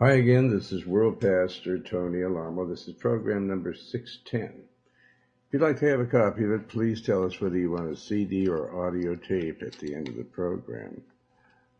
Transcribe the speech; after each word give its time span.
Hi 0.00 0.14
again, 0.14 0.50
this 0.50 0.72
is 0.72 0.84
World 0.84 1.20
Pastor 1.20 1.78
Tony 1.78 2.24
Alamo. 2.24 2.66
This 2.66 2.88
is 2.88 2.94
program 2.94 3.46
number 3.46 3.72
610. 3.72 4.64
If 5.46 5.52
you'd 5.52 5.62
like 5.62 5.78
to 5.78 5.88
have 5.88 6.00
a 6.00 6.04
copy 6.04 6.42
of 6.42 6.50
it, 6.50 6.66
please 6.66 7.00
tell 7.00 7.22
us 7.22 7.40
whether 7.40 7.56
you 7.56 7.70
want 7.70 7.92
a 7.92 7.96
CD 7.96 8.48
or 8.48 8.88
audio 8.88 9.14
tape 9.14 9.62
at 9.62 9.74
the 9.74 9.94
end 9.94 10.08
of 10.08 10.16
the 10.16 10.24
program. 10.24 11.00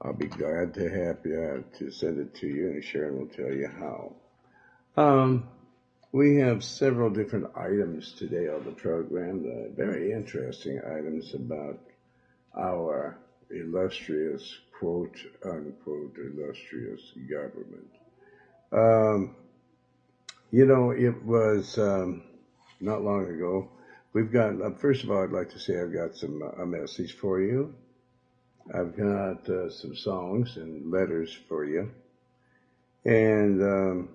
I'll 0.01 0.13
be 0.13 0.29
glad 0.29 0.75
to 0.75 0.89
have 0.89 1.19
you 1.25 1.65
uh, 1.67 1.79
to 1.79 1.91
send 1.91 2.21
it 2.21 2.37
to 2.37 2.47
you, 2.47 2.69
and 2.69 2.85
Sharon 2.85 3.19
will 3.19 3.27
tell 3.27 3.53
you 3.53 3.67
how. 3.67 4.13
Um, 4.97 5.49
we 6.13 6.37
have 6.37 6.63
several 6.63 7.11
different 7.11 7.51
items 7.57 8.13
today 8.13 8.47
on 8.47 8.65
the 8.65 8.71
program, 8.71 9.45
uh, 9.45 9.75
very 9.75 10.13
interesting 10.13 10.81
items 10.87 11.35
about 11.35 11.81
our 12.57 13.19
illustrious, 13.51 14.57
quote 14.79 15.17
unquote, 15.45 16.17
illustrious 16.17 17.03
government. 17.29 17.91
Um, 18.75 19.37
you 20.51 20.67
know, 20.67 20.91
it 20.91 21.25
was 21.25 21.79
um, 21.79 22.25
not 22.81 23.03
long 23.03 23.29
ago. 23.29 23.69
We've 24.13 24.33
got, 24.33 24.61
uh, 24.61 24.71
first 24.71 25.05
of 25.05 25.11
all, 25.13 25.23
I'd 25.23 25.31
like 25.31 25.51
to 25.51 25.61
say 25.61 25.81
I've 25.81 25.93
got 25.93 26.17
some 26.17 26.43
uh, 26.43 26.63
a 26.63 26.67
message 26.67 27.17
for 27.17 27.41
you. 27.41 27.73
I've 28.75 28.97
got 28.97 29.49
uh, 29.49 29.71
some 29.71 29.95
songs 29.95 30.57
and 30.57 30.91
letters 30.91 31.37
for 31.49 31.65
you. 31.65 31.93
And 33.05 33.63
um, 33.63 34.09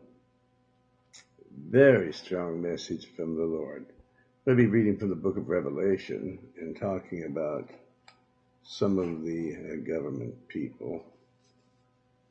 very 1.70 2.12
strong 2.12 2.62
message 2.62 3.07
from 3.15 3.37
the 3.37 3.45
Lord. 3.45 3.85
I'll 4.45 4.55
be 4.55 4.65
reading 4.65 4.98
from 4.98 5.09
the 5.09 5.15
book 5.15 5.37
of 5.37 5.48
Revelation 5.48 6.37
and 6.59 6.77
talking 6.77 7.26
about 7.26 7.70
some 8.63 8.99
of 8.99 9.23
the 9.23 9.55
uh, 9.55 9.76
government 9.87 10.48
people 10.49 11.05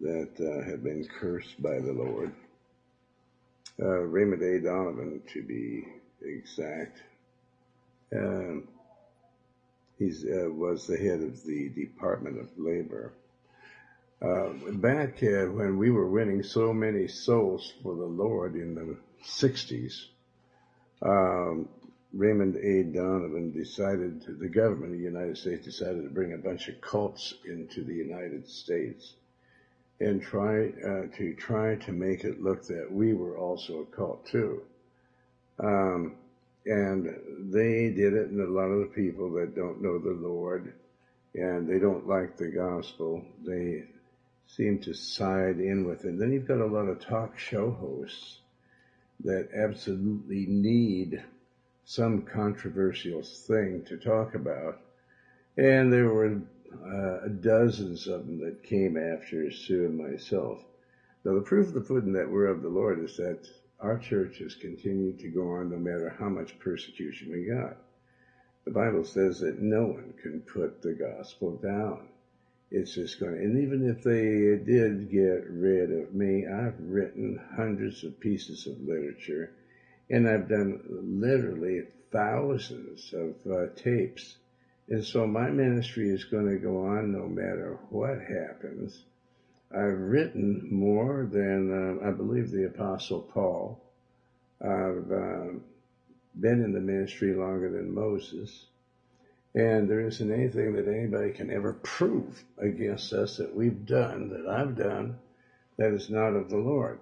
that 0.01 0.30
uh, 0.41 0.70
have 0.70 0.83
been 0.83 1.07
cursed 1.20 1.61
by 1.61 1.80
the 1.80 1.93
Lord. 1.93 2.33
Uh, 3.80 4.01
Raymond 4.01 4.43
A. 4.43 4.61
Donovan, 4.61 5.23
to 5.33 5.43
be 5.43 5.86
exact, 6.23 6.98
um, 8.14 8.67
he 9.98 10.06
uh, 10.06 10.50
was 10.50 10.86
the 10.86 10.97
head 10.97 11.20
of 11.20 11.45
the 11.45 11.69
Department 11.70 12.41
of 12.41 12.48
Labor. 12.56 13.12
Uh, 14.20 14.50
back 14.73 15.23
uh, 15.23 15.47
when 15.47 15.78
we 15.78 15.91
were 15.91 16.08
winning 16.08 16.42
so 16.42 16.73
many 16.73 17.06
souls 17.06 17.73
for 17.83 17.95
the 17.95 18.05
Lord 18.05 18.55
in 18.55 18.75
the 18.75 18.97
60s, 19.25 20.06
um, 21.03 21.69
Raymond 22.12 22.56
A. 22.56 22.83
Donovan 22.84 23.53
decided, 23.53 24.25
the 24.41 24.48
government 24.48 24.92
of 24.92 24.98
the 24.98 25.05
United 25.05 25.36
States 25.36 25.64
decided 25.64 26.03
to 26.03 26.11
bring 26.11 26.33
a 26.33 26.39
bunch 26.39 26.69
of 26.69 26.80
cults 26.80 27.34
into 27.45 27.84
the 27.84 27.95
United 27.95 28.48
States 28.48 29.14
and 30.01 30.23
try 30.23 30.69
uh, 30.69 31.17
to 31.17 31.35
try 31.35 31.77
to 31.77 31.93
make 31.93 32.25
it 32.25 32.43
look 32.43 32.67
that 32.67 32.91
we 32.91 33.13
were 33.13 33.37
also 33.37 33.81
a 33.81 33.97
cult 33.97 34.27
too. 34.27 34.63
Um, 35.59 36.17
and 36.67 37.07
they 37.53 37.91
did 37.91 38.15
it, 38.15 38.29
and 38.29 38.41
a 38.41 38.53
lot 38.53 38.67
of 38.67 38.81
the 38.81 38.95
people 38.95 39.33
that 39.33 39.57
don't 39.57 39.83
know 39.83 39.99
the 39.99 40.11
Lord 40.11 40.73
and 41.35 41.69
they 41.69 41.79
don't 41.79 42.07
like 42.09 42.37
the 42.37 42.49
gospel, 42.49 43.25
they 43.45 43.85
seem 44.47 44.79
to 44.81 44.95
side 44.95 45.59
in 45.59 45.87
with 45.87 46.05
it. 46.05 46.09
And 46.09 46.21
Then 46.21 46.33
you've 46.33 46.49
got 46.49 46.61
a 46.61 46.67
lot 46.67 46.89
of 46.89 47.01
talk 47.01 47.39
show 47.39 47.71
hosts 47.71 48.39
that 49.25 49.49
absolutely 49.55 50.47
need 50.47 51.23
some 51.85 52.23
controversial 52.23 53.23
thing 53.23 53.85
to 53.89 53.97
talk 53.97 54.35
about. 54.35 54.81
And 55.57 55.93
there 55.93 56.09
were 56.09 56.41
uh, 56.72 57.28
dozens 57.28 58.06
of 58.06 58.27
them 58.27 58.41
that 58.41 58.62
came 58.62 58.97
after 58.97 59.50
Sue 59.50 59.86
and 59.86 59.97
myself. 59.97 60.64
Now, 61.24 61.34
the 61.34 61.42
proof 61.42 61.69
of 61.69 61.74
the 61.74 61.80
pudding 61.80 62.12
that 62.12 62.30
we're 62.30 62.47
of 62.47 62.62
the 62.62 62.69
Lord 62.69 63.00
is 63.00 63.16
that 63.16 63.48
our 63.80 63.98
church 63.98 64.38
has 64.38 64.55
continued 64.55 65.19
to 65.20 65.28
go 65.28 65.50
on 65.52 65.70
no 65.70 65.77
matter 65.77 66.14
how 66.19 66.28
much 66.28 66.58
persecution 66.58 67.30
we 67.30 67.44
got. 67.44 67.77
The 68.64 68.72
Bible 68.72 69.05
says 69.05 69.41
that 69.41 69.61
no 69.61 69.86
one 69.86 70.14
can 70.20 70.40
put 70.40 70.83
the 70.83 70.92
gospel 70.92 71.57
down. 71.57 72.08
It's 72.70 72.95
just 72.95 73.18
going 73.18 73.34
to, 73.34 73.40
and 73.40 73.62
even 73.62 73.89
if 73.89 74.02
they 74.02 74.62
did 74.62 75.11
get 75.11 75.48
rid 75.48 75.90
of 75.90 76.14
me, 76.14 76.46
I've 76.46 76.78
written 76.78 77.40
hundreds 77.57 78.05
of 78.05 78.20
pieces 78.20 78.67
of 78.67 78.80
literature 78.80 79.52
and 80.11 80.28
I've 80.28 80.48
done 80.48 80.80
literally 80.89 81.83
thousands 82.11 83.12
of 83.12 83.34
uh, 83.51 83.67
tapes. 83.77 84.36
And 84.91 85.05
so 85.05 85.27
my 85.27 85.51
ministry 85.51 86.09
is 86.09 86.25
going 86.25 86.49
to 86.49 86.57
go 86.57 86.87
on 86.87 87.13
no 87.13 87.27
matter 87.27 87.79
what 87.91 88.21
happens. 88.21 89.05
I've 89.71 89.99
written 89.99 90.67
more 90.71 91.29
than, 91.31 92.01
uh, 92.03 92.09
I 92.09 92.11
believe, 92.13 92.51
the 92.51 92.67
Apostle 92.67 93.21
Paul. 93.21 93.79
I've 94.63 95.13
uh, 95.13 95.59
been 96.35 96.65
in 96.65 96.73
the 96.73 96.81
ministry 96.81 97.35
longer 97.35 97.71
than 97.71 97.95
Moses. 97.95 98.67
And 99.55 99.91
there 99.91 100.01
isn't 100.01 100.33
anything 100.33 100.73
that 100.75 100.89
anybody 100.89 101.33
can 101.33 101.51
ever 101.51 101.75
prove 101.75 102.43
against 102.57 103.13
us 103.13 103.37
that 103.37 103.55
we've 103.55 103.85
done, 103.85 104.31
that 104.31 104.49
I've 104.49 104.77
done, 104.77 105.19
that 105.77 105.93
is 105.93 106.09
not 106.09 106.35
of 106.35 106.49
the 106.49 106.57
Lord. 106.57 107.01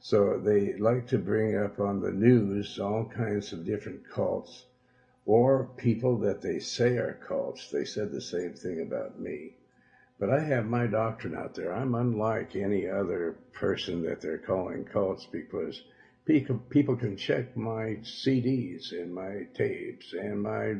So 0.00 0.38
they 0.38 0.74
like 0.74 1.08
to 1.08 1.18
bring 1.18 1.56
up 1.56 1.80
on 1.80 2.00
the 2.00 2.12
news 2.12 2.78
all 2.78 3.06
kinds 3.06 3.54
of 3.54 3.64
different 3.64 4.08
cults 4.10 4.66
or 5.26 5.68
people 5.76 6.18
that 6.18 6.40
they 6.40 6.60
say 6.60 6.96
are 6.96 7.20
cults. 7.28 7.68
They 7.70 7.84
said 7.84 8.12
the 8.12 8.20
same 8.20 8.54
thing 8.54 8.80
about 8.80 9.18
me. 9.18 9.56
But 10.18 10.30
I 10.30 10.40
have 10.40 10.64
my 10.64 10.86
doctrine 10.86 11.34
out 11.36 11.54
there. 11.54 11.74
I'm 11.74 11.94
unlike 11.94 12.56
any 12.56 12.88
other 12.88 13.36
person 13.52 14.02
that 14.04 14.20
they're 14.22 14.38
calling 14.38 14.84
cults 14.84 15.26
because 15.30 15.82
people, 16.24 16.96
can 16.96 17.16
check 17.16 17.56
my 17.56 17.98
CDs 18.02 18.92
and 18.92 19.14
my 19.14 19.46
tapes 19.54 20.12
and 20.14 20.42
my 20.42 20.76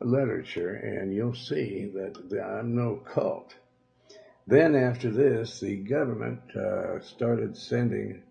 literature, 0.00 0.74
and 0.74 1.12
you'll 1.12 1.34
see 1.34 1.90
that 1.94 2.16
I'm 2.42 2.74
no 2.74 2.96
cult. 2.96 3.54
Then, 4.46 4.74
after 4.76 5.10
this, 5.10 5.60
the 5.60 5.76
government 5.76 6.40
uh, 6.54 7.00
started 7.00 7.56
sending 7.56 8.22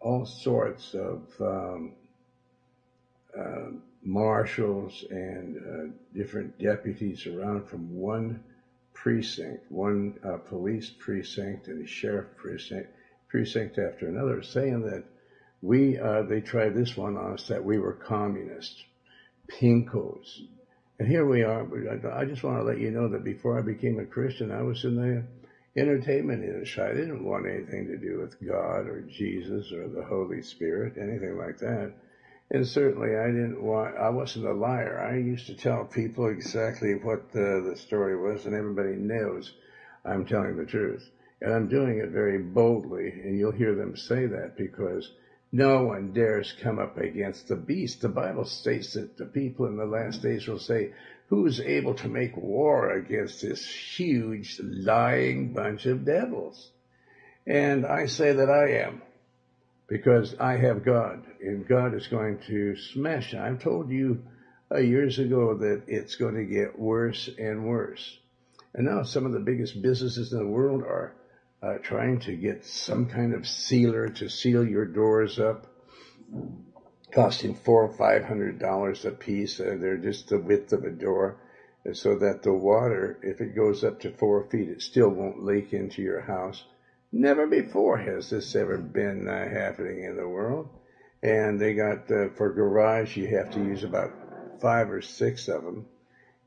all 0.00 0.26
sorts 0.26 0.94
of 0.94 1.22
um, 1.40 1.92
uh, 3.38 3.70
marshals 4.02 5.04
and 5.10 5.56
uh, 5.56 5.92
different 6.14 6.58
deputies 6.58 7.26
around 7.26 7.68
from 7.68 7.94
one 7.94 8.42
precinct, 8.94 9.70
one 9.70 10.18
uh, 10.24 10.36
police 10.36 10.90
precinct 10.98 11.68
and 11.68 11.84
a 11.84 11.88
sheriff 11.88 12.26
precinct, 12.36 12.88
precinct 13.28 13.78
after 13.78 14.08
another, 14.08 14.42
saying 14.42 14.82
that 14.82 15.04
we, 15.62 15.98
uh, 15.98 16.22
they 16.22 16.40
tried 16.40 16.74
this 16.74 16.96
one 16.96 17.16
on 17.16 17.34
us, 17.34 17.48
that 17.48 17.64
we 17.64 17.78
were 17.78 17.92
communists, 17.92 18.82
pinkos, 19.48 20.40
and 21.00 21.08
here 21.08 21.24
we 21.24 21.42
are. 21.42 21.66
I 22.14 22.26
just 22.26 22.42
want 22.42 22.58
to 22.58 22.62
let 22.62 22.78
you 22.78 22.90
know 22.90 23.08
that 23.08 23.24
before 23.24 23.58
I 23.58 23.62
became 23.62 23.98
a 23.98 24.04
Christian, 24.04 24.52
I 24.52 24.60
was 24.60 24.84
in 24.84 24.96
the 24.96 25.24
entertainment 25.80 26.44
industry. 26.44 26.82
I 26.82 26.92
didn't 26.92 27.24
want 27.24 27.46
anything 27.46 27.86
to 27.86 27.96
do 27.96 28.18
with 28.18 28.38
God 28.46 28.86
or 28.86 29.00
Jesus 29.08 29.72
or 29.72 29.88
the 29.88 30.04
Holy 30.04 30.42
Spirit, 30.42 30.98
anything 30.98 31.38
like 31.38 31.56
that. 31.60 31.94
And 32.50 32.66
certainly 32.66 33.16
I 33.16 33.26
didn't 33.26 33.62
want, 33.62 33.96
I 33.96 34.10
wasn't 34.10 34.46
a 34.46 34.52
liar. 34.52 34.98
I 35.00 35.18
used 35.18 35.46
to 35.46 35.54
tell 35.54 35.84
people 35.84 36.28
exactly 36.28 36.94
what 36.94 37.30
the, 37.32 37.64
the 37.70 37.76
story 37.76 38.16
was, 38.16 38.44
and 38.44 38.54
everybody 38.54 38.96
knows 38.96 39.52
I'm 40.04 40.26
telling 40.26 40.56
the 40.56 40.66
truth. 40.66 41.08
And 41.40 41.54
I'm 41.54 41.68
doing 41.68 41.98
it 41.98 42.10
very 42.10 42.38
boldly, 42.38 43.08
and 43.10 43.38
you'll 43.38 43.52
hear 43.52 43.74
them 43.74 43.96
say 43.96 44.26
that 44.26 44.56
because 44.56 45.12
no 45.52 45.84
one 45.84 46.12
dares 46.12 46.52
come 46.60 46.78
up 46.78 46.96
against 46.98 47.48
the 47.48 47.56
beast. 47.56 48.00
The 48.00 48.08
Bible 48.08 48.44
states 48.44 48.94
that 48.94 49.16
the 49.16 49.26
people 49.26 49.66
in 49.66 49.76
the 49.76 49.86
last 49.86 50.20
days 50.20 50.46
will 50.46 50.58
say, 50.58 50.92
Who's 51.28 51.60
able 51.60 51.94
to 51.94 52.08
make 52.08 52.36
war 52.36 52.90
against 52.90 53.42
this 53.42 53.64
huge, 53.64 54.60
lying 54.60 55.52
bunch 55.52 55.86
of 55.86 56.04
devils? 56.04 56.70
And 57.46 57.86
I 57.86 58.06
say 58.06 58.32
that 58.32 58.50
I 58.50 58.84
am, 58.84 59.02
because 59.90 60.36
I 60.38 60.56
have 60.56 60.84
God, 60.84 61.24
and 61.40 61.66
God 61.66 61.94
is 61.94 62.06
going 62.06 62.38
to 62.46 62.76
smash. 62.76 63.34
I've 63.34 63.60
told 63.60 63.90
you 63.90 64.22
uh, 64.72 64.78
years 64.78 65.18
ago 65.18 65.56
that 65.58 65.82
it's 65.88 66.14
going 66.14 66.36
to 66.36 66.44
get 66.44 66.78
worse 66.78 67.28
and 67.36 67.66
worse. 67.66 68.18
And 68.72 68.86
now 68.86 69.02
some 69.02 69.26
of 69.26 69.32
the 69.32 69.40
biggest 69.40 69.82
businesses 69.82 70.32
in 70.32 70.38
the 70.38 70.46
world 70.46 70.82
are 70.82 71.12
uh, 71.60 71.78
trying 71.82 72.20
to 72.20 72.36
get 72.36 72.64
some 72.64 73.06
kind 73.06 73.34
of 73.34 73.48
sealer 73.48 74.08
to 74.08 74.28
seal 74.28 74.64
your 74.64 74.86
doors 74.86 75.40
up, 75.40 75.66
costing 77.12 77.56
four 77.56 77.82
or 77.82 77.96
five 77.98 78.24
hundred 78.24 78.60
dollars 78.60 79.04
a 79.04 79.10
piece. 79.10 79.58
They're 79.58 79.96
just 79.96 80.28
the 80.28 80.38
width 80.38 80.72
of 80.72 80.84
a 80.84 80.90
door, 80.90 81.36
so 81.94 82.16
that 82.20 82.44
the 82.44 82.52
water, 82.52 83.18
if 83.24 83.40
it 83.40 83.56
goes 83.56 83.82
up 83.82 83.98
to 84.00 84.12
four 84.12 84.44
feet, 84.44 84.68
it 84.68 84.82
still 84.82 85.08
won't 85.08 85.44
leak 85.44 85.72
into 85.72 86.00
your 86.00 86.20
house. 86.20 86.62
Never 87.12 87.46
before 87.46 87.98
has 87.98 88.30
this 88.30 88.54
ever 88.54 88.78
been 88.78 89.28
uh, 89.28 89.48
happening 89.48 90.04
in 90.04 90.16
the 90.16 90.28
world. 90.28 90.68
And 91.22 91.60
they 91.60 91.74
got 91.74 92.10
uh, 92.10 92.28
for 92.36 92.52
garage, 92.52 93.16
you 93.16 93.26
have 93.36 93.50
to 93.50 93.60
use 93.60 93.84
about 93.84 94.12
five 94.60 94.90
or 94.90 95.02
six 95.02 95.48
of 95.48 95.62
them 95.64 95.86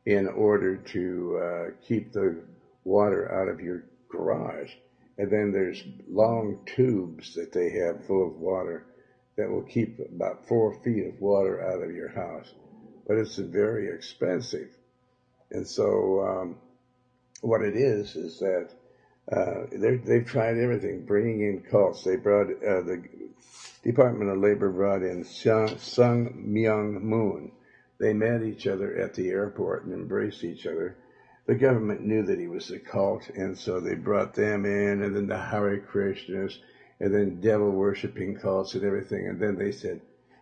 in 0.06 0.28
order 0.28 0.78
to 0.78 1.38
uh, 1.38 1.72
keep 1.86 2.12
the 2.12 2.44
water 2.84 3.32
out 3.32 3.48
of 3.48 3.60
your 3.60 3.84
garage 4.10 4.74
and 5.18 5.30
then 5.32 5.52
there's 5.52 5.84
long 6.10 6.60
tubes 6.66 7.36
that 7.36 7.52
they 7.52 7.70
have 7.72 8.06
full 8.06 8.28
of 8.28 8.40
water 8.40 8.86
that 9.36 9.50
will 9.50 9.64
keep 9.64 10.00
about 10.00 10.48
four 10.48 10.74
feet 10.84 11.06
of 11.06 11.22
water 11.22 11.62
out 11.62 11.84
of 11.84 11.94
your 11.94 12.10
house. 12.10 12.52
But 13.08 13.18
it's 13.18 13.38
very 13.38 13.90
expensive. 13.90 14.70
And 15.52 15.68
so 15.68 16.22
um, 16.26 16.58
what 17.42 17.62
it 17.62 17.76
is 17.76 18.16
is 18.16 18.40
that 18.40 18.70
uh, 19.32 19.66
they've 19.72 20.26
tried 20.26 20.58
everything, 20.58 21.06
bringing 21.06 21.42
in 21.42 21.62
cults. 21.62 22.04
They 22.04 22.18
brought 22.18 22.48
uh, 22.48 22.82
the 22.82 23.04
Department 23.84 24.32
of 24.32 24.38
Labor 24.38 24.70
brought 24.70 25.04
in 25.04 25.24
Sung, 25.24 25.78
Sun 25.78 26.46
Myung 26.48 27.02
Moon. 27.02 27.52
They 28.00 28.14
met 28.14 28.44
each 28.44 28.68
other 28.68 28.96
at 28.96 29.14
the 29.14 29.30
airport 29.30 29.86
and 29.86 29.94
embraced 29.94 30.44
each 30.44 30.66
other. 30.66 30.98
The 31.46 31.56
government 31.56 32.02
knew 32.02 32.24
that 32.24 32.40
he 32.40 32.48
was 32.48 32.72
a 32.72 32.80
cult, 32.80 33.30
and 33.30 33.58
so 33.58 33.80
they 33.80 33.96
brought 33.96 34.34
them 34.34 34.66
in, 34.66 35.04
and 35.04 35.16
then 35.16 35.28
the 35.28 35.38
Hare 35.38 35.80
Krishnas, 35.80 36.58
and 37.00 37.14
then 37.14 37.42
devil 37.42 37.72
worshipping 37.72 38.38
cults 38.38 38.76
and 38.76 38.84
everything. 38.86 39.28
And 39.28 39.40
then 39.40 39.58
they 39.58 39.72
said, 39.72 40.00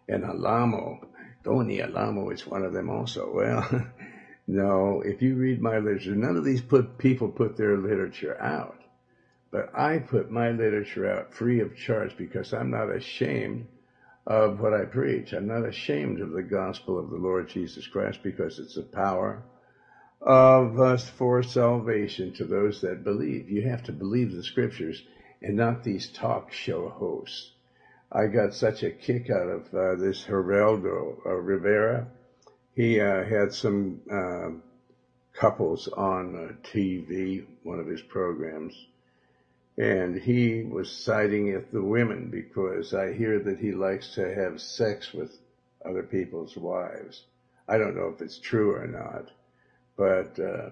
and 0.08 0.24
Alamo, 0.24 1.08
Tony 1.44 1.82
Alamo 1.82 2.30
is 2.30 2.46
one 2.46 2.64
of 2.64 2.74
them 2.74 2.90
also. 2.90 3.32
Well, 3.34 3.88
no, 4.48 5.02
if 5.06 5.22
you 5.22 5.36
read 5.36 5.62
my 5.62 5.78
literature, 5.78 6.16
none 6.16 6.36
of 6.36 6.44
these 6.44 6.62
put, 6.62 6.98
people 6.98 7.30
put 7.30 7.56
their 7.58 7.78
literature 7.78 8.40
out. 8.42 8.78
But 9.52 9.70
I 9.78 10.00
put 10.00 10.32
my 10.32 10.52
literature 10.52 11.10
out 11.10 11.34
free 11.34 11.60
of 11.60 11.76
charge 11.76 12.16
because 12.18 12.54
I'm 12.54 12.72
not 12.72 12.90
ashamed 12.90 13.68
of 14.26 14.60
what 14.60 14.74
I 14.74 14.86
preach. 14.86 15.34
I'm 15.34 15.48
not 15.48 15.66
ashamed 15.68 16.22
of 16.22 16.32
the 16.32 16.44
gospel 16.44 16.98
of 17.00 17.10
the 17.10 17.18
Lord 17.18 17.50
Jesus 17.50 17.88
Christ 17.88 18.20
because 18.24 18.60
it's 18.60 18.78
a 18.78 18.84
power 18.84 19.44
of 20.22 20.80
us 20.80 21.10
for 21.10 21.42
salvation 21.42 22.32
to 22.34 22.46
those 22.46 22.82
that 22.82 23.04
believe. 23.04 23.50
You 23.50 23.68
have 23.70 23.84
to 23.84 23.92
believe 23.92 24.32
the 24.32 24.44
scriptures 24.44 25.02
and 25.42 25.56
not 25.56 25.84
these 25.84 26.10
talk 26.10 26.52
show 26.52 26.90
hosts. 26.90 27.52
I 28.12 28.28
got 28.28 28.54
such 28.54 28.84
a 28.84 28.92
kick 28.92 29.30
out 29.30 29.48
of 29.48 29.74
uh, 29.74 29.96
this 29.96 30.24
Geraldo 30.26 31.26
uh, 31.26 31.30
Rivera. 31.30 32.08
He 32.76 33.02
uh, 33.02 33.24
had 33.26 33.54
some 33.54 34.02
um, 34.10 34.64
couples 35.34 35.90
on 35.90 36.36
uh, 36.36 36.68
TV, 36.68 37.46
one 37.64 37.80
of 37.80 37.88
his 37.88 38.02
programs, 38.02 38.74
and 39.78 40.16
he 40.16 40.64
was 40.64 40.90
siding 40.90 41.54
with 41.54 41.72
the 41.72 41.82
women 41.82 42.30
because 42.30 42.94
I 42.94 43.12
hear 43.14 43.40
that 43.40 43.60
he 43.60 43.72
likes 43.74 44.16
to 44.16 44.34
have 44.34 44.62
sex 44.62 45.14
with 45.14 45.38
other 45.84 46.04
people's 46.04 46.56
wives. 46.56 47.26
I 47.68 47.78
don't 47.78 47.96
know 47.96 48.14
if 48.16 48.22
it's 48.22 48.38
true 48.38 48.74
or 48.74 48.88
not, 48.88 49.30
but 49.98 50.40
uh, 50.40 50.70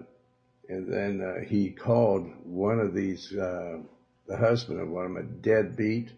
and 0.68 0.90
then 0.90 1.20
uh, 1.20 1.44
he 1.44 1.70
called 1.70 2.30
one 2.44 2.80
of 2.80 2.94
these 2.94 3.34
uh, 3.34 3.78
the 4.26 4.36
husband 4.36 4.80
of 4.80 4.88
one 4.88 5.04
of 5.04 5.14
them 5.14 5.22
a 5.22 5.42
deadbeat, 5.42 6.10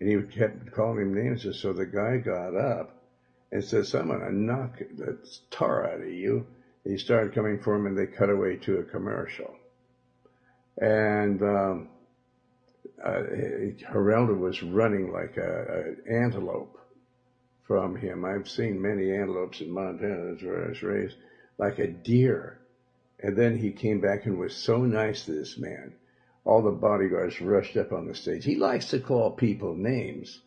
and 0.00 0.08
he 0.08 0.38
kept 0.38 0.72
calling 0.72 1.00
him 1.00 1.14
names. 1.14 1.44
And 1.44 1.54
so 1.54 1.72
the 1.72 1.86
guy 1.86 2.18
got 2.18 2.56
up 2.56 2.95
and 3.52 3.62
said, 3.64 3.84
"I'm 3.94 4.08
gonna 4.08 4.32
knock 4.32 4.78
the 4.78 5.18
tar 5.50 5.86
out 5.86 6.00
of 6.00 6.08
you." 6.08 6.46
He 6.84 6.98
started 6.98 7.34
coming 7.34 7.58
for 7.58 7.74
him, 7.74 7.86
and 7.86 7.98
they 7.98 8.06
cut 8.06 8.30
away 8.30 8.56
to 8.56 8.78
a 8.78 8.84
commercial. 8.84 9.56
And 10.78 11.42
um, 11.42 11.88
uh, 13.02 13.22
Geraldo 13.92 14.38
was 14.38 14.62
running 14.62 15.12
like 15.12 15.36
an 15.36 15.96
antelope 16.08 16.78
from 17.66 17.96
him. 17.96 18.24
I've 18.24 18.48
seen 18.48 18.80
many 18.80 19.12
antelopes 19.12 19.60
in 19.60 19.70
Montana, 19.70 20.36
where 20.40 20.66
I 20.66 20.68
was 20.68 20.82
raised, 20.82 21.16
like 21.58 21.78
a 21.78 21.88
deer. 21.88 22.58
And 23.20 23.36
then 23.36 23.56
he 23.56 23.72
came 23.72 24.00
back 24.00 24.26
and 24.26 24.38
was 24.38 24.54
so 24.54 24.84
nice 24.84 25.24
to 25.24 25.32
this 25.32 25.58
man 25.58 25.94
all 26.46 26.62
the 26.62 26.70
bodyguards 26.70 27.40
rushed 27.40 27.76
up 27.76 27.92
on 27.92 28.06
the 28.06 28.14
stage. 28.14 28.44
He 28.44 28.54
likes 28.54 28.90
to 28.90 29.00
call 29.00 29.32
people 29.32 29.74
names, 29.74 30.40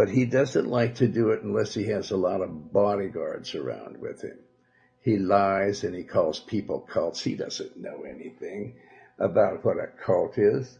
but 0.00 0.08
he 0.08 0.24
doesn't 0.24 0.66
like 0.66 0.94
to 0.94 1.06
do 1.06 1.28
it 1.28 1.42
unless 1.42 1.74
he 1.74 1.84
has 1.88 2.10
a 2.10 2.16
lot 2.16 2.40
of 2.40 2.72
bodyguards 2.72 3.54
around 3.54 4.00
with 4.00 4.22
him. 4.22 4.38
He 5.02 5.18
lies 5.18 5.84
and 5.84 5.94
he 5.94 6.04
calls 6.04 6.40
people 6.40 6.80
cults. 6.80 7.22
He 7.22 7.34
doesn't 7.34 7.76
know 7.76 8.04
anything 8.08 8.76
about 9.18 9.62
what 9.62 9.76
a 9.76 9.88
cult 10.02 10.38
is. 10.38 10.78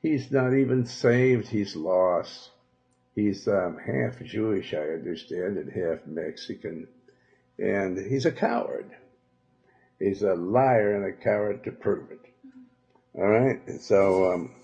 He's 0.00 0.30
not 0.30 0.54
even 0.54 0.86
saved. 0.86 1.48
He's 1.48 1.74
lost. 1.74 2.50
He's 3.16 3.48
um, 3.48 3.76
half 3.76 4.22
Jewish, 4.22 4.72
I 4.72 4.90
understand, 4.90 5.58
and 5.58 5.72
half 5.72 6.06
Mexican. 6.06 6.86
And 7.58 7.98
he's 7.98 8.24
a 8.24 8.30
coward. 8.30 8.88
He's 9.98 10.22
a 10.22 10.34
liar 10.34 10.94
and 10.94 11.06
a 11.06 11.12
coward 11.12 11.64
to 11.64 11.72
prove 11.72 12.12
it. 12.12 12.20
All 13.16 13.26
right. 13.26 13.58
So, 13.80 14.32
um, 14.32 14.54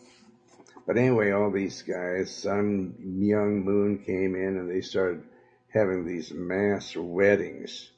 but 0.87 0.97
anyway, 0.97 1.33
all 1.33 1.51
these 1.51 1.83
guys, 1.83 2.35
Sun 2.35 2.95
Myung, 3.01 3.65
Moon 3.65 3.99
came 3.99 4.35
in 4.35 4.57
and 4.57 4.71
they 4.71 4.81
started 4.81 5.25
having 5.69 6.07
these 6.07 6.33
mass 6.33 6.97
weddings 6.97 7.91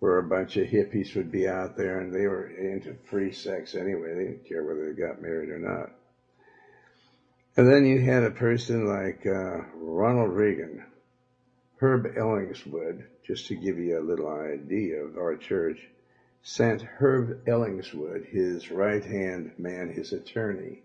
where 0.00 0.18
a 0.18 0.22
bunch 0.22 0.56
of 0.56 0.66
hippies 0.66 1.14
would 1.16 1.32
be 1.32 1.48
out 1.48 1.76
there 1.76 2.00
and 2.00 2.12
they 2.12 2.26
were 2.26 2.48
into 2.48 2.94
free 3.08 3.32
sex 3.32 3.74
anyway. 3.74 4.14
They 4.14 4.24
didn't 4.24 4.48
care 4.48 4.64
whether 4.64 4.92
they 4.92 5.00
got 5.00 5.22
married 5.22 5.48
or 5.48 5.58
not. 5.58 5.90
And 7.56 7.68
then 7.68 7.86
you 7.86 8.00
had 8.00 8.24
a 8.24 8.30
person 8.30 8.86
like 8.86 9.24
uh, 9.24 9.64
Ronald 9.76 10.32
Reagan, 10.32 10.84
Herb 11.76 12.16
Ellingswood, 12.16 13.04
just 13.24 13.46
to 13.46 13.54
give 13.54 13.78
you 13.78 13.98
a 13.98 14.02
little 14.02 14.28
idea 14.28 15.04
of 15.04 15.16
our 15.16 15.36
church 15.36 15.78
sent 16.42 16.82
Herb 16.82 17.48
Ellingswood, 17.48 18.26
his 18.26 18.70
right 18.70 19.02
hand 19.02 19.52
man, 19.56 19.88
his 19.88 20.12
attorney, 20.12 20.82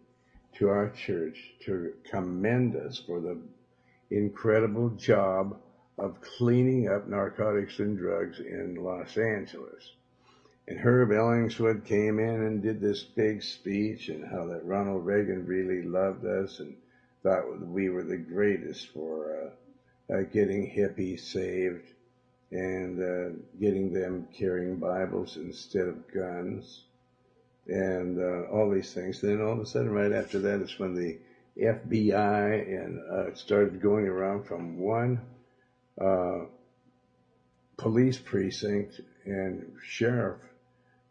to 0.58 0.70
our 0.70 0.90
church 0.90 1.54
to 1.66 1.94
commend 2.10 2.76
us 2.76 3.02
for 3.06 3.20
the 3.20 3.38
incredible 4.10 4.90
job 4.90 5.58
of 5.98 6.22
cleaning 6.22 6.88
up 6.88 7.08
narcotics 7.08 7.80
and 7.80 7.98
drugs 7.98 8.40
in 8.40 8.76
Los 8.76 9.18
Angeles. 9.18 9.92
And 10.68 10.80
Herb 10.80 11.12
Ellingswood 11.12 11.84
came 11.86 12.20
in 12.20 12.42
and 12.42 12.62
did 12.62 12.80
this 12.80 13.04
big 13.04 13.42
speech 13.42 14.10
and 14.10 14.24
how 14.24 14.46
that 14.48 14.66
Ronald 14.66 15.06
Reagan 15.06 15.46
really 15.46 15.82
loved 15.82 16.26
us 16.26 16.60
and 16.60 16.76
thought 17.24 17.60
we 17.68 17.90
were 17.90 18.04
the 18.04 18.18
greatest 18.18 18.88
for 18.90 19.52
uh, 20.10 20.14
uh, 20.14 20.22
getting 20.24 20.70
hippies 20.70 21.22
saved 21.22 21.86
and 22.52 23.00
uh, 23.02 23.38
getting 23.60 23.94
them 23.94 24.28
carrying 24.34 24.78
Bibles 24.78 25.38
instead 25.38 25.88
of 25.88 26.12
guns 26.12 26.84
and 27.70 28.20
uh, 28.20 28.50
all 28.52 28.70
these 28.70 28.94
things. 28.94 29.22
Then 29.22 29.42
all 29.42 29.54
of 29.54 29.60
a 29.60 29.66
sudden, 29.66 29.92
right 29.92 30.12
after 30.12 30.40
that, 30.40 30.62
is 30.62 30.78
when 30.80 30.96
the 30.96 31.18
FBI 31.62 32.68
and 32.68 33.00
uh, 33.12 33.36
started 33.36 33.82
going 33.82 34.08
around 34.08 34.46
from 34.46 34.80
one 34.80 35.22
uh, 36.00 36.46
police 37.78 38.18
precinct 38.18 39.02
and 39.26 39.74
sheriff 39.84 40.38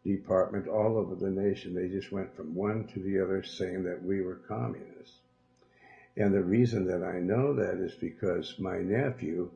department 0.03 0.67
all 0.67 0.97
over 0.97 1.15
the 1.15 1.29
nation. 1.29 1.75
They 1.75 1.87
just 1.87 2.11
went 2.11 2.35
from 2.35 2.55
one 2.55 2.87
to 2.93 2.99
the 2.99 3.21
other 3.21 3.43
saying 3.43 3.83
that 3.83 4.03
we 4.03 4.21
were 4.21 4.35
communists. 4.47 5.19
And 6.17 6.33
the 6.33 6.43
reason 6.43 6.87
that 6.87 7.03
I 7.03 7.19
know 7.19 7.53
that 7.53 7.77
is 7.79 7.93
because 7.93 8.55
my 8.59 8.79
nephew 8.79 9.51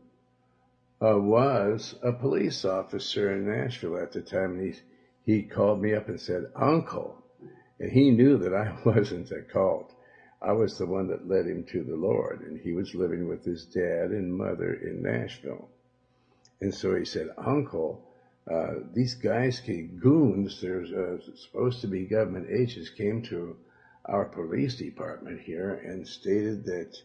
uh, 1.01 1.17
was 1.17 1.95
a 2.01 2.13
police 2.13 2.63
officer 2.63 3.33
in 3.33 3.45
Nashville 3.45 3.97
at 3.97 4.11
the 4.11 4.21
time. 4.21 4.59
And 4.59 4.73
he, 4.73 4.79
he 5.25 5.43
called 5.43 5.81
me 5.81 5.93
up 5.93 6.09
and 6.09 6.19
said, 6.19 6.51
Uncle. 6.55 7.17
And 7.79 7.91
he 7.91 8.11
knew 8.11 8.37
that 8.37 8.53
I 8.53 8.77
wasn't 8.85 9.31
a 9.31 9.41
cult. 9.41 9.93
I 10.41 10.51
was 10.51 10.77
the 10.77 10.85
one 10.85 11.07
that 11.07 11.27
led 11.27 11.47
him 11.47 11.63
to 11.71 11.83
the 11.83 11.95
Lord. 11.95 12.41
And 12.41 12.59
he 12.59 12.73
was 12.73 12.93
living 12.93 13.27
with 13.27 13.45
his 13.45 13.65
dad 13.65 14.11
and 14.11 14.33
mother 14.33 14.73
in 14.73 15.01
Nashville. 15.01 15.69
And 16.61 16.73
so 16.73 16.95
he 16.95 17.05
said, 17.05 17.29
Uncle, 17.37 18.03
uh, 18.49 18.75
these 18.93 19.15
guys 19.15 19.59
came, 19.61 19.99
goons, 20.01 20.59
there's 20.61 20.91
uh, 20.91 21.17
supposed 21.35 21.81
to 21.81 21.87
be 21.87 22.05
government 22.05 22.47
agents, 22.49 22.89
came 22.89 23.21
to 23.23 23.55
our 24.05 24.25
police 24.25 24.75
department 24.75 25.39
here 25.39 25.71
and 25.73 26.05
stated 26.07 26.65
that 26.65 26.97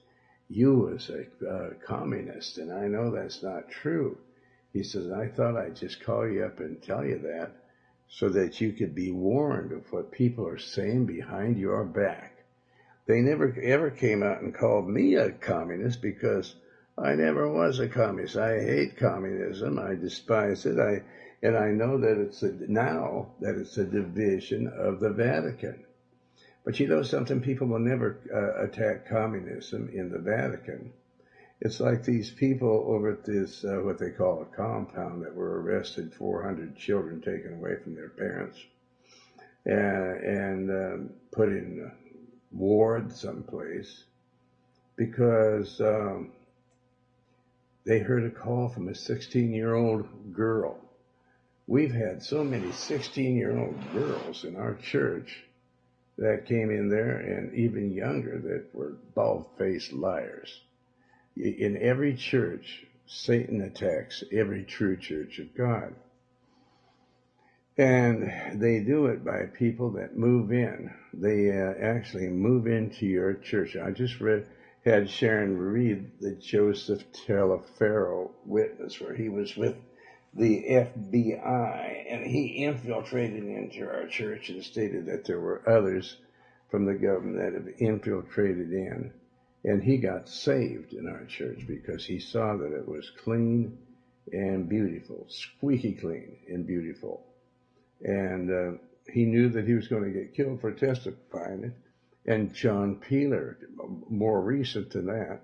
you 0.49 0.75
was 0.75 1.11
a 1.11 1.47
uh, 1.47 1.71
communist, 1.87 2.59
and 2.59 2.73
I 2.73 2.89
know 2.89 3.11
that's 3.11 3.43
not 3.43 3.71
true. 3.71 4.19
He 4.73 4.83
says, 4.83 5.11
I 5.13 5.29
thought 5.29 5.57
I'd 5.57 5.77
just 5.77 6.03
call 6.03 6.27
you 6.29 6.45
up 6.45 6.59
and 6.61 6.83
tell 6.83 7.05
you 7.05 7.19
that 7.19 7.53
so 8.09 8.29
that 8.31 8.61
you 8.61 8.73
could 8.73 8.95
be 8.95 9.11
warned 9.11 9.73
of 9.73 9.93
what 9.93 10.11
people 10.11 10.47
are 10.47 10.59
saying 10.59 11.07
behind 11.07 11.59
your 11.59 11.85
back. 11.85 12.45
They 13.07 13.21
never 13.21 13.55
ever 13.63 13.91
came 13.91 14.23
out 14.23 14.43
and 14.43 14.55
called 14.55 14.89
me 14.89 15.15
a 15.15 15.31
communist 15.31 16.03
because 16.03 16.55
I 16.97 17.15
never 17.15 17.51
was 17.51 17.79
a 17.79 17.89
communist. 17.89 18.37
I 18.37 18.61
hate 18.61 18.97
communism. 18.97 19.79
I 19.79 19.95
despise 19.95 20.67
it. 20.67 20.79
I, 20.79 21.03
and 21.43 21.57
I 21.57 21.71
know 21.71 21.99
that 21.99 22.19
it's 22.19 22.43
a, 22.43 22.53
now 22.69 23.29
that 23.41 23.57
it's 23.57 23.79
a 23.79 23.85
division 23.85 24.67
of 24.67 25.01
the 25.01 25.11
Vatican. 25.11 25.85
But 26.65 26.81
you 26.81 26.89
know 26.89 27.03
something? 27.03 27.41
People 27.41 27.69
will 27.69 27.79
never 27.79 28.19
uh, 28.35 28.65
attack 28.65 29.09
communism 29.09 29.89
in 29.93 30.11
the 30.11 30.19
Vatican. 30.19 30.93
It's 31.61 31.81
like 31.81 32.05
these 32.05 32.31
people 32.31 32.85
over 32.89 33.11
at 33.11 33.25
this, 33.25 33.65
uh, 33.65 33.81
what 33.83 33.99
they 33.99 34.11
call 34.11 34.43
a 34.43 34.57
compound 34.57 35.25
that 35.25 35.35
were 35.35 35.61
arrested, 35.61 36.15
400 36.15 36.77
children 36.77 37.21
taken 37.21 37.55
away 37.55 37.77
from 37.83 37.97
their 37.97 38.11
parents 38.11 38.59
and, 39.65 40.21
and 40.23 40.71
um, 40.71 41.11
put 41.33 41.49
in 41.49 41.91
ward 42.53 43.13
someplace 43.13 44.05
because 44.97 45.81
um, 45.81 46.31
they 47.85 47.99
heard 47.99 48.25
a 48.25 48.31
call 48.31 48.69
from 48.69 48.89
a 48.89 48.95
16 48.95 49.53
year 49.53 49.75
old 49.75 50.33
girl. 50.33 50.79
We've 51.67 51.93
had 51.93 52.23
so 52.23 52.45
many 52.45 52.71
16 52.71 53.37
year 53.37 53.59
old 53.59 53.77
girls 53.93 54.45
in 54.45 54.55
our 54.55 54.75
church 54.75 55.43
that 56.19 56.47
came 56.47 56.71
in 56.71 56.89
there 56.89 57.17
and 57.19 57.53
even 57.55 57.93
younger 57.93 58.39
that 58.39 58.67
were 58.73 58.95
bald 59.15 59.47
faced 59.59 59.93
liars. 59.93 60.61
In 61.39 61.77
every 61.77 62.15
church, 62.15 62.85
Satan 63.07 63.61
attacks 63.61 64.25
every 64.33 64.65
true 64.65 64.97
church 64.97 65.39
of 65.39 65.55
God. 65.55 65.95
And 67.77 68.61
they 68.61 68.81
do 68.81 69.07
it 69.07 69.25
by 69.25 69.45
people 69.47 69.91
that 69.93 70.17
move 70.17 70.53
in. 70.53 70.93
They 71.15 71.51
uh, 71.51 71.75
actually 71.81 72.29
move 72.29 72.67
into 72.67 73.07
your 73.07 73.35
church. 73.35 73.77
I 73.77 73.93
just 73.93 74.21
read, 74.21 74.47
had 74.85 75.09
Sharon 75.09 75.57
read 75.57 76.11
the 76.21 76.33
Joseph 76.33 77.05
Taliaferro 77.13 78.31
witness 78.45 79.01
where 79.01 79.15
he 79.15 79.29
was 79.29 79.57
with 79.57 79.77
the 80.35 80.65
FBI 80.69 82.05
and 82.11 82.27
he 82.27 82.65
infiltrated 82.65 83.45
into 83.45 83.89
our 83.89 84.07
church 84.07 84.51
and 84.51 84.63
stated 84.65 85.07
that 85.07 85.25
there 85.25 85.41
were 85.41 85.63
others 85.67 86.17
from 86.71 86.85
the 86.85 86.95
government 86.95 87.39
that 87.39 87.55
have 87.55 87.75
infiltrated 87.79 88.73
in. 88.73 89.13
And 89.65 89.83
he 89.83 89.99
got 89.99 90.29
saved 90.29 90.93
in 90.93 91.09
our 91.09 91.25
church 91.25 91.67
because 91.67 92.05
he 92.05 92.21
saw 92.21 92.57
that 92.57 92.73
it 92.73 92.87
was 92.87 93.11
clean 93.11 93.79
and 94.33 94.69
beautiful, 94.69 95.27
squeaky 95.29 95.95
clean 95.95 96.37
and 96.49 96.67
beautiful 96.67 97.25
and 98.03 98.51
uh, 98.51 98.79
he 99.13 99.25
knew 99.25 99.49
that 99.51 99.67
he 99.67 99.75
was 99.75 99.89
going 99.89 100.05
to 100.05 100.19
get 100.19 100.35
killed 100.35 100.61
for 100.61 100.73
testifying 100.73 101.65
it. 101.65 101.73
And 102.31 102.55
John 102.55 102.97
Peeler, 102.97 103.59
more 104.09 104.41
recent 104.41 104.91
than 104.91 105.07
that, 105.07 105.41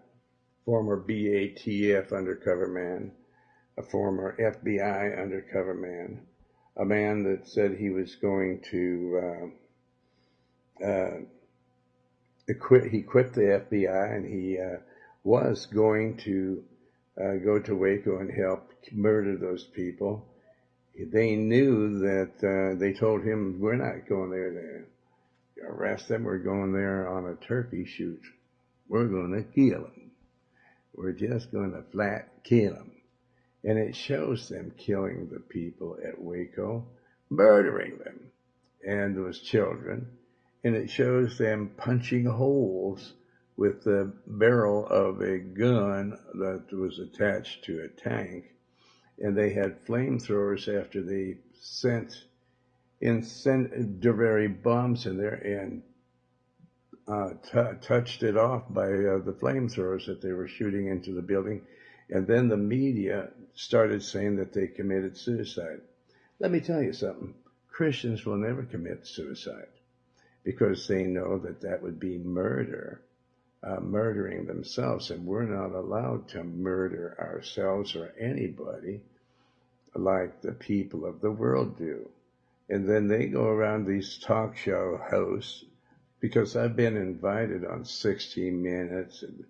former 0.65 1.01
BATF 1.01 2.13
undercover 2.17 2.69
man, 2.69 3.13
a 3.79 3.83
former 3.83 4.37
FBI 4.39 5.21
undercover 5.21 5.75
man, 5.75 6.21
a 6.77 6.85
man 6.85 7.23
that 7.25 7.49
said 7.49 7.73
he 7.73 7.91
was 7.91 8.15
going 8.17 8.61
to 8.71 9.51
uh, 10.83 10.85
uh, 10.85 11.17
quit. 12.53 12.91
He 12.91 13.01
quit 13.01 13.33
the 13.33 13.65
FBI 13.71 14.17
and 14.17 14.27
he 14.27 14.59
uh, 14.59 14.81
was 15.23 15.65
going 15.65 16.19
to 16.19 16.63
uh, 17.19 17.37
go 17.43 17.59
to 17.61 17.75
Waco 17.75 18.19
and 18.19 18.31
help 18.31 18.71
murder 18.93 19.39
those 19.39 19.65
people 19.65 20.27
they 20.97 21.35
knew 21.35 21.99
that 22.01 22.33
uh, 22.43 22.79
they 22.79 22.93
told 22.93 23.25
him, 23.25 23.59
we're 23.61 23.77
not 23.77 24.09
going 24.09 24.31
there 24.31 24.87
to 25.57 25.63
arrest 25.67 26.09
them. 26.09 26.25
We're 26.25 26.39
going 26.39 26.73
there 26.73 27.09
on 27.09 27.27
a 27.27 27.47
turkey 27.47 27.85
shoot. 27.85 28.23
We're 28.89 29.09
going 29.09 29.33
to 29.33 29.43
kill 29.43 29.83
them. 29.83 30.13
We're 30.95 31.13
just 31.13 31.51
going 31.51 31.73
to 31.73 31.83
flat 31.91 32.29
kill 32.45 32.75
them. 32.75 32.93
And 33.65 33.79
it 33.79 33.97
shows 33.97 34.49
them 34.49 34.73
killing 34.77 35.31
the 35.33 35.41
people 35.41 35.97
at 36.07 36.21
Waco, 36.21 36.87
murdering 37.31 37.99
them 37.99 38.21
and 38.87 39.17
those 39.17 39.41
children. 39.41 40.07
And 40.65 40.75
it 40.75 40.91
shows 40.91 41.39
them 41.39 41.73
punching 41.77 42.25
holes 42.25 43.13
with 43.57 43.85
the 43.85 44.13
barrel 44.27 44.87
of 44.87 45.21
a 45.21 45.39
gun 45.39 46.19
that 46.35 46.73
was 46.73 46.99
attached 46.99 47.65
to 47.65 47.85
a 47.85 47.89
tank 47.89 48.55
and 49.19 49.37
they 49.37 49.53
had 49.53 49.85
flamethrowers 49.85 50.69
after 50.69 51.03
they 51.03 51.37
sent 51.61 52.25
incendiary 53.01 54.49
bombs 54.49 55.07
in 55.07 55.17
there 55.17 55.35
and 55.35 55.83
uh, 57.07 57.31
t- 57.43 57.79
touched 57.81 58.23
it 58.23 58.37
off 58.37 58.63
by 58.71 58.87
uh, 58.87 59.19
the 59.19 59.37
flamethrowers 59.41 60.07
that 60.07 60.23
they 60.23 60.33
were 60.33 60.49
shooting 60.49 60.89
into 60.89 61.13
the 61.13 61.23
building. 61.23 61.63
And 62.09 62.27
then 62.27 62.49
the 62.49 62.57
media 62.57 63.29
started 63.55 64.03
saying 64.03 64.37
that 64.37 64.53
they 64.53 64.67
committed 64.67 65.17
suicide. 65.17 65.81
Let 66.39 66.51
me 66.51 66.61
tell 66.61 66.83
you 66.83 66.93
something. 66.93 67.35
Christians 67.69 68.25
will 68.25 68.37
never 68.37 68.63
commit 68.63 69.07
suicide 69.07 69.69
because 70.45 70.87
they 70.87 71.05
know 71.05 71.39
that 71.39 71.63
that 71.63 71.83
would 71.83 71.99
be 71.99 72.19
murder, 72.19 73.01
uh, 73.63 73.81
murdering 73.81 74.47
themselves. 74.47 75.11
And 75.11 75.27
we're 75.27 75.45
not 75.45 75.75
allowed 75.75 76.29
to 76.31 76.45
murder 76.45 77.17
ourselves 77.19 77.97
or 77.97 78.13
anybody 78.21 79.01
like 79.95 80.43
the 80.43 80.53
people 80.53 81.07
of 81.07 81.21
the 81.21 81.31
world 81.31 81.79
do. 81.79 82.09
And 82.69 82.89
then 82.89 83.09
they 83.09 83.27
go 83.27 83.45
around 83.45 83.87
these 83.87 84.19
talk 84.19 84.57
show 84.57 85.01
hosts 85.11 85.65
because 86.21 86.57
I've 86.57 86.77
been 86.77 86.97
invited 86.97 87.65
on 87.65 87.85
60 87.85 88.51
Minutes 88.51 89.23
and 89.23 89.45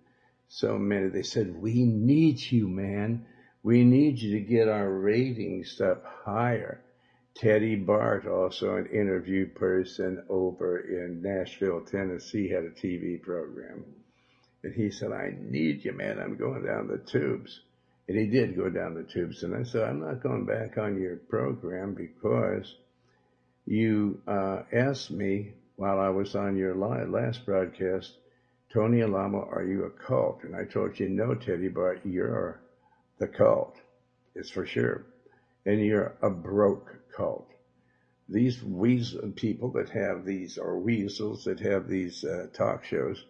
so 0.47 0.77
many. 0.77 1.07
They 1.07 1.23
said, 1.23 1.55
We 1.55 1.83
need 1.83 2.39
you, 2.39 2.67
man. 2.67 3.25
We 3.63 3.83
need 3.83 4.19
you 4.19 4.33
to 4.33 4.41
get 4.41 4.67
our 4.67 4.89
ratings 4.89 5.79
up 5.81 6.05
higher. 6.23 6.81
Teddy 7.35 7.75
Bart, 7.75 8.25
also 8.27 8.77
an 8.77 8.85
interview 8.85 9.45
person 9.45 10.23
over 10.29 10.79
in 10.79 11.21
Nashville, 11.21 11.81
Tennessee, 11.81 12.47
had 12.47 12.63
a 12.63 12.69
TV 12.69 13.21
program. 13.21 13.83
And 14.63 14.73
he 14.73 14.89
said, 14.89 15.11
I 15.11 15.33
need 15.37 15.83
you, 15.83 15.91
man. 15.91 16.17
I'm 16.17 16.37
going 16.37 16.65
down 16.65 16.87
the 16.87 16.97
tubes. 16.97 17.59
And 18.07 18.17
he 18.17 18.27
did 18.27 18.55
go 18.55 18.69
down 18.69 18.93
the 18.93 19.03
tubes. 19.03 19.43
And 19.43 19.53
I 19.53 19.63
said, 19.63 19.83
I'm 19.83 19.99
not 19.99 20.23
going 20.23 20.45
back 20.45 20.77
on 20.77 20.99
your 20.99 21.17
program 21.17 21.93
because 21.93 22.73
you 23.65 24.21
uh, 24.27 24.61
asked 24.71 25.11
me 25.11 25.53
while 25.75 25.99
I 25.99 26.09
was 26.09 26.35
on 26.35 26.55
your 26.55 26.75
last 26.75 27.45
broadcast, 27.45 28.13
Tony 28.73 29.01
Alamo, 29.01 29.47
are 29.51 29.63
you 29.63 29.83
a 29.85 29.89
cult? 29.89 30.43
And 30.43 30.55
I 30.55 30.63
told 30.63 30.99
you, 30.99 31.09
no, 31.09 31.35
Teddy, 31.35 31.67
but 31.67 32.05
you're 32.05 32.61
the 33.19 33.27
cult. 33.27 33.75
It's 34.35 34.49
for 34.49 34.65
sure. 34.65 35.05
And 35.65 35.83
you're 35.83 36.15
a 36.21 36.29
broke 36.29 36.95
cult. 37.15 37.49
These 38.27 38.63
weasel 38.63 39.31
people 39.31 39.71
that 39.71 39.89
have 39.89 40.25
these, 40.25 40.57
or 40.57 40.79
weasels 40.79 41.43
that 41.45 41.59
have 41.59 41.87
these 41.87 42.23
uh, 42.23 42.47
talk 42.53 42.83
shows, 42.83 43.23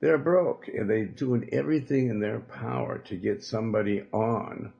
they're 0.00 0.18
broke 0.18 0.68
and 0.68 0.88
they're 0.90 1.06
doing 1.06 1.48
everything 1.52 2.08
in 2.08 2.20
their 2.20 2.40
power 2.40 2.98
to 2.98 3.16
get 3.16 3.42
somebody 3.42 4.04
on 4.12 4.72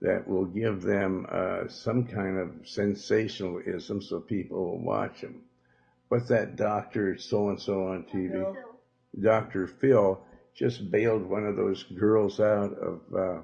that 0.00 0.26
will 0.26 0.44
give 0.44 0.82
them 0.82 1.26
uh, 1.30 1.68
some 1.68 2.06
kind 2.06 2.38
of 2.38 2.50
sensationalism 2.64 4.02
so 4.02 4.20
people 4.20 4.64
will 4.64 4.82
watch 4.82 5.20
them. 5.20 5.42
What's 6.08 6.28
that 6.28 6.56
doctor 6.56 7.18
so 7.18 7.48
and 7.48 7.60
so 7.60 7.88
on 7.88 8.04
TV? 8.04 8.32
Phil. 8.32 8.56
Dr. 9.20 9.66
Phil 9.66 10.20
just 10.54 10.90
bailed 10.90 11.26
one 11.26 11.46
of 11.46 11.56
those 11.56 11.82
girls 11.82 12.40
out 12.40 12.72
of 12.74 13.00
uh, 13.14 13.40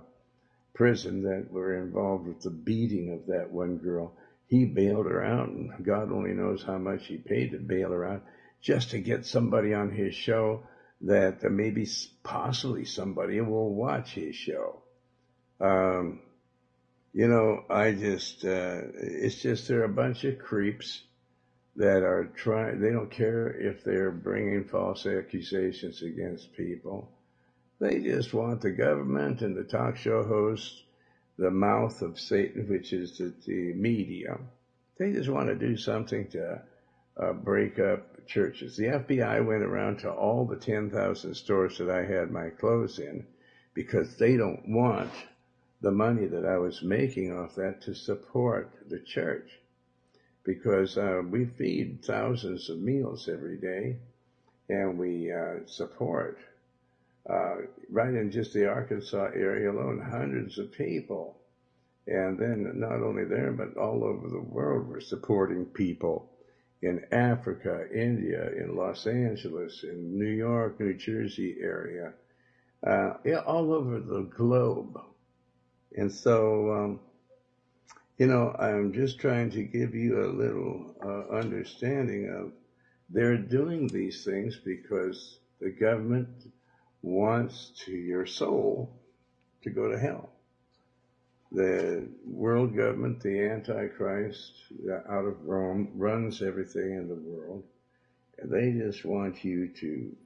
prison 0.74 1.22
that 1.22 1.50
were 1.50 1.82
involved 1.82 2.26
with 2.26 2.40
the 2.40 2.50
beating 2.50 3.12
of 3.12 3.26
that 3.26 3.50
one 3.50 3.78
girl. 3.78 4.14
He 4.52 4.66
bailed 4.66 5.06
her 5.06 5.24
out, 5.24 5.48
and 5.48 5.72
God 5.82 6.12
only 6.12 6.34
knows 6.34 6.62
how 6.62 6.76
much 6.76 7.06
he 7.06 7.16
paid 7.16 7.52
to 7.52 7.58
bail 7.58 7.90
her 7.90 8.04
out 8.04 8.22
just 8.60 8.90
to 8.90 8.98
get 8.98 9.24
somebody 9.24 9.72
on 9.72 9.90
his 9.90 10.14
show 10.14 10.64
that 11.00 11.42
maybe 11.42 11.88
possibly 12.22 12.84
somebody 12.84 13.40
will 13.40 13.74
watch 13.74 14.10
his 14.10 14.36
show. 14.36 14.82
Um, 15.58 16.20
you 17.14 17.28
know, 17.28 17.64
I 17.70 17.92
just, 17.92 18.44
uh, 18.44 18.82
it's 18.92 19.40
just 19.40 19.68
they're 19.68 19.84
a 19.84 19.88
bunch 19.88 20.24
of 20.24 20.38
creeps 20.38 21.00
that 21.76 22.02
are 22.02 22.26
trying, 22.36 22.78
they 22.78 22.90
don't 22.90 23.10
care 23.10 23.48
if 23.48 23.82
they're 23.84 24.10
bringing 24.10 24.64
false 24.64 25.06
accusations 25.06 26.02
against 26.02 26.52
people. 26.52 27.10
They 27.80 28.00
just 28.00 28.34
want 28.34 28.60
the 28.60 28.72
government 28.72 29.40
and 29.40 29.56
the 29.56 29.64
talk 29.64 29.96
show 29.96 30.22
hosts, 30.22 30.82
the 31.38 31.50
mouth 31.50 32.02
of 32.02 32.18
Satan, 32.18 32.68
which 32.68 32.92
is 32.92 33.18
the, 33.18 33.32
the 33.46 33.72
media. 33.74 34.38
They 34.98 35.12
just 35.12 35.28
want 35.28 35.48
to 35.48 35.54
do 35.54 35.76
something 35.76 36.28
to 36.28 36.62
uh, 37.16 37.32
break 37.32 37.78
up 37.78 38.26
churches. 38.26 38.76
The 38.76 38.86
FBI 38.86 39.44
went 39.44 39.62
around 39.62 39.98
to 40.00 40.10
all 40.10 40.46
the 40.46 40.56
10,000 40.56 41.34
stores 41.34 41.78
that 41.78 41.90
I 41.90 42.04
had 42.04 42.30
my 42.30 42.50
clothes 42.50 42.98
in 42.98 43.26
because 43.74 44.16
they 44.16 44.36
don't 44.36 44.68
want 44.68 45.10
the 45.80 45.90
money 45.90 46.26
that 46.26 46.46
I 46.46 46.58
was 46.58 46.82
making 46.82 47.32
off 47.32 47.56
that 47.56 47.82
to 47.82 47.94
support 47.94 48.70
the 48.88 49.00
church. 49.00 49.48
Because 50.44 50.96
uh, 50.96 51.22
we 51.28 51.46
feed 51.46 52.04
thousands 52.04 52.68
of 52.68 52.78
meals 52.78 53.28
every 53.28 53.58
day 53.58 53.96
and 54.68 54.98
we 54.98 55.32
uh, 55.32 55.66
support, 55.66 56.38
uh, 57.28 57.56
right 57.90 58.14
in 58.14 58.30
just 58.30 58.52
the 58.52 58.68
Arkansas 58.68 59.30
area 59.34 59.70
alone, 59.70 60.00
hundreds 60.00 60.58
of 60.58 60.72
people. 60.72 61.38
And 62.06 62.38
then 62.38 62.72
not 62.74 63.02
only 63.02 63.24
there, 63.24 63.52
but 63.52 63.76
all 63.76 64.04
over 64.04 64.28
the 64.28 64.40
world, 64.40 64.88
we're 64.88 65.00
supporting 65.00 65.66
people 65.66 66.30
in 66.82 67.04
Africa, 67.12 67.86
India, 67.94 68.50
in 68.56 68.74
Los 68.74 69.06
Angeles, 69.06 69.84
in 69.84 70.18
New 70.18 70.30
York, 70.30 70.80
New 70.80 70.94
Jersey 70.94 71.58
area, 71.62 72.12
uh, 72.84 73.14
yeah, 73.24 73.38
all 73.46 73.72
over 73.72 74.00
the 74.00 74.22
globe. 74.22 74.98
And 75.96 76.10
so, 76.10 76.72
um, 76.72 77.00
you 78.18 78.26
know, 78.26 78.54
I'm 78.58 78.92
just 78.92 79.20
trying 79.20 79.50
to 79.50 79.62
give 79.62 79.94
you 79.94 80.24
a 80.24 80.26
little 80.26 80.96
uh, 81.04 81.36
understanding 81.36 82.30
of 82.30 82.52
they're 83.10 83.36
doing 83.36 83.86
these 83.86 84.24
things 84.24 84.58
because 84.64 85.38
the 85.60 85.70
government 85.70 86.28
wants 87.02 87.72
to 87.84 87.92
your 87.92 88.26
soul 88.26 88.90
to 89.62 89.70
go 89.70 89.90
to 89.90 89.98
hell. 89.98 90.30
The 91.50 92.08
world 92.26 92.74
government, 92.74 93.20
the 93.20 93.50
Antichrist 93.50 94.52
out 95.08 95.26
of 95.26 95.44
Rome, 95.44 95.90
runs 95.94 96.40
everything 96.40 96.92
in 96.92 97.08
the 97.08 97.14
world. 97.14 97.64
And 98.38 98.50
they 98.50 98.72
just 98.72 99.04
want 99.04 99.44
you 99.44 99.68
to 99.68 100.16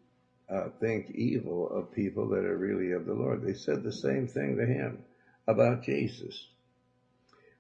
uh, 0.48 0.68
think 0.80 1.10
evil 1.10 1.68
of 1.68 1.92
people 1.92 2.28
that 2.28 2.44
are 2.44 2.56
really 2.56 2.92
of 2.92 3.06
the 3.06 3.14
Lord. 3.14 3.42
They 3.42 3.54
said 3.54 3.82
the 3.82 3.92
same 3.92 4.28
thing 4.28 4.56
to 4.56 4.66
him 4.66 4.98
about 5.48 5.82
Jesus. 5.82 6.46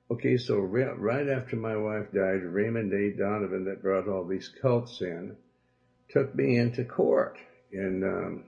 Okay, 0.08 0.36
so 0.36 0.58
right 0.58 1.28
after 1.28 1.56
my 1.56 1.76
wife 1.76 2.12
died, 2.12 2.44
Raymond 2.44 2.92
A. 2.92 3.10
Donovan, 3.18 3.64
that 3.64 3.82
brought 3.82 4.06
all 4.06 4.24
these 4.24 4.48
cults 4.62 5.00
in, 5.00 5.36
took 6.10 6.32
me 6.32 6.58
into 6.58 6.84
court 6.84 7.36
in, 7.72 8.04
um, 8.04 8.44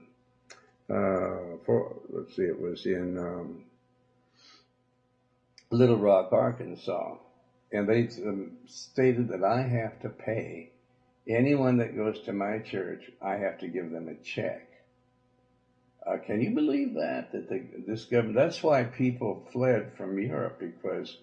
uh, 0.89 1.57
for, 1.65 1.95
let's 2.09 2.35
see, 2.35 2.43
it 2.43 2.59
was 2.59 2.85
in 2.85 3.17
um, 3.17 3.63
Little 5.71 5.97
Rock, 5.97 6.31
Arkansas. 6.31 7.15
And 7.71 7.87
they 7.87 8.09
um, 8.25 8.57
stated 8.65 9.29
that 9.29 9.43
I 9.43 9.61
have 9.61 9.99
to 10.01 10.09
pay 10.09 10.71
anyone 11.27 11.77
that 11.77 11.95
goes 11.95 12.19
to 12.21 12.33
my 12.33 12.59
church, 12.59 13.11
I 13.21 13.37
have 13.37 13.59
to 13.59 13.67
give 13.67 13.91
them 13.91 14.07
a 14.07 14.15
check. 14.23 14.65
Uh, 16.05 16.17
can 16.17 16.41
you 16.41 16.51
believe 16.51 16.95
that? 16.95 17.31
That 17.33 17.49
the, 17.49 17.63
this 17.85 18.05
government, 18.05 18.35
that's 18.35 18.63
why 18.63 18.83
people 18.83 19.45
fled 19.51 19.91
from 19.95 20.17
Europe 20.17 20.59
because 20.59 21.15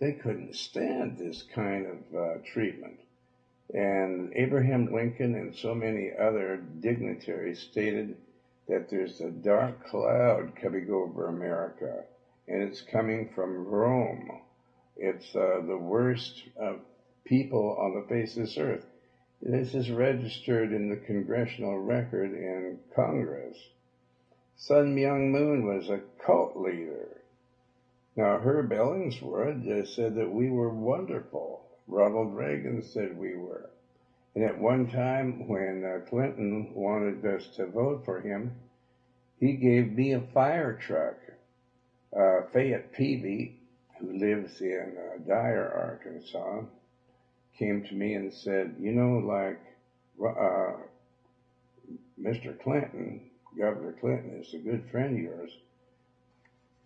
they 0.00 0.12
couldn't 0.12 0.54
stand 0.54 1.16
this 1.16 1.42
kind 1.54 1.86
of 1.86 2.18
uh, 2.18 2.34
treatment. 2.44 2.98
And 3.72 4.32
Abraham 4.34 4.92
Lincoln 4.92 5.34
and 5.34 5.54
so 5.54 5.74
many 5.74 6.10
other 6.18 6.56
dignitaries 6.80 7.60
stated 7.60 8.16
that 8.68 8.90
there's 8.90 9.20
a 9.20 9.30
dark 9.30 9.86
cloud 9.86 10.52
coming 10.60 10.90
over 10.90 11.28
America, 11.28 12.04
and 12.46 12.62
it's 12.62 12.82
coming 12.82 13.30
from 13.34 13.66
Rome. 13.66 14.30
It's 14.96 15.34
uh, 15.34 15.62
the 15.66 15.78
worst 15.78 16.42
people 17.24 17.76
on 17.78 17.94
the 17.94 18.08
face 18.08 18.36
of 18.36 18.42
this 18.42 18.58
earth. 18.58 18.86
This 19.40 19.74
is 19.74 19.90
registered 19.90 20.72
in 20.72 20.90
the 20.90 20.96
congressional 20.96 21.78
record 21.78 22.32
in 22.32 22.78
Congress. 22.94 23.56
Sun 24.56 24.96
Myung 24.96 25.30
Moon 25.30 25.64
was 25.64 25.88
a 25.88 26.00
cult 26.24 26.56
leader. 26.56 27.22
Now, 28.16 28.38
Herb 28.38 28.72
Ellingsworth 28.72 29.86
said 29.86 30.16
that 30.16 30.30
we 30.30 30.50
were 30.50 30.70
wonderful. 30.70 31.64
Ronald 31.86 32.34
Reagan 32.34 32.82
said 32.82 33.16
we 33.16 33.36
were. 33.36 33.70
And 34.34 34.44
at 34.44 34.58
one 34.58 34.88
time, 34.88 35.48
when 35.48 35.84
uh, 35.84 36.08
Clinton 36.08 36.72
wanted 36.74 37.24
us 37.24 37.48
to 37.56 37.66
vote 37.66 38.04
for 38.04 38.20
him, 38.20 38.52
he 39.40 39.54
gave 39.54 39.92
me 39.92 40.12
a 40.12 40.20
fire 40.20 40.74
truck. 40.74 41.16
Uh, 42.16 42.42
Fayette 42.52 42.92
Peavy, 42.92 43.60
who 43.98 44.18
lives 44.18 44.60
in 44.60 44.96
uh, 44.96 45.18
Dyer, 45.26 45.72
Arkansas, 45.74 46.62
came 47.58 47.84
to 47.84 47.94
me 47.94 48.14
and 48.14 48.32
said, 48.32 48.76
you 48.78 48.92
know, 48.92 49.18
like 49.18 49.60
uh, 50.24 50.72
Mr. 52.20 52.58
Clinton, 52.60 53.20
Governor 53.56 53.96
Clinton 54.00 54.40
is 54.40 54.54
a 54.54 54.58
good 54.58 54.84
friend 54.90 55.16
of 55.16 55.22
yours. 55.22 55.50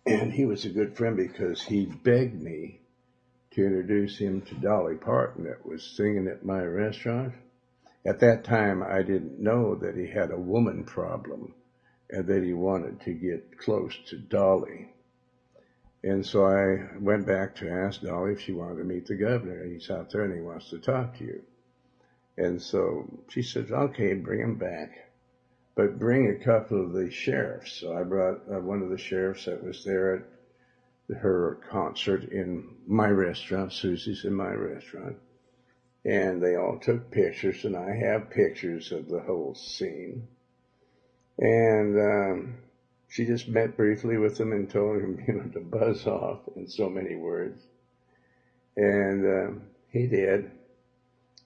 And 0.05 0.33
he 0.33 0.45
was 0.45 0.65
a 0.65 0.69
good 0.69 0.97
friend 0.97 1.15
because 1.15 1.61
he 1.61 1.85
begged 1.85 2.41
me 2.41 2.79
to 3.53 3.65
introduce 3.65 4.17
him 4.17 4.41
to 4.41 4.55
Dolly 4.55 4.95
Parton 4.95 5.43
that 5.45 5.65
was 5.65 5.83
singing 5.83 6.27
at 6.27 6.45
my 6.45 6.63
restaurant. 6.63 7.33
At 8.05 8.19
that 8.19 8.43
time, 8.43 8.83
I 8.83 9.01
didn't 9.01 9.39
know 9.39 9.75
that 9.75 9.95
he 9.95 10.07
had 10.07 10.31
a 10.31 10.39
woman 10.39 10.83
problem 10.83 11.53
and 12.09 12.27
that 12.27 12.43
he 12.43 12.53
wanted 12.53 13.01
to 13.01 13.13
get 13.13 13.57
close 13.57 13.95
to 14.09 14.17
Dolly. 14.17 14.89
And 16.03 16.25
so 16.25 16.45
I 16.45 16.97
went 16.99 17.25
back 17.25 17.55
to 17.57 17.69
ask 17.69 18.01
Dolly 18.01 18.33
if 18.33 18.41
she 18.41 18.51
wanted 18.51 18.79
to 18.79 18.83
meet 18.83 19.05
the 19.05 19.15
governor. 19.15 19.63
He's 19.65 19.89
out 19.89 20.11
there 20.11 20.23
and 20.23 20.33
he 20.33 20.41
wants 20.41 20.69
to 20.71 20.79
talk 20.79 21.17
to 21.17 21.23
you. 21.23 21.41
And 22.37 22.61
so 22.61 23.05
she 23.29 23.41
said, 23.41 23.71
okay, 23.71 24.13
bring 24.13 24.41
him 24.41 24.55
back, 24.55 24.91
but 25.75 25.99
bring 25.99 26.29
a 26.29 26.43
couple 26.43 26.83
of 26.83 26.91
the 26.91 27.09
sheriffs. 27.09 27.73
So 27.73 27.95
I 27.95 28.03
brought 28.03 28.41
uh, 28.51 28.59
one 28.59 28.81
of 28.81 28.89
the 28.89 28.97
sheriffs 28.97 29.45
that 29.45 29.63
was 29.63 29.83
there 29.85 30.15
at 30.15 30.23
her 31.09 31.59
concert 31.69 32.25
in 32.31 32.75
my 32.87 33.09
restaurant, 33.09 33.73
Susie's 33.73 34.25
in 34.25 34.33
my 34.33 34.51
restaurant. 34.51 35.17
And 36.05 36.41
they 36.41 36.55
all 36.55 36.79
took 36.79 37.11
pictures 37.11 37.63
and 37.65 37.75
I 37.75 37.95
have 37.95 38.29
pictures 38.29 38.91
of 38.91 39.07
the 39.07 39.21
whole 39.21 39.55
scene. 39.55 40.27
And, 41.37 41.99
um, 41.99 42.55
she 43.13 43.25
just 43.25 43.47
met 43.47 43.77
briefly 43.77 44.17
with 44.17 44.39
him 44.39 44.53
and 44.53 44.67
told 44.67 44.99
him, 44.99 45.23
you 45.27 45.33
know, 45.35 45.43
to 45.43 45.59
buzz 45.59 46.07
off 46.07 46.39
in 46.55 46.67
so 46.67 46.89
many 46.89 47.15
words. 47.15 47.61
And 48.75 49.25
um, 49.25 49.61
he 49.89 50.07
did. 50.07 50.49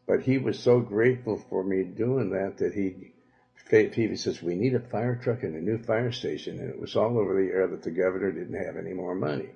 But 0.08 0.22
he 0.22 0.38
was 0.38 0.58
so 0.58 0.80
grateful 0.80 1.44
for 1.50 1.66
me 1.66 1.84
doing 1.84 2.30
that 2.30 2.60
that 2.60 2.74
he, 2.74 3.12
Phoebe 3.70 4.16
says, 4.16 4.42
we 4.42 4.56
need 4.56 4.76
a 4.76 4.80
fire 4.80 5.16
truck 5.16 5.44
and 5.44 5.56
a 5.56 5.62
new 5.62 5.78
fire 5.84 6.12
station. 6.12 6.60
And 6.60 6.70
it 6.70 6.80
was 6.80 6.96
all 6.96 7.18
over 7.18 7.34
the 7.34 7.52
air 7.52 7.68
that 7.68 7.84
the 7.84 7.92
governor 7.92 8.32
didn't 8.32 8.66
have 8.66 8.78
any 8.78 8.94
more 8.94 9.16
money. 9.16 9.50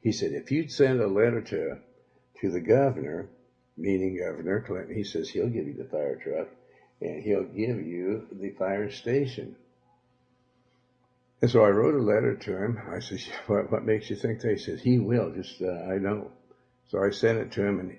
He 0.00 0.12
said, 0.12 0.32
if 0.32 0.50
you'd 0.50 0.70
send 0.70 1.00
a 1.00 1.06
letter 1.06 1.40
to, 1.40 1.78
to 2.40 2.50
the 2.50 2.60
governor, 2.60 3.28
meaning 3.76 4.18
Governor 4.18 4.60
Clinton, 4.60 4.94
he 4.94 5.04
says 5.04 5.28
he'll 5.28 5.48
give 5.48 5.66
you 5.66 5.74
the 5.74 5.84
fire 5.84 6.16
truck 6.16 6.48
and 7.00 7.22
he'll 7.22 7.44
give 7.44 7.84
you 7.84 8.26
the 8.32 8.50
fire 8.50 8.90
station. 8.90 9.56
And 11.40 11.50
so 11.50 11.64
I 11.64 11.70
wrote 11.70 11.94
a 11.94 12.02
letter 12.02 12.36
to 12.36 12.56
him. 12.56 12.80
I 12.90 13.00
said, 13.00 13.20
what, 13.46 13.72
what 13.72 13.84
makes 13.84 14.08
you 14.10 14.16
think 14.16 14.40
that? 14.40 14.52
He 14.52 14.58
said, 14.58 14.80
he 14.80 14.98
will, 14.98 15.32
just, 15.32 15.60
uh, 15.60 15.92
I 15.92 15.98
know. 15.98 16.30
So 16.88 17.02
I 17.02 17.10
sent 17.10 17.38
it 17.38 17.52
to 17.52 17.64
him 17.64 17.80
and 17.80 17.96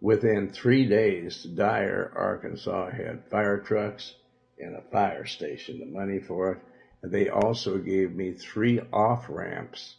within 0.00 0.50
three 0.50 0.86
days, 0.86 1.42
Dyer, 1.44 2.12
Arkansas 2.14 2.90
had 2.90 3.30
fire 3.30 3.60
trucks 3.60 4.14
and 4.58 4.76
a 4.76 4.82
fire 4.90 5.26
station, 5.26 5.80
the 5.80 5.86
money 5.86 6.20
for 6.20 6.52
it. 6.52 6.58
And 7.02 7.12
they 7.12 7.28
also 7.28 7.78
gave 7.78 8.14
me 8.14 8.32
three 8.32 8.80
off 8.92 9.26
ramps 9.28 9.96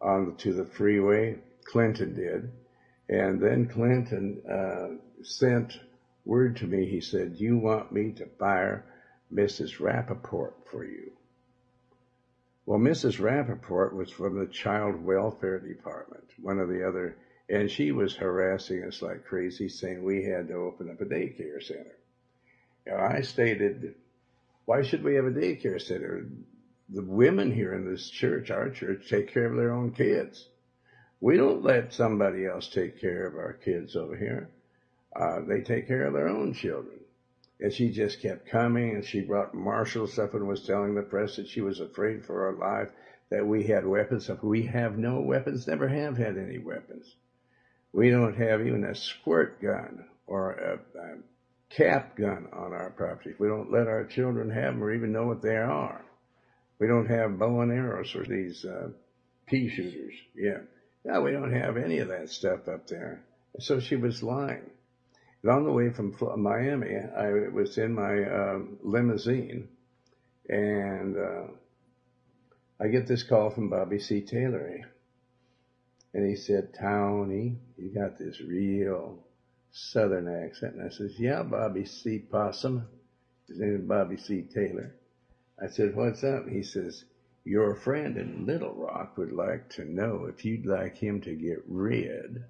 on 0.00 0.36
to 0.36 0.52
the 0.52 0.64
freeway. 0.64 1.38
Clinton 1.64 2.14
did. 2.14 2.50
And 3.08 3.40
then 3.40 3.66
Clinton, 3.66 4.42
uh, 4.50 5.24
sent 5.24 5.78
word 6.24 6.56
to 6.56 6.66
me. 6.66 6.86
He 6.86 7.00
said, 7.00 7.36
you 7.36 7.58
want 7.58 7.92
me 7.92 8.12
to 8.12 8.26
fire 8.38 8.84
Mrs. 9.32 9.80
Rappaport 9.80 10.52
for 10.70 10.84
you? 10.84 11.12
Well, 12.66 12.78
Mrs. 12.78 13.20
Rappaport 13.20 13.92
was 13.92 14.10
from 14.10 14.38
the 14.38 14.46
Child 14.46 15.04
Welfare 15.04 15.58
Department, 15.58 16.24
one 16.40 16.58
of 16.58 16.68
the 16.68 16.86
other, 16.86 17.16
and 17.48 17.70
she 17.70 17.92
was 17.92 18.16
harassing 18.16 18.84
us 18.84 19.02
like 19.02 19.26
crazy, 19.26 19.68
saying 19.68 20.02
we 20.02 20.24
had 20.24 20.48
to 20.48 20.54
open 20.54 20.90
up 20.90 21.00
a 21.00 21.04
daycare 21.04 21.62
center. 21.62 21.96
Now, 22.86 22.98
I 22.98 23.22
stated, 23.22 23.94
why 24.66 24.82
should 24.82 25.02
we 25.02 25.14
have 25.14 25.24
a 25.26 25.30
daycare 25.30 25.80
center? 25.80 26.26
The 26.90 27.02
women 27.02 27.50
here 27.50 27.72
in 27.72 27.90
this 27.90 28.10
church, 28.10 28.50
our 28.50 28.70
church, 28.70 29.08
take 29.08 29.32
care 29.32 29.46
of 29.46 29.56
their 29.56 29.72
own 29.72 29.92
kids. 29.92 30.48
We 31.20 31.36
don't 31.38 31.62
let 31.62 31.94
somebody 31.94 32.46
else 32.46 32.68
take 32.68 33.00
care 33.00 33.26
of 33.26 33.36
our 33.36 33.54
kids 33.54 33.96
over 33.96 34.14
here. 34.16 34.50
Uh, 35.16 35.40
they 35.48 35.62
take 35.62 35.86
care 35.86 36.04
of 36.06 36.12
their 36.12 36.28
own 36.28 36.52
children. 36.52 37.00
And 37.60 37.72
she 37.72 37.90
just 37.90 38.20
kept 38.20 38.48
coming 38.48 38.90
and 38.90 39.04
she 39.04 39.20
brought 39.20 39.54
marshals 39.54 40.12
stuff 40.12 40.34
and 40.34 40.46
was 40.46 40.66
telling 40.66 40.94
the 40.94 41.02
press 41.02 41.36
that 41.36 41.48
she 41.48 41.62
was 41.62 41.80
afraid 41.80 42.24
for 42.24 42.34
her 42.34 42.58
life, 42.58 42.90
that 43.30 43.46
we 43.46 43.64
had 43.64 43.86
weapons. 43.86 44.28
We 44.42 44.64
have 44.66 44.98
no 44.98 45.20
weapons, 45.20 45.66
never 45.66 45.88
have 45.88 46.18
had 46.18 46.36
any 46.36 46.58
weapons. 46.58 47.16
We 47.92 48.10
don't 48.10 48.36
have 48.36 48.66
even 48.66 48.84
a 48.84 48.94
squirt 48.94 49.62
gun 49.62 50.04
or 50.26 50.50
a, 50.52 50.74
a 50.98 51.16
cap 51.76 52.16
gun 52.16 52.48
on 52.52 52.72
our 52.72 52.90
property. 52.90 53.34
We 53.38 53.48
don't 53.48 53.72
let 53.72 53.88
our 53.88 54.04
children 54.04 54.50
have 54.50 54.74
them 54.74 54.82
or 54.82 54.92
even 54.92 55.12
know 55.12 55.26
what 55.26 55.42
they 55.42 55.56
are. 55.56 56.04
We 56.78 56.86
don't 56.86 57.06
have 57.06 57.38
bow 57.38 57.60
and 57.60 57.72
arrows 57.72 58.14
or 58.14 58.24
these 58.24 58.64
uh, 58.64 58.88
pea 59.46 59.68
shooters. 59.68 60.14
Yeah. 60.34 60.58
No, 61.04 61.20
we 61.20 61.32
don't 61.32 61.52
have 61.52 61.76
any 61.76 61.98
of 61.98 62.08
that 62.08 62.30
stuff 62.30 62.68
up 62.68 62.86
there. 62.88 63.22
So 63.60 63.80
she 63.80 63.96
was 63.96 64.22
lying. 64.22 64.70
And 65.42 65.52
on 65.52 65.64
the 65.64 65.72
way 65.72 65.90
from 65.90 66.14
Miami, 66.42 66.96
I 66.96 67.48
was 67.52 67.76
in 67.76 67.94
my 67.94 68.22
uh, 68.22 68.58
limousine, 68.82 69.68
and 70.48 71.16
uh, 71.16 71.52
I 72.80 72.88
get 72.88 73.06
this 73.06 73.22
call 73.22 73.50
from 73.50 73.68
Bobby 73.68 73.98
C. 73.98 74.22
Taylor. 74.22 74.80
And 76.14 76.28
he 76.28 76.36
said, 76.36 76.74
Tony, 76.80 77.58
you 77.76 77.90
got 77.94 78.18
this 78.18 78.40
real 78.40 79.18
southern 79.74 80.28
accent. 80.28 80.76
And 80.76 80.86
I 80.86 80.90
says, 80.90 81.18
yeah, 81.18 81.42
Bobby 81.42 81.84
C. 81.84 82.20
Possum. 82.20 82.86
His 83.48 83.58
name 83.58 83.74
is 83.74 83.82
Bobby 83.82 84.16
C. 84.16 84.42
Taylor. 84.42 84.94
I 85.60 85.66
said, 85.68 85.94
what's 85.94 86.22
up? 86.24 86.48
He 86.48 86.62
says, 86.62 87.04
your 87.44 87.74
friend 87.74 88.16
in 88.16 88.46
Little 88.46 88.74
Rock 88.74 89.18
would 89.18 89.32
like 89.32 89.68
to 89.70 89.84
know 89.84 90.26
if 90.26 90.44
you'd 90.44 90.64
like 90.64 90.96
him 90.96 91.20
to 91.22 91.34
get 91.34 91.62
rid 91.66 92.44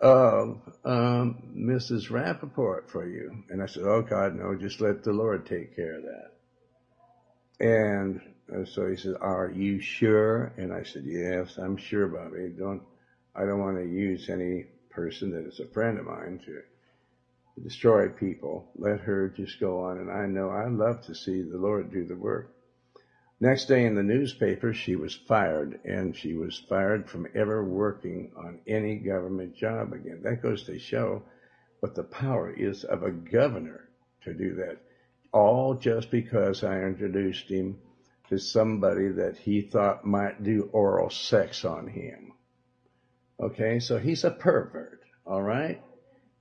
of 0.00 0.60
um, 0.84 1.42
Mrs. 1.56 2.10
Rappaport 2.10 2.88
for 2.88 3.06
you. 3.06 3.42
And 3.48 3.62
I 3.62 3.66
said, 3.66 3.84
oh 3.84 4.02
God, 4.02 4.36
no, 4.36 4.54
just 4.54 4.80
let 4.80 5.02
the 5.02 5.12
Lord 5.12 5.46
take 5.46 5.74
care 5.74 5.96
of 5.96 6.02
that. 6.02 6.30
And 7.60 8.20
uh, 8.54 8.64
so 8.66 8.88
he 8.88 8.96
said, 8.96 9.14
are 9.20 9.50
you 9.50 9.80
sure? 9.80 10.52
And 10.56 10.72
I 10.72 10.84
said, 10.84 11.02
yes, 11.04 11.58
I'm 11.58 11.76
sure, 11.76 12.06
Bobby. 12.06 12.52
Don't, 12.56 12.82
I 13.34 13.40
don't 13.40 13.60
want 13.60 13.78
to 13.78 13.84
use 13.84 14.28
any 14.28 14.66
person 14.90 15.30
that 15.32 15.46
is 15.46 15.60
a 15.60 15.72
friend 15.72 15.98
of 15.98 16.06
mine 16.06 16.40
to 16.44 16.62
destroy 17.62 18.08
people. 18.08 18.70
Let 18.76 19.00
her 19.00 19.28
just 19.28 19.60
go 19.60 19.84
on. 19.84 19.98
And 19.98 20.10
I 20.10 20.26
know 20.26 20.50
I 20.50 20.68
love 20.68 21.02
to 21.06 21.14
see 21.14 21.42
the 21.42 21.58
Lord 21.58 21.92
do 21.92 22.04
the 22.04 22.16
work. 22.16 22.52
Next 23.42 23.66
day 23.66 23.86
in 23.86 23.94
the 23.94 24.02
newspaper, 24.02 24.74
she 24.74 24.96
was 24.96 25.14
fired, 25.14 25.80
and 25.84 26.14
she 26.14 26.34
was 26.34 26.62
fired 26.68 27.08
from 27.08 27.26
ever 27.34 27.64
working 27.64 28.32
on 28.36 28.60
any 28.66 28.96
government 28.96 29.56
job 29.56 29.94
again. 29.94 30.20
That 30.22 30.42
goes 30.42 30.64
to 30.64 30.78
show 30.78 31.22
what 31.80 31.94
the 31.94 32.04
power 32.04 32.50
is 32.50 32.84
of 32.84 33.02
a 33.02 33.10
governor 33.10 33.88
to 34.24 34.34
do 34.34 34.56
that. 34.56 34.76
All 35.32 35.74
just 35.74 36.10
because 36.10 36.62
I 36.62 36.82
introduced 36.82 37.48
him 37.48 37.78
to 38.28 38.38
somebody 38.38 39.08
that 39.08 39.38
he 39.38 39.62
thought 39.62 40.04
might 40.04 40.42
do 40.42 40.68
oral 40.72 41.08
sex 41.08 41.64
on 41.64 41.86
him. 41.86 42.32
Okay, 43.40 43.80
so 43.80 43.96
he's 43.96 44.24
a 44.24 44.30
pervert, 44.30 45.00
all 45.26 45.40
right? 45.40 45.80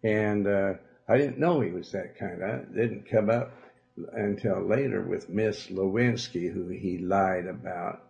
And 0.04 0.46
uh, 0.46 0.74
I 1.08 1.18
didn't 1.18 1.40
know 1.40 1.62
he 1.62 1.72
was 1.72 1.92
that 1.94 2.18
kind. 2.18 2.44
I 2.44 2.58
didn't 2.58 3.10
come 3.10 3.30
up 3.30 3.54
until 4.12 4.62
later 4.62 5.02
with 5.02 5.30
Miss 5.30 5.68
Lewinsky, 5.68 6.52
who 6.52 6.68
he 6.68 6.98
lied 6.98 7.48
about, 7.48 8.02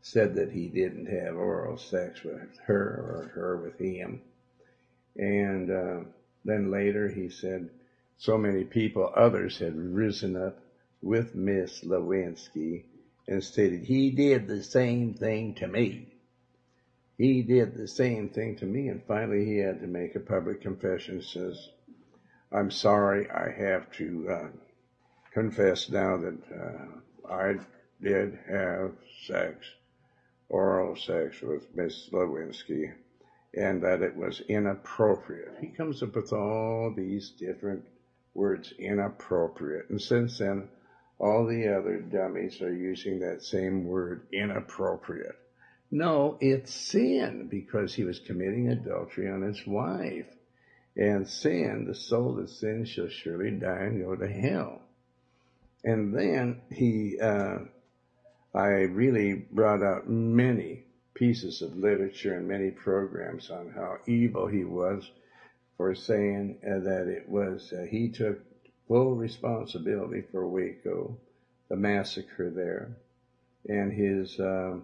said 0.00 0.36
that 0.36 0.52
he 0.52 0.68
didn't 0.68 1.06
have 1.06 1.34
oral 1.34 1.76
sex 1.76 2.22
with 2.22 2.56
her 2.66 2.76
or 2.76 3.30
her 3.34 3.56
with 3.56 3.78
him. 3.78 4.20
And 5.16 5.70
uh, 5.70 6.00
then 6.44 6.70
later 6.70 7.08
he 7.08 7.30
said 7.30 7.70
so 8.18 8.38
many 8.38 8.62
people, 8.62 9.12
others 9.14 9.58
had 9.58 9.76
risen 9.76 10.36
up 10.36 10.58
with 11.02 11.34
Miss 11.34 11.82
Lewinsky 11.82 12.84
and 13.26 13.42
stated, 13.42 13.82
he 13.82 14.10
did 14.10 14.46
the 14.46 14.62
same 14.62 15.14
thing 15.14 15.54
to 15.54 15.66
me. 15.66 16.15
He 17.18 17.42
did 17.42 17.74
the 17.74 17.88
same 17.88 18.28
thing 18.28 18.56
to 18.56 18.66
me. 18.66 18.88
And 18.88 19.02
finally 19.04 19.44
he 19.44 19.58
had 19.58 19.80
to 19.80 19.86
make 19.86 20.14
a 20.14 20.20
public 20.20 20.60
confession, 20.60 21.22
says, 21.22 21.70
I'm 22.52 22.70
sorry, 22.70 23.30
I 23.30 23.50
have 23.50 23.90
to 23.92 24.28
uh, 24.30 24.48
confess 25.32 25.88
now 25.88 26.18
that 26.18 26.38
uh, 26.54 27.32
I 27.32 27.54
did 28.02 28.38
have 28.48 28.92
sex, 29.26 29.66
oral 30.48 30.96
sex 30.96 31.40
with 31.40 31.74
Miss 31.74 32.08
Lewinsky, 32.12 32.92
and 33.54 33.82
that 33.82 34.02
it 34.02 34.14
was 34.14 34.40
inappropriate. 34.48 35.56
He 35.60 35.68
comes 35.68 36.02
up 36.02 36.14
with 36.14 36.32
all 36.32 36.92
these 36.94 37.30
different 37.30 37.84
words, 38.34 38.72
inappropriate. 38.78 39.88
And 39.88 40.00
since 40.00 40.38
then, 40.38 40.68
all 41.18 41.46
the 41.46 41.68
other 41.68 41.98
dummies 42.00 42.60
are 42.60 42.74
using 42.74 43.20
that 43.20 43.42
same 43.42 43.84
word, 43.86 44.26
inappropriate. 44.32 45.36
No, 45.90 46.36
it's 46.40 46.74
sin 46.74 47.48
because 47.50 47.94
he 47.94 48.04
was 48.04 48.18
committing 48.18 48.68
adultery 48.68 49.30
on 49.30 49.42
his 49.42 49.66
wife. 49.66 50.26
And 50.96 51.28
sin, 51.28 51.84
the 51.86 51.94
soul 51.94 52.34
that 52.36 52.48
sins 52.48 52.88
shall 52.88 53.08
surely 53.08 53.50
die 53.50 53.82
and 53.82 54.02
go 54.02 54.16
to 54.16 54.26
hell. 54.26 54.80
And 55.84 56.14
then 56.14 56.62
he, 56.70 57.18
uh, 57.20 57.58
I 58.54 58.66
really 58.66 59.34
brought 59.34 59.82
out 59.82 60.08
many 60.08 60.84
pieces 61.14 61.62
of 61.62 61.76
literature 61.76 62.34
and 62.34 62.48
many 62.48 62.70
programs 62.70 63.50
on 63.50 63.70
how 63.70 63.98
evil 64.06 64.46
he 64.46 64.64
was 64.64 65.08
for 65.76 65.94
saying 65.94 66.58
uh, 66.64 66.80
that 66.80 67.08
it 67.08 67.28
was, 67.28 67.72
uh, 67.72 67.84
he 67.88 68.08
took 68.08 68.38
full 68.88 69.14
responsibility 69.14 70.22
for 70.32 70.46
Waco, 70.48 71.16
the 71.68 71.76
massacre 71.76 72.50
there, 72.50 72.96
and 73.68 73.92
his 73.92 74.38
uh, 74.40 74.76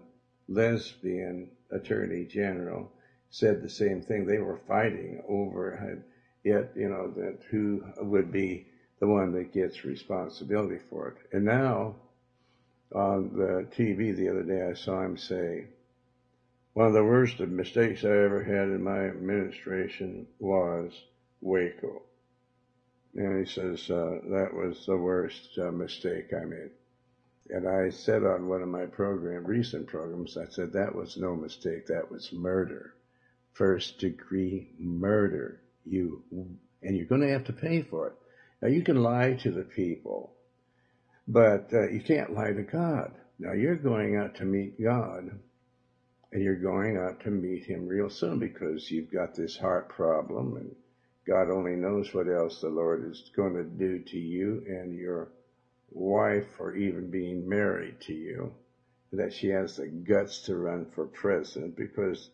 lesbian 0.47 1.49
attorney 1.71 2.25
general 2.25 2.91
said 3.29 3.61
the 3.61 3.69
same 3.69 4.01
thing. 4.01 4.25
They 4.25 4.39
were 4.39 4.59
fighting 4.67 5.23
over 5.27 6.01
it, 6.43 6.71
you 6.75 6.89
know, 6.89 7.09
that 7.11 7.39
who 7.49 7.83
would 7.97 8.31
be 8.31 8.67
the 8.99 9.07
one 9.07 9.31
that 9.33 9.53
gets 9.53 9.85
responsibility 9.85 10.79
for 10.89 11.09
it. 11.09 11.35
And 11.35 11.45
now, 11.45 11.95
on 12.93 13.31
the 13.35 13.67
TV 13.75 14.15
the 14.15 14.29
other 14.29 14.43
day, 14.43 14.69
I 14.69 14.73
saw 14.73 15.01
him 15.01 15.17
say, 15.17 15.65
one 16.73 16.87
of 16.87 16.93
the 16.93 17.03
worst 17.03 17.39
of 17.39 17.49
mistakes 17.49 18.03
I 18.03 18.09
ever 18.09 18.43
had 18.43 18.69
in 18.69 18.83
my 18.83 19.05
administration 19.05 20.27
was 20.39 20.91
Waco. 21.41 22.01
And 23.15 23.45
he 23.45 23.51
says, 23.51 23.89
uh, 23.91 24.19
that 24.29 24.53
was 24.53 24.85
the 24.85 24.97
worst 24.97 25.57
uh, 25.59 25.71
mistake 25.71 26.33
I 26.33 26.45
made. 26.45 26.71
And 27.49 27.67
I 27.67 27.89
said 27.89 28.23
on 28.23 28.47
one 28.47 28.61
of 28.61 28.69
my 28.69 28.85
program, 28.85 29.45
recent 29.45 29.87
programs, 29.87 30.37
I 30.37 30.45
said, 30.49 30.73
that 30.73 30.95
was 30.95 31.17
no 31.17 31.35
mistake. 31.35 31.87
That 31.87 32.09
was 32.09 32.31
murder. 32.31 32.93
First 33.53 33.99
degree 33.99 34.69
murder. 34.79 35.59
You, 35.85 36.23
and 36.31 36.95
you're 36.95 37.05
going 37.05 37.21
to 37.21 37.31
have 37.31 37.45
to 37.45 37.53
pay 37.53 37.81
for 37.81 38.07
it. 38.07 38.13
Now 38.61 38.69
you 38.69 38.81
can 38.81 39.03
lie 39.03 39.33
to 39.43 39.51
the 39.51 39.63
people, 39.63 40.31
but 41.27 41.69
uh, 41.73 41.89
you 41.89 41.99
can't 41.99 42.33
lie 42.33 42.53
to 42.53 42.63
God. 42.63 43.11
Now 43.37 43.51
you're 43.51 43.75
going 43.75 44.15
out 44.15 44.35
to 44.35 44.45
meet 44.45 44.81
God, 44.81 45.37
and 46.31 46.41
you're 46.41 46.55
going 46.55 46.95
out 46.95 47.19
to 47.25 47.29
meet 47.29 47.65
Him 47.65 47.85
real 47.87 48.09
soon 48.09 48.39
because 48.39 48.89
you've 48.89 49.11
got 49.11 49.35
this 49.35 49.57
heart 49.57 49.89
problem, 49.89 50.55
and 50.55 50.73
God 51.27 51.51
only 51.51 51.75
knows 51.75 52.13
what 52.13 52.29
else 52.29 52.61
the 52.61 52.69
Lord 52.69 53.05
is 53.11 53.31
going 53.35 53.55
to 53.55 53.65
do 53.65 53.99
to 53.99 54.17
you 54.17 54.63
and 54.65 54.95
your 54.95 55.27
wife, 55.93 56.59
or 56.59 56.75
even 56.75 57.09
being 57.09 57.47
married 57.47 57.99
to 58.01 58.13
you. 58.13 58.53
That 59.11 59.33
she 59.33 59.49
has 59.49 59.75
the 59.75 59.87
guts 59.87 60.41
to 60.43 60.55
run 60.55 60.85
for 60.85 61.05
president 61.05 61.75
because 61.75 62.29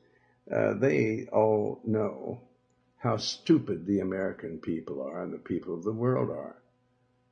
uh, 0.53 0.75
they 0.75 1.27
all 1.31 1.81
know 1.83 2.41
how 2.97 3.17
stupid 3.17 3.85
the 3.85 3.99
American 3.99 4.59
people 4.59 5.01
are 5.01 5.23
and 5.23 5.33
the 5.33 5.37
people 5.37 5.73
of 5.73 5.83
the 5.83 5.91
world 5.91 6.29
are. 6.29 6.55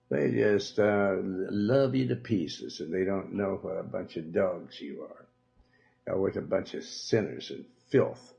They 0.09 0.31
just 0.31 0.79
uh, 0.79 1.17
love 1.21 1.93
you 1.95 2.07
to 2.07 2.15
pieces 2.15 2.79
and 2.79 2.93
they 2.93 3.03
don't 3.03 3.33
know 3.33 3.59
what 3.61 3.77
a 3.77 3.83
bunch 3.83 4.15
of 4.15 4.31
dogs 4.31 4.79
you 4.79 5.03
are, 5.03 5.25
or 6.13 6.21
what 6.21 6.37
a 6.37 6.41
bunch 6.41 6.73
of 6.73 6.83
sinners 6.83 7.51
and 7.51 7.65
filth. 7.89 8.33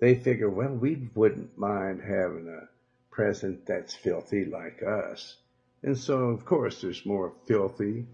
They 0.00 0.16
figure, 0.16 0.50
well, 0.50 0.72
we 0.72 1.08
wouldn't 1.14 1.56
mind 1.58 2.00
having 2.00 2.48
a 2.48 2.68
president 3.10 3.66
that's 3.66 3.94
filthy 3.94 4.44
like 4.44 4.82
us. 4.82 5.36
And 5.82 5.96
so, 5.96 6.30
of 6.30 6.44
course, 6.44 6.80
there's 6.80 7.06
more 7.06 7.32
filthy 7.46 8.06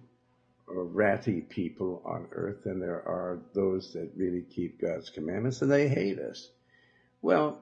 or 0.66 0.84
ratty 0.84 1.40
people 1.40 2.02
on 2.04 2.28
earth 2.32 2.64
than 2.64 2.80
there 2.80 3.06
are 3.06 3.40
those 3.54 3.92
that 3.92 4.12
really 4.16 4.42
keep 4.42 4.80
God's 4.80 5.10
commandments, 5.10 5.62
and 5.62 5.70
they 5.70 5.88
hate 5.88 6.18
us. 6.18 6.48
Well, 7.22 7.58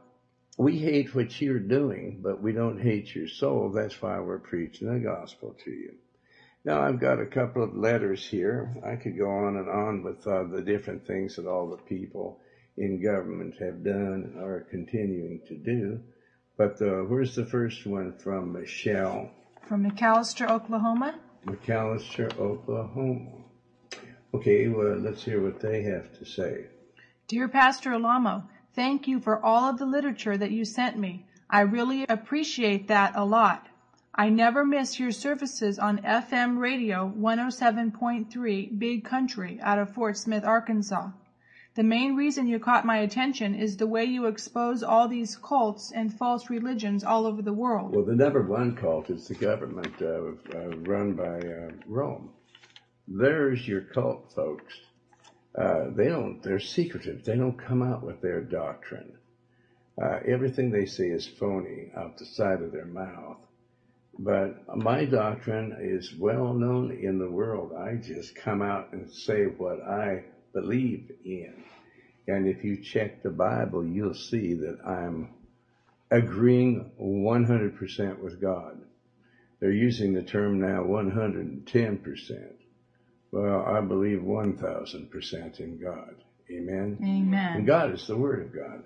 we 0.59 0.79
hate 0.79 1.15
what 1.15 1.41
you're 1.41 1.59
doing, 1.59 2.21
but 2.23 2.43
we 2.43 2.53
don't 2.53 2.81
hate 2.81 3.15
your 3.15 3.29
soul. 3.29 3.71
That's 3.71 4.01
why 4.03 4.21
we're 4.21 4.39
preaching 4.39 4.93
the 4.93 5.01
gospel 5.01 5.57
to 5.65 5.71
you. 5.71 5.95
Now 6.65 6.83
I've 6.83 7.01
got 7.01 7.21
a 7.21 7.27
couple 7.27 7.63
of 7.63 7.77
letters 7.77 8.25
here. 8.25 8.77
I 8.85 8.97
could 8.97 9.19
go 9.19 9.29
on 9.29 9.57
and 9.57 9.69
on 9.69 10.03
with 10.03 10.27
uh, 10.27 10.45
the 10.45 10.63
different 10.63 11.07
things 11.07 11.37
that 11.37 11.47
all 11.47 11.71
the 11.71 11.83
people 11.83 12.41
in 12.77 13.03
government 13.03 13.55
have 13.59 13.83
done 13.83 14.35
or 14.39 14.57
are 14.57 14.67
continuing 14.71 15.41
to 15.49 15.57
do. 15.57 16.01
But 16.57 16.81
uh, 16.81 17.03
where's 17.05 17.35
the 17.35 17.47
first 17.47 17.85
one 17.87 18.13
from 18.19 18.53
Michelle? 18.53 19.31
From 19.67 19.89
McAlester, 19.89 20.49
Oklahoma. 20.49 21.19
McAlester, 21.47 22.39
Oklahoma. 22.39 23.31
Okay, 24.35 24.69
well, 24.69 24.97
let's 24.97 25.25
hear 25.25 25.43
what 25.43 25.61
they 25.61 25.83
have 25.83 26.17
to 26.19 26.25
say. 26.25 26.67
Dear 27.29 27.49
Pastor 27.49 27.93
Alamo, 27.93 28.45
Thank 28.75 29.07
you 29.07 29.21
for 29.21 29.45
all 29.45 29.69
of 29.69 29.79
the 29.79 29.85
literature 29.85 30.37
that 30.39 30.51
you 30.51 30.65
sent 30.65 30.99
me. 30.99 31.27
I 31.51 31.61
really 31.61 32.07
appreciate 32.09 32.89
that 32.89 33.13
a 33.15 33.25
lot. 33.25 33.69
I 34.15 34.31
never 34.31 34.65
miss 34.65 34.99
your 34.99 35.11
services 35.11 35.79
on 35.79 35.99
FM 35.99 36.59
radio 36.59 37.13
107.3 37.19 38.79
Big 38.79 39.05
Country 39.05 39.61
out 39.61 39.79
of 39.79 39.93
Fort 39.93 40.17
Smith, 40.17 40.45
Arkansas. 40.45 41.11
The 41.75 41.83
main 41.83 42.17
reason 42.17 42.49
you 42.49 42.59
caught 42.59 42.85
my 42.85 42.99
attention 42.99 43.55
is 43.55 43.79
the 43.79 43.87
way 43.87 44.05
you 44.05 44.27
expose 44.27 44.83
all 44.83 45.09
these 45.09 45.37
cults 45.37 45.91
and 45.91 46.13
false 46.13 46.51
religions 46.51 47.03
all 47.03 47.27
over 47.27 47.41
the 47.41 47.55
world. 47.55 47.97
Well, 47.97 48.05
the 48.05 48.15
number 48.15 48.43
one 48.43 48.77
cult 48.77 49.09
is 49.09 49.27
the 49.27 49.35
government 49.35 49.95
uh, 50.03 50.33
uh, 50.55 50.77
run 50.81 51.15
by 51.15 51.39
uh, 51.39 51.71
Rome. 51.87 52.31
There's 53.09 53.67
your 53.67 53.81
cult, 53.81 54.33
folks. 54.35 54.75
Uh, 55.59 55.87
they 55.97 56.09
don't, 56.09 56.43
they're 56.43 56.61
secretive. 56.61 57.25
They 57.25 57.37
don't 57.37 57.59
come 57.59 57.83
out 57.83 58.03
with 58.03 58.21
their 58.21 58.43
doctrine. 58.43 59.15
Uh, 60.01 60.19
everything 60.27 60.71
they 60.71 60.87
say 60.87 61.09
is 61.09 61.27
phony 61.27 61.91
out 61.97 62.19
the 62.19 62.27
side 62.27 62.61
of 62.61 62.73
their 62.73 62.87
mouth. 62.87 63.39
But 64.19 64.77
my 64.77 65.07
doctrine 65.07 65.75
is 65.81 66.15
well 66.19 66.53
known 66.53 66.93
in 66.93 67.19
the 67.19 67.31
world. 67.31 67.73
I 67.73 67.95
just 67.95 68.35
come 68.35 68.61
out 68.61 68.93
and 68.93 69.11
say 69.11 69.45
what 69.45 69.81
I 69.81 70.25
believe 70.53 71.11
in. 71.25 71.65
And 72.29 72.47
if 72.47 72.63
you 72.65 72.83
check 72.83 73.23
the 73.23 73.31
Bible, 73.31 73.85
you'll 73.87 74.15
see 74.15 74.55
that 74.55 74.79
I'm 74.87 75.31
agreeing 76.11 76.93
100% 77.01 78.19
with 78.19 78.41
God. 78.41 78.81
They're 79.61 79.71
using 79.71 80.13
the 80.13 80.23
term 80.23 80.61
now 80.61 80.83
110%. 80.85 82.53
Well, 83.31 83.65
I 83.67 83.81
believe 83.81 84.19
1000% 84.19 85.61
in 85.61 85.79
God. 85.79 86.15
Amen. 86.51 86.99
Amen. 87.03 87.57
And 87.57 87.67
God 87.67 87.95
is 87.95 88.07
the 88.07 88.17
Word 88.17 88.43
of 88.43 88.55
God. 88.55 88.83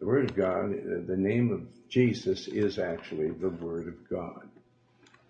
The 0.00 0.06
Word 0.06 0.30
of 0.30 0.36
God, 0.36 0.72
uh, 0.72 1.06
the 1.06 1.16
name 1.16 1.50
of 1.50 1.88
Jesus 1.88 2.46
is 2.48 2.78
actually 2.78 3.30
the 3.30 3.48
Word 3.48 3.88
of 3.88 4.08
God. 4.10 4.48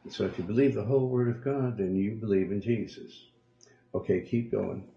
And 0.03 0.13
so 0.13 0.25
if 0.25 0.37
you 0.39 0.45
believe 0.45 0.75
the 0.75 0.85
whole 0.85 1.09
Word 1.09 1.29
of 1.29 1.45
God, 1.45 1.79
then 1.79 1.95
you 1.95 2.13
believe 2.13 2.51
in 2.51 2.61
Jesus. 2.61 3.13
Okay, 3.95 4.27
keep 4.29 4.51
going. 4.51 4.89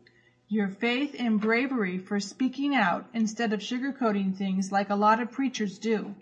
Your 0.49 0.67
faith 0.67 1.15
and 1.17 1.39
bravery 1.39 1.97
for 1.97 2.19
speaking 2.19 2.75
out 2.75 3.05
instead 3.13 3.53
of 3.53 3.61
sugarcoating 3.61 4.35
things 4.35 4.71
like 4.71 4.89
a 4.89 4.95
lot 4.95 5.21
of 5.21 5.31
preachers 5.31 5.79
do. 5.79 6.15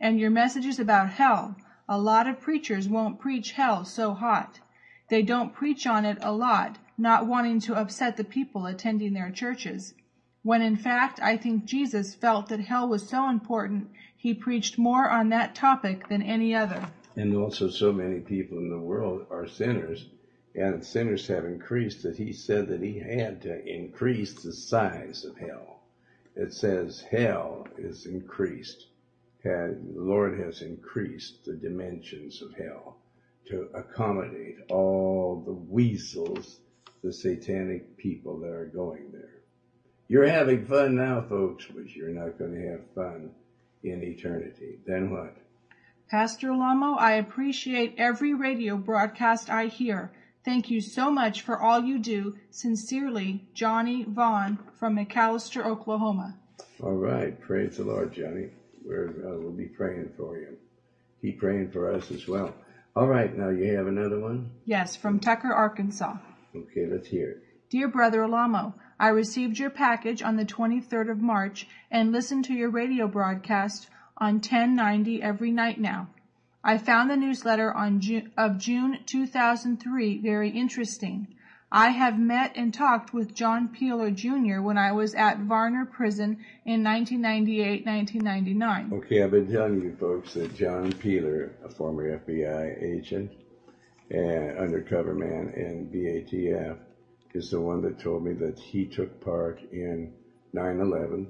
And 0.00 0.20
your 0.20 0.30
messages 0.30 0.78
about 0.78 1.10
hell. 1.10 1.56
A 1.88 1.98
lot 1.98 2.28
of 2.28 2.40
preachers 2.40 2.88
won't 2.88 3.18
preach 3.18 3.52
hell 3.52 3.84
so 3.84 4.14
hot. 4.14 4.60
They 5.08 5.22
don't 5.22 5.52
preach 5.52 5.86
on 5.86 6.04
it 6.04 6.18
a 6.20 6.30
lot, 6.30 6.78
not 6.96 7.26
wanting 7.26 7.58
to 7.62 7.74
upset 7.74 8.16
the 8.16 8.22
people 8.22 8.66
attending 8.66 9.14
their 9.14 9.32
churches 9.32 9.94
when 10.42 10.62
in 10.62 10.76
fact 10.76 11.20
I 11.20 11.36
think 11.36 11.66
Jesus 11.66 12.14
felt 12.14 12.48
that 12.48 12.60
hell 12.60 12.88
was 12.88 13.08
so 13.08 13.28
important 13.28 13.90
he 14.16 14.34
preached 14.34 14.78
more 14.78 15.08
on 15.08 15.28
that 15.30 15.54
topic 15.54 16.08
than 16.08 16.22
any 16.22 16.54
other. 16.54 16.88
And 17.16 17.36
also, 17.36 17.68
so 17.68 17.92
many 17.92 18.20
people 18.20 18.58
in 18.58 18.70
the 18.70 18.78
world 18.78 19.26
are 19.30 19.48
sinners, 19.48 20.06
and 20.54 20.84
sinners 20.84 21.26
have 21.28 21.44
increased 21.44 22.02
that 22.02 22.16
he 22.16 22.32
said 22.32 22.68
that 22.68 22.82
he 22.82 22.98
had 22.98 23.42
to 23.42 23.64
increase 23.66 24.42
the 24.42 24.52
size 24.52 25.24
of 25.24 25.36
hell. 25.38 25.80
It 26.36 26.52
says 26.52 27.04
hell 27.10 27.66
is 27.78 28.06
increased. 28.06 28.86
the 29.42 29.76
Lord 29.94 30.38
has 30.40 30.62
increased 30.62 31.44
the 31.44 31.54
dimensions 31.54 32.42
of 32.42 32.54
hell 32.54 32.96
to 33.46 33.68
accommodate 33.74 34.58
all 34.70 35.42
the 35.44 35.52
weasels, 35.52 36.60
the 37.02 37.12
satanic 37.12 37.96
people 37.96 38.38
that 38.40 38.52
are 38.52 38.66
going 38.66 39.10
there. 39.12 39.40
You're 40.08 40.26
having 40.26 40.66
fun 40.66 40.96
now, 40.96 41.22
folks, 41.22 41.66
but 41.72 41.94
you're 41.94 42.08
not 42.08 42.38
going 42.38 42.54
to 42.54 42.68
have 42.68 42.90
fun 42.94 43.30
in 43.82 44.02
eternity. 44.02 44.78
Then 44.84 45.10
what? 45.10 45.36
Pastor 46.08 46.50
Alamo, 46.50 46.96
I 46.96 47.12
appreciate 47.12 47.94
every 47.96 48.34
radio 48.34 48.76
broadcast 48.76 49.48
I 49.48 49.66
hear. 49.66 50.10
Thank 50.44 50.70
you 50.70 50.80
so 50.80 51.10
much 51.10 51.42
for 51.42 51.58
all 51.58 51.82
you 51.82 51.98
do. 51.98 52.36
Sincerely, 52.50 53.44
Johnny 53.52 54.04
Vaughn 54.04 54.58
from 54.78 54.96
McAlester, 54.96 55.64
Oklahoma. 55.64 56.38
All 56.82 56.96
right. 56.96 57.38
Praise 57.40 57.76
the 57.76 57.84
Lord, 57.84 58.12
Johnny. 58.12 58.48
We're, 58.84 59.08
uh, 59.08 59.38
we'll 59.38 59.52
be 59.52 59.66
praying 59.66 60.12
for 60.16 60.38
you. 60.38 60.56
Keep 61.20 61.40
praying 61.40 61.70
for 61.70 61.92
us 61.92 62.10
as 62.10 62.26
well. 62.26 62.54
All 62.96 63.06
right. 63.06 63.36
Now 63.36 63.50
you 63.50 63.76
have 63.76 63.86
another 63.86 64.18
one? 64.18 64.50
Yes, 64.64 64.96
from 64.96 65.20
Tucker, 65.20 65.52
Arkansas. 65.52 66.16
Okay, 66.56 66.86
let's 66.90 67.08
hear 67.08 67.30
it. 67.30 67.44
Dear 67.68 67.88
Brother 67.88 68.24
Alamo, 68.24 68.74
I 68.98 69.08
received 69.08 69.58
your 69.58 69.70
package 69.70 70.22
on 70.22 70.36
the 70.36 70.44
23rd 70.44 71.10
of 71.10 71.18
March 71.18 71.68
and 71.90 72.10
listen 72.10 72.42
to 72.44 72.54
your 72.54 72.70
radio 72.70 73.06
broadcast 73.06 73.88
on 74.16 74.34
1090 74.34 75.22
every 75.22 75.52
night 75.52 75.78
now. 75.78 76.08
I 76.62 76.76
found 76.76 77.10
the 77.10 77.16
newsletter 77.16 77.72
on 77.72 78.00
June, 78.00 78.32
of 78.36 78.58
June 78.58 78.98
2003 79.06 80.18
very 80.18 80.50
interesting. 80.50 81.28
I 81.72 81.90
have 81.90 82.18
met 82.18 82.56
and 82.56 82.74
talked 82.74 83.14
with 83.14 83.32
John 83.32 83.68
Peeler 83.68 84.10
Jr. 84.10 84.60
when 84.60 84.76
I 84.76 84.90
was 84.92 85.14
at 85.14 85.38
Varner 85.38 85.86
Prison 85.86 86.38
in 86.66 86.82
1998-1999. 86.82 88.92
Okay, 88.92 89.22
I've 89.22 89.30
been 89.30 89.50
telling 89.50 89.80
you 89.80 89.96
folks 89.98 90.34
that 90.34 90.54
John 90.54 90.92
Peeler, 90.92 91.52
a 91.64 91.70
former 91.70 92.18
FBI 92.18 92.82
agent 92.82 93.30
and 94.10 94.58
undercover 94.58 95.14
man 95.14 95.54
in 95.56 95.88
BATF, 95.94 96.76
is 97.34 97.50
the 97.50 97.60
one 97.60 97.82
that 97.82 98.00
told 98.00 98.24
me 98.24 98.32
that 98.32 98.58
he 98.58 98.84
took 98.84 99.20
part 99.20 99.60
in 99.70 100.12
9/11, 100.52 101.28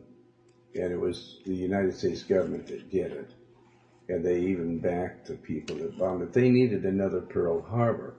and 0.75 0.93
it 0.93 0.99
was 0.99 1.39
the 1.45 1.55
United 1.55 1.95
States 1.95 2.23
government 2.23 2.67
that 2.69 2.91
did 2.91 3.13
it, 3.13 3.35
and 4.11 4.25
they 4.25 4.41
even 4.41 4.79
backed 4.79 5.27
the 5.27 5.35
people 5.35 5.77
that 5.77 5.99
bombed 5.99 6.23
it. 6.23 6.33
They 6.33 6.49
needed 6.49 6.85
another 6.85 7.21
Pearl 7.21 7.61
Harbor, 7.63 8.15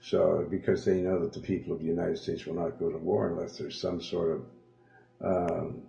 so 0.00 0.46
because 0.48 0.84
they 0.84 1.00
know 1.00 1.20
that 1.20 1.32
the 1.32 1.40
people 1.40 1.72
of 1.72 1.80
the 1.80 1.86
United 1.86 2.18
States 2.18 2.46
will 2.46 2.54
not 2.54 2.78
go 2.78 2.90
to 2.90 2.98
war 2.98 3.28
unless 3.28 3.58
there's 3.58 3.80
some 3.80 4.00
sort 4.00 4.30
of 4.30 4.42
um, 5.20 5.82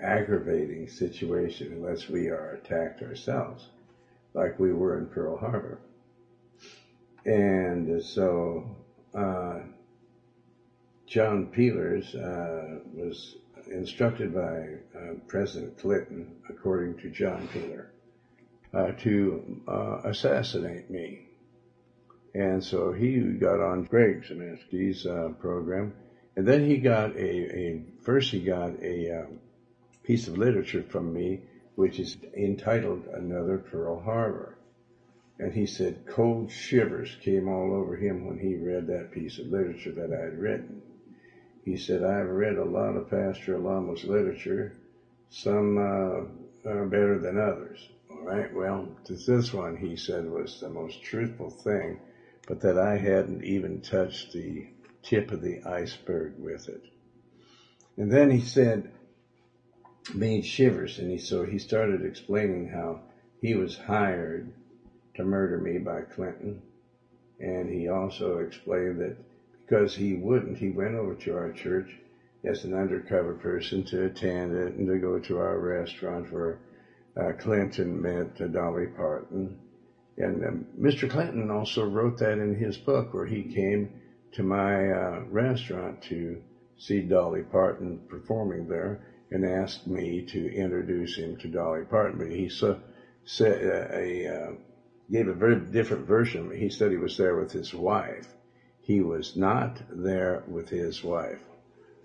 aggravating 0.00 0.88
situation, 0.88 1.72
unless 1.72 2.08
we 2.08 2.28
are 2.28 2.50
attacked 2.50 3.02
ourselves, 3.02 3.68
like 4.34 4.58
we 4.58 4.72
were 4.72 4.98
in 4.98 5.06
Pearl 5.06 5.36
Harbor. 5.36 5.78
And 7.24 8.02
so 8.02 8.64
uh, 9.14 9.60
John 11.06 11.46
Peelers 11.46 12.14
uh, 12.14 12.80
was 12.92 13.36
instructed 13.70 14.34
by 14.34 14.98
uh, 14.98 15.14
President 15.26 15.78
Clinton, 15.78 16.36
according 16.50 16.98
to 16.98 17.10
John 17.10 17.48
Peeler, 17.52 17.90
uh, 18.74 18.92
to 18.92 19.62
uh, 19.68 20.00
assassinate 20.04 20.90
me. 20.90 21.28
And 22.34 22.62
so 22.64 22.92
he 22.92 23.20
got 23.20 23.60
on 23.60 23.84
Greg 23.84 24.24
Szymanski's 24.24 25.06
uh, 25.06 25.32
program, 25.38 25.94
and 26.36 26.46
then 26.46 26.68
he 26.68 26.78
got 26.78 27.14
a, 27.16 27.58
a 27.58 27.82
first 28.02 28.32
he 28.32 28.40
got 28.40 28.82
a 28.82 29.20
um, 29.20 29.38
piece 30.02 30.26
of 30.26 30.36
literature 30.36 30.82
from 30.82 31.12
me, 31.12 31.42
which 31.76 32.00
is 32.00 32.16
entitled 32.36 33.06
Another 33.06 33.58
Pearl 33.58 34.00
Harbor. 34.00 34.58
And 35.38 35.52
he 35.52 35.66
said 35.66 36.06
cold 36.06 36.50
shivers 36.50 37.16
came 37.22 37.48
all 37.48 37.74
over 37.74 37.96
him 37.96 38.26
when 38.26 38.38
he 38.38 38.56
read 38.56 38.86
that 38.88 39.12
piece 39.12 39.38
of 39.38 39.46
literature 39.46 39.92
that 39.92 40.12
I 40.12 40.22
had 40.24 40.38
written. 40.38 40.82
He 41.64 41.76
said, 41.76 42.04
I've 42.04 42.28
read 42.28 42.56
a 42.56 42.64
lot 42.64 42.96
of 42.96 43.10
Pastor 43.10 43.56
Alamo's 43.56 44.04
literature. 44.04 44.76
Some 45.30 45.78
uh, 45.78 46.70
are 46.70 46.86
better 46.86 47.18
than 47.18 47.38
others. 47.38 47.88
Right. 48.24 48.52
Well, 48.54 48.88
this 49.06 49.52
one, 49.52 49.76
he 49.76 49.96
said, 49.96 50.24
was 50.24 50.58
the 50.58 50.70
most 50.70 51.02
truthful 51.02 51.50
thing, 51.50 52.00
but 52.48 52.60
that 52.62 52.78
I 52.78 52.96
hadn't 52.96 53.44
even 53.44 53.82
touched 53.82 54.32
the 54.32 54.66
tip 55.02 55.30
of 55.30 55.42
the 55.42 55.60
iceberg 55.66 56.32
with 56.38 56.70
it. 56.70 56.82
And 57.98 58.10
then 58.10 58.30
he 58.30 58.40
said, 58.40 58.90
made 60.14 60.46
shivers. 60.46 60.98
And 60.98 61.10
he, 61.10 61.18
so 61.18 61.44
he 61.44 61.58
started 61.58 62.02
explaining 62.04 62.68
how 62.68 63.00
he 63.42 63.54
was 63.54 63.76
hired 63.76 64.50
to 65.16 65.24
murder 65.24 65.58
me 65.58 65.76
by 65.78 66.00
Clinton. 66.02 66.62
And 67.40 67.68
he 67.68 67.88
also 67.88 68.38
explained 68.38 69.00
that 69.00 69.16
because 69.66 69.94
he 69.94 70.14
wouldn't. 70.14 70.56
He 70.56 70.70
went 70.70 70.94
over 70.94 71.14
to 71.14 71.36
our 71.36 71.50
church 71.50 71.98
as 72.42 72.64
an 72.64 72.74
undercover 72.74 73.34
person 73.34 73.84
to 73.84 74.04
attend 74.06 74.54
it 74.54 74.74
and 74.74 74.88
to 74.88 74.98
go 74.98 75.18
to 75.18 75.38
our 75.38 75.58
restaurant 75.58 76.32
where 76.32 76.58
uh, 77.16 77.32
Clinton 77.38 78.00
met 78.00 78.40
uh, 78.40 78.46
Dolly 78.48 78.86
Parton. 78.86 79.58
And 80.16 80.44
um, 80.44 80.66
Mr. 80.78 81.08
Clinton 81.08 81.50
also 81.50 81.84
wrote 81.84 82.18
that 82.18 82.38
in 82.38 82.54
his 82.54 82.76
book 82.76 83.12
where 83.12 83.26
he 83.26 83.42
came 83.42 83.90
to 84.32 84.42
my 84.42 84.90
uh, 84.90 85.20
restaurant 85.28 86.02
to 86.02 86.42
see 86.76 87.00
Dolly 87.00 87.42
Parton 87.42 88.00
performing 88.08 88.68
there 88.68 89.00
and 89.30 89.44
asked 89.44 89.86
me 89.86 90.22
to 90.26 90.54
introduce 90.54 91.16
him 91.16 91.36
to 91.38 91.48
Dolly 91.48 91.84
Parton. 91.84 92.18
But 92.18 92.30
he 92.30 92.48
said, 92.48 92.80
uh, 93.40 93.96
a, 93.96 94.26
uh, 94.26 94.52
gave 95.10 95.28
a 95.28 95.34
very 95.34 95.56
different 95.56 96.06
version. 96.06 96.50
He 96.50 96.68
said 96.68 96.90
he 96.90 96.96
was 96.96 97.16
there 97.16 97.36
with 97.36 97.52
his 97.52 97.74
wife 97.74 98.28
he 98.84 99.00
was 99.00 99.34
not 99.34 99.80
there 99.88 100.42
with 100.46 100.68
his 100.68 101.02
wife. 101.02 101.40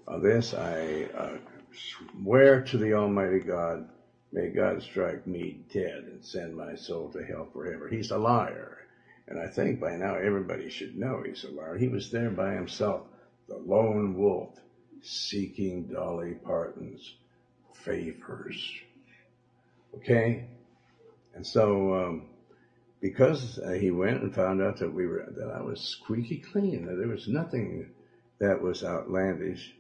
On 0.08 0.24
this 0.24 0.54
I 0.54 1.08
uh, 1.16 1.38
swear 2.24 2.62
to 2.62 2.78
the 2.78 2.94
Almighty 2.94 3.40
God, 3.40 3.90
may 4.32 4.50
God 4.50 4.82
strike 4.82 5.26
me 5.26 5.60
dead 5.74 6.06
and 6.12 6.24
send 6.24 6.56
my 6.56 6.76
soul 6.76 7.10
to 7.12 7.24
hell 7.24 7.48
forever. 7.52 7.88
He's 7.88 8.12
a 8.12 8.18
liar. 8.18 8.78
And 9.28 9.40
I 9.40 9.48
think 9.48 9.80
by 9.80 9.96
now 9.96 10.16
everybody 10.16 10.70
should 10.70 10.98
know 10.98 11.24
he's 11.26 11.44
a 11.44 11.52
liar. 11.52 11.78
He 11.78 11.88
was 11.88 12.10
there 12.12 12.32
by 12.32 12.54
himself, 12.54 13.02
the 13.48 13.58
lone 13.58 14.18
wolf, 14.18 14.56
seeking 15.02 15.84
Dolly 15.84 16.34
Parton's 16.34 17.16
favors. 17.74 18.74
Okay? 19.96 20.46
And 21.36 21.46
so, 21.46 21.94
um, 21.94 22.26
because 23.02 23.60
uh, 23.60 23.72
he 23.72 23.92
went 23.92 24.22
and 24.22 24.34
found 24.34 24.62
out 24.62 24.78
that 24.80 24.94
we 24.94 25.08
were 25.08 25.26
that 25.38 25.52
I 25.52 25.62
was 25.62 25.80
squeaky 25.80 26.44
clean, 26.52 26.86
that 26.86 26.96
there 26.96 27.08
was 27.08 27.28
nothing 27.28 27.90
that 28.40 28.62
was 28.62 28.84
outlandish. 28.84 29.74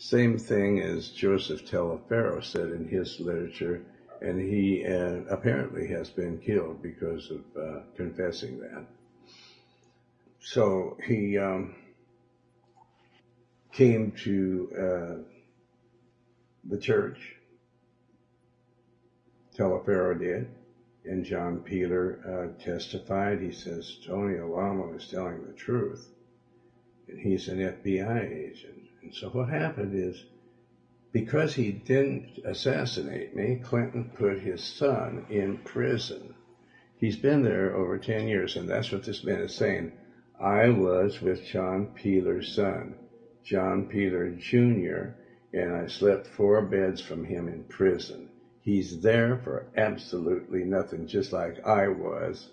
Same 0.00 0.38
thing 0.38 0.80
as 0.80 1.10
Joseph 1.10 1.66
Taliaferro 1.66 2.42
said 2.42 2.70
in 2.70 2.88
his 2.88 3.20
literature, 3.20 3.82
and 4.22 4.40
he 4.40 4.82
uh, 4.82 5.20
apparently 5.28 5.88
has 5.88 6.08
been 6.08 6.38
killed 6.38 6.80
because 6.80 7.30
of 7.30 7.42
uh, 7.54 7.80
confessing 7.98 8.60
that. 8.60 8.86
So 10.40 10.96
he 11.06 11.36
um, 11.36 11.74
came 13.72 14.12
to 14.24 14.68
uh, 14.74 15.14
the 16.64 16.78
church. 16.78 17.36
Taliaferro 19.54 20.18
did 20.18 20.48
And 21.04 21.26
John 21.26 21.60
Peeler 21.60 22.20
uh, 22.56 22.62
testified. 22.64 23.42
He 23.42 23.52
says 23.52 23.98
Tony 24.06 24.38
Alamo 24.38 24.94
is 24.94 25.06
telling 25.08 25.44
the 25.44 25.52
truth, 25.52 26.08
and 27.06 27.20
he's 27.20 27.48
an 27.48 27.58
FBI 27.58 28.50
agent. 28.50 28.89
So 29.12 29.28
what 29.30 29.48
happened 29.48 29.94
is, 29.94 30.24
because 31.12 31.54
he 31.54 31.72
didn't 31.72 32.38
assassinate 32.44 33.34
me, 33.34 33.56
Clinton 33.56 34.10
put 34.16 34.38
his 34.38 34.62
son 34.62 35.24
in 35.30 35.58
prison. 35.58 36.34
He's 36.98 37.16
been 37.16 37.42
there 37.42 37.74
over 37.74 37.98
10 37.98 38.28
years, 38.28 38.56
and 38.56 38.68
that's 38.68 38.92
what 38.92 39.02
this 39.04 39.24
man 39.24 39.40
is 39.40 39.54
saying. 39.54 39.92
I 40.38 40.68
was 40.68 41.20
with 41.20 41.44
John 41.44 41.86
Peeler's 41.86 42.54
son, 42.54 42.94
John 43.42 43.86
Peeler 43.86 44.28
Jr., 44.30 45.12
and 45.52 45.72
I 45.72 45.86
slept 45.86 46.26
four 46.26 46.62
beds 46.62 47.00
from 47.00 47.24
him 47.24 47.48
in 47.48 47.64
prison. 47.64 48.28
He's 48.62 49.00
there 49.00 49.36
for 49.36 49.64
absolutely 49.76 50.64
nothing, 50.64 51.06
just 51.06 51.32
like 51.32 51.58
I 51.66 51.88
was 51.88 52.50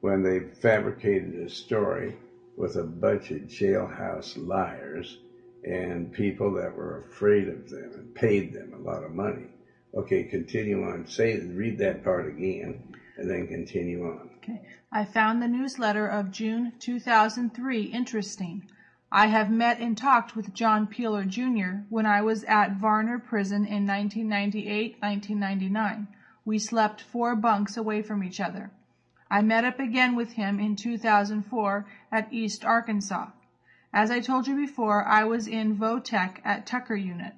when 0.00 0.22
they 0.22 0.40
fabricated 0.40 1.34
a 1.34 1.48
story 1.50 2.16
with 2.56 2.76
a 2.76 2.84
bunch 2.84 3.30
of 3.32 3.42
jailhouse 3.42 4.36
liars 4.36 5.18
and 5.64 6.12
people 6.12 6.52
that 6.54 6.74
were 6.74 7.06
afraid 7.10 7.48
of 7.48 7.68
them 7.68 7.92
and 7.94 8.14
paid 8.14 8.52
them 8.52 8.72
a 8.74 8.78
lot 8.78 9.04
of 9.04 9.12
money. 9.12 9.46
Okay, 9.94 10.24
continue 10.24 10.84
on. 10.84 11.06
Say, 11.06 11.40
read 11.40 11.78
that 11.78 12.04
part 12.04 12.28
again, 12.28 12.94
and 13.16 13.28
then 13.28 13.48
continue 13.48 14.04
on. 14.04 14.30
Okay. 14.38 14.62
I 14.92 15.04
found 15.04 15.42
the 15.42 15.48
newsletter 15.48 16.06
of 16.06 16.30
June 16.30 16.72
2003 16.78 17.84
interesting. 17.84 18.68
I 19.12 19.26
have 19.26 19.50
met 19.50 19.80
and 19.80 19.98
talked 19.98 20.36
with 20.36 20.54
John 20.54 20.86
Peeler 20.86 21.24
Jr. 21.24 21.82
when 21.88 22.06
I 22.06 22.22
was 22.22 22.44
at 22.44 22.76
Varner 22.76 23.18
Prison 23.18 23.66
in 23.66 23.84
1998-1999. 23.86 26.06
We 26.44 26.60
slept 26.60 27.02
four 27.02 27.34
bunks 27.34 27.76
away 27.76 28.02
from 28.02 28.22
each 28.22 28.40
other. 28.40 28.70
I 29.28 29.42
met 29.42 29.64
up 29.64 29.80
again 29.80 30.14
with 30.14 30.30
him 30.32 30.60
in 30.60 30.76
2004 30.76 31.86
at 32.12 32.32
East 32.32 32.64
Arkansas. 32.64 33.30
As 33.92 34.10
I 34.12 34.20
told 34.20 34.46
you 34.46 34.54
before, 34.54 35.04
I 35.04 35.24
was 35.24 35.48
in 35.48 35.76
Votech 35.76 36.40
at 36.44 36.64
Tucker 36.64 36.94
Unit. 36.94 37.32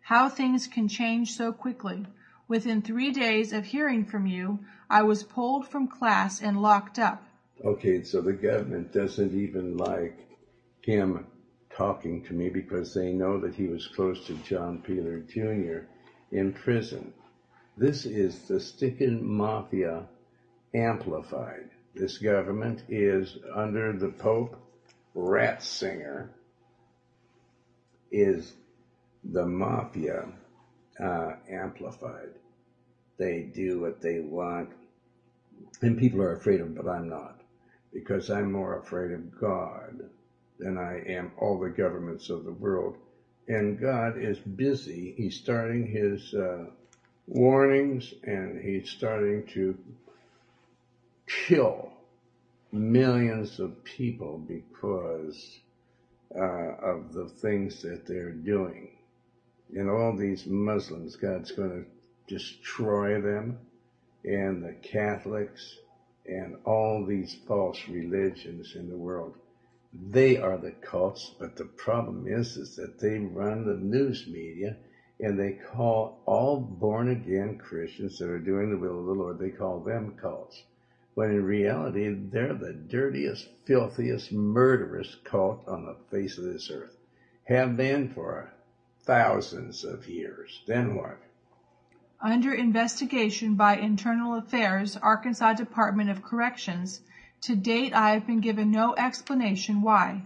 How 0.00 0.30
things 0.30 0.66
can 0.66 0.88
change 0.88 1.32
so 1.32 1.52
quickly. 1.52 2.06
Within 2.48 2.80
three 2.80 3.10
days 3.10 3.52
of 3.52 3.66
hearing 3.66 4.06
from 4.06 4.26
you, 4.26 4.60
I 4.88 5.02
was 5.02 5.22
pulled 5.22 5.68
from 5.68 5.88
class 5.88 6.40
and 6.40 6.62
locked 6.62 6.98
up. 6.98 7.22
Okay, 7.62 8.02
so 8.02 8.22
the 8.22 8.32
government 8.32 8.92
doesn't 8.92 9.34
even 9.34 9.76
like 9.76 10.18
him 10.80 11.26
talking 11.76 12.24
to 12.24 12.32
me 12.32 12.48
because 12.48 12.94
they 12.94 13.12
know 13.12 13.38
that 13.38 13.54
he 13.54 13.66
was 13.66 13.86
close 13.86 14.26
to 14.26 14.34
John 14.38 14.80
Peeler 14.80 15.20
Jr. 15.20 15.86
in 16.32 16.54
prison. 16.54 17.12
This 17.76 18.06
is 18.06 18.48
the 18.48 18.58
sticking 18.58 19.22
mafia 19.22 20.08
amplified. 20.74 21.70
This 21.94 22.16
government 22.16 22.84
is 22.88 23.36
under 23.54 23.92
the 23.92 24.08
Pope 24.08 24.56
Ratzinger 25.14 26.28
is 28.10 28.52
the 29.24 29.46
mafia 29.46 30.26
uh, 31.02 31.32
amplified. 31.50 32.30
They 33.18 33.42
do 33.54 33.80
what 33.80 34.00
they 34.00 34.20
want, 34.20 34.70
and 35.82 35.98
people 35.98 36.22
are 36.22 36.36
afraid 36.36 36.60
of, 36.60 36.74
them, 36.74 36.82
but 36.82 36.90
I'm 36.90 37.08
not, 37.08 37.40
because 37.92 38.30
I'm 38.30 38.50
more 38.50 38.78
afraid 38.78 39.12
of 39.12 39.38
God 39.38 40.08
than 40.58 40.78
I 40.78 41.02
am 41.06 41.32
all 41.38 41.58
the 41.58 41.70
governments 41.70 42.30
of 42.30 42.44
the 42.44 42.52
world. 42.52 42.96
And 43.48 43.80
God 43.80 44.16
is 44.16 44.38
busy. 44.38 45.14
He's 45.16 45.36
starting 45.36 45.86
his 45.86 46.32
uh, 46.34 46.66
warnings, 47.26 48.14
and 48.22 48.60
he's 48.60 48.88
starting 48.90 49.46
to 49.54 49.76
kill 51.26 51.89
millions 52.72 53.58
of 53.58 53.82
people 53.84 54.38
because 54.38 55.60
uh, 56.34 56.40
of 56.40 57.12
the 57.12 57.28
things 57.28 57.82
that 57.82 58.06
they're 58.06 58.32
doing. 58.32 58.90
And 59.74 59.88
all 59.90 60.16
these 60.16 60.46
Muslims, 60.46 61.16
God's 61.16 61.52
going 61.52 61.84
to 61.84 62.34
destroy 62.34 63.20
them, 63.20 63.58
and 64.24 64.62
the 64.62 64.74
Catholics, 64.74 65.76
and 66.26 66.56
all 66.64 67.04
these 67.04 67.36
false 67.46 67.80
religions 67.88 68.74
in 68.76 68.88
the 68.88 68.96
world. 68.96 69.34
They 69.92 70.36
are 70.36 70.58
the 70.58 70.70
cults, 70.70 71.34
but 71.38 71.56
the 71.56 71.64
problem 71.64 72.26
is, 72.28 72.56
is 72.56 72.76
that 72.76 73.00
they 73.00 73.18
run 73.18 73.66
the 73.66 73.74
news 73.74 74.26
media 74.28 74.76
and 75.18 75.38
they 75.38 75.52
call 75.52 76.22
all 76.26 76.60
born 76.60 77.10
again 77.10 77.58
Christians 77.58 78.18
that 78.18 78.30
are 78.30 78.38
doing 78.38 78.70
the 78.70 78.78
will 78.78 79.00
of 79.00 79.06
the 79.06 79.12
Lord, 79.12 79.38
they 79.38 79.50
call 79.50 79.80
them 79.80 80.14
cults 80.20 80.62
when 81.14 81.30
in 81.30 81.44
reality 81.44 82.08
they're 82.08 82.54
the 82.54 82.72
dirtiest, 82.72 83.48
filthiest, 83.64 84.32
murderous 84.32 85.16
cult 85.24 85.66
on 85.66 85.84
the 85.84 85.96
face 86.10 86.38
of 86.38 86.44
this 86.44 86.70
earth. 86.70 86.96
Have 87.44 87.76
been 87.76 88.08
for 88.10 88.52
thousands 89.02 89.84
of 89.84 90.08
years. 90.08 90.62
Then 90.66 90.94
what? 90.94 91.18
Under 92.20 92.52
investigation 92.52 93.54
by 93.54 93.76
Internal 93.76 94.36
Affairs, 94.36 94.96
Arkansas 94.96 95.54
Department 95.54 96.10
of 96.10 96.22
Corrections, 96.22 97.00
to 97.42 97.56
date 97.56 97.94
I 97.94 98.10
have 98.10 98.26
been 98.26 98.40
given 98.40 98.70
no 98.70 98.94
explanation 98.94 99.80
why. 99.80 100.22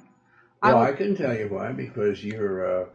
Well, 0.62 0.78
I, 0.78 0.88
I 0.88 0.92
can 0.92 1.16
tell 1.16 1.36
you 1.36 1.48
why, 1.48 1.72
because 1.72 2.24
you're 2.24 2.82
uh, 2.82 2.86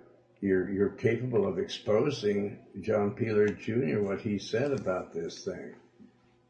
you're 0.42 0.70
you're 0.70 0.90
capable 0.90 1.48
of 1.48 1.58
exposing 1.58 2.60
John 2.82 3.12
Peeler 3.12 3.48
Jr. 3.48 4.02
what 4.02 4.20
he 4.20 4.38
said 4.38 4.72
about 4.72 5.14
this 5.14 5.46
thing 5.46 5.76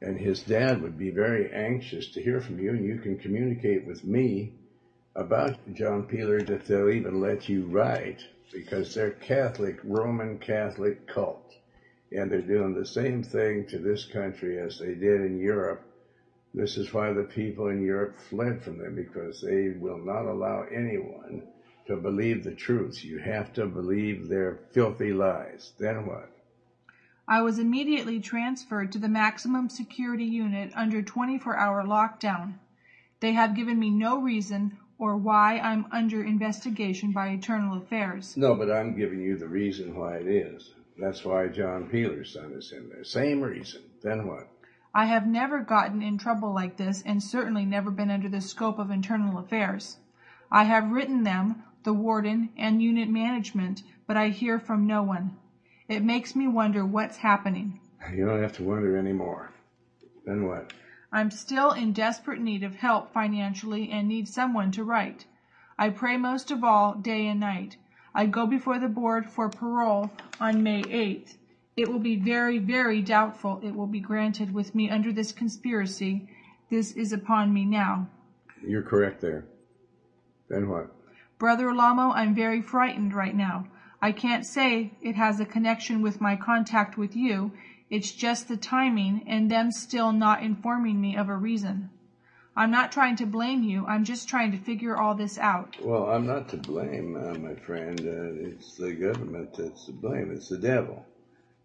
and 0.02 0.18
his 0.18 0.44
dad 0.44 0.82
would 0.82 0.98
be 0.98 1.10
very 1.10 1.52
anxious 1.52 2.08
to 2.12 2.22
hear 2.22 2.40
from 2.40 2.60
you, 2.60 2.72
and 2.72 2.86
you 2.86 3.00
can 3.00 3.18
communicate 3.18 3.86
with 3.86 4.04
me 4.04 4.54
about 5.16 5.58
John 5.74 6.04
Peeler 6.04 6.42
that 6.44 6.66
they'll 6.66 6.90
even 6.90 7.20
let 7.20 7.50
you 7.50 7.66
write 7.66 8.22
because 8.54 8.94
they're 8.94 9.12
Catholic, 9.12 9.78
Roman 9.84 10.38
Catholic 10.38 11.06
cult. 11.08 11.44
And 12.12 12.32
they're 12.32 12.42
doing 12.42 12.74
the 12.74 12.86
same 12.86 13.22
thing 13.22 13.66
to 13.68 13.78
this 13.78 14.06
country 14.06 14.60
as 14.60 14.80
they 14.80 14.96
did 14.96 15.22
in 15.22 15.40
Europe. 15.40 15.82
This 16.54 16.78
is 16.78 16.92
why 16.94 17.14
the 17.14 17.24
people 17.24 17.68
in 17.68 17.84
Europe 17.84 18.16
fled 18.30 18.64
from 18.64 18.80
them 18.80 18.96
because 18.96 19.42
they 19.42 19.70
will 19.70 20.00
not 20.00 20.26
allow 20.26 20.64
anyone 20.64 21.44
to 21.86 21.98
believe 21.98 22.44
the 22.44 22.56
truth. 22.56 23.04
You 23.04 23.20
have 23.20 23.54
to 23.54 23.68
believe 23.68 24.28
their 24.28 24.60
filthy 24.72 25.14
lies. 25.14 25.74
Then 25.78 26.08
what? 26.08 26.30
I 27.32 27.44
was 27.44 27.60
immediately 27.60 28.20
transferred 28.20 28.92
to 28.92 28.98
the 28.98 29.08
maximum 29.08 29.70
security 29.70 30.26
unit 30.26 30.72
under 30.76 31.04
24-hour 31.04 31.84
lockdown. 31.84 32.56
They 33.20 33.34
have 33.34 33.56
given 33.56 33.78
me 33.78 33.92
no 33.92 34.20
reason 34.20 34.80
or 34.98 35.16
why 35.16 35.60
I'm 35.60 35.86
under 35.92 36.24
investigation 36.24 37.12
by 37.12 37.28
Internal 37.28 37.78
Affairs. 37.78 38.36
No, 38.36 38.56
but 38.56 38.72
I'm 38.72 38.98
giving 38.98 39.22
you 39.22 39.38
the 39.38 39.48
reason 39.48 39.96
why 39.96 40.16
it 40.16 40.26
is. 40.26 40.74
That's 40.98 41.24
why 41.24 41.50
John 41.50 41.88
Peeler's 41.88 42.34
son 42.34 42.52
is 42.54 42.72
in 42.72 42.90
there. 42.90 43.04
Same 43.04 43.42
reason. 43.42 43.84
Then 44.02 44.26
what? 44.26 44.48
I 44.96 45.06
have 45.06 45.28
never 45.28 45.60
gotten 45.60 46.02
in 46.02 46.18
trouble 46.18 46.52
like 46.52 46.78
this 46.78 47.04
and 47.06 47.22
certainly 47.22 47.64
never 47.64 47.92
been 47.92 48.10
under 48.10 48.28
the 48.28 48.42
scope 48.42 48.80
of 48.80 48.90
Internal 48.90 49.38
Affairs. 49.38 49.98
I 50.52 50.64
have 50.64 50.90
written 50.90 51.22
them, 51.22 51.62
the 51.84 51.94
warden, 51.94 52.50
and 52.58 52.82
unit 52.82 53.08
management, 53.08 53.84
but 54.08 54.18
I 54.18 54.30
hear 54.30 54.60
from 54.60 54.88
no 54.88 55.04
one. 55.04 55.38
It 55.90 56.04
makes 56.04 56.36
me 56.36 56.48
wonder 56.48 56.86
what's 56.86 57.18
happening. 57.18 57.80
You 58.14 58.28
don't 58.28 58.44
have 58.44 58.54
to 58.54 58.64
wonder 58.64 58.96
anymore. 58.96 59.52
Then 60.24 60.48
what? 60.48 60.72
I'm 61.12 61.32
still 61.32 61.72
in 61.72 61.94
desperate 61.94 62.40
need 62.40 62.62
of 62.62 62.76
help 62.76 63.12
financially 63.12 63.90
and 63.90 64.08
need 64.08 64.28
someone 64.28 64.72
to 64.74 64.84
write. 64.84 65.26
I 65.80 65.90
pray 65.90 66.16
most 66.18 66.52
of 66.52 66.64
all 66.64 66.94
day 66.94 67.26
and 67.26 67.40
night. 67.40 67.78
I 68.14 68.28
go 68.28 68.46
before 68.46 68.78
the 68.78 68.88
board 68.88 69.32
for 69.32 69.50
parole 69.50 70.12
on 70.40 70.62
May 70.62 70.84
8th. 70.84 71.38
It 71.76 71.88
will 71.88 72.00
be 72.00 72.18
very, 72.18 72.60
very 72.60 73.02
doubtful 73.02 73.60
it 73.64 73.72
will 73.72 73.88
be 73.88 74.00
granted 74.00 74.54
with 74.54 74.76
me 74.76 74.92
under 74.92 75.12
this 75.12 75.32
conspiracy. 75.32 76.28
This 76.70 76.92
is 76.92 77.14
upon 77.14 77.52
me 77.52 77.66
now. 77.66 78.08
You're 78.62 78.84
correct 78.84 79.22
there. 79.22 79.46
Then 80.50 80.70
what? 80.70 80.94
Brother 81.40 81.70
Alamo, 81.70 82.12
I'm 82.12 82.36
very 82.36 82.62
frightened 82.62 83.16
right 83.16 83.36
now. 83.36 83.66
I 84.02 84.12
can't 84.12 84.46
say 84.46 84.94
it 85.02 85.16
has 85.16 85.40
a 85.40 85.46
connection 85.46 86.02
with 86.02 86.22
my 86.22 86.36
contact 86.36 86.98
with 86.98 87.16
you. 87.16 87.52
It's 87.90 88.12
just 88.12 88.48
the 88.48 88.58
timing 88.58 89.26
and 89.28 89.50
them 89.50 89.72
still 89.72 90.12
not 90.12 90.44
informing 90.44 91.02
me 91.02 91.18
of 91.18 91.28
a 91.28 91.36
reason. 91.36 91.90
I'm 92.56 92.72
not 92.72 92.92
trying 92.92 93.16
to 93.18 93.26
blame 93.26 93.64
you. 93.64 93.86
I'm 93.86 94.04
just 94.04 94.28
trying 94.28 94.52
to 94.52 94.58
figure 94.58 94.98
all 94.98 95.16
this 95.16 95.38
out. 95.38 95.78
Well, 95.82 96.10
I'm 96.10 96.28
not 96.28 96.50
to 96.50 96.58
blame, 96.58 97.16
uh, 97.16 97.38
my 97.38 97.56
friend. 97.56 98.00
Uh, 98.00 98.50
it's 98.50 98.76
the 98.76 98.92
government 98.94 99.54
that's 99.58 99.86
to 99.86 99.94
blame. 99.94 100.32
It's 100.32 100.50
the 100.50 100.58
devil. 100.58 101.06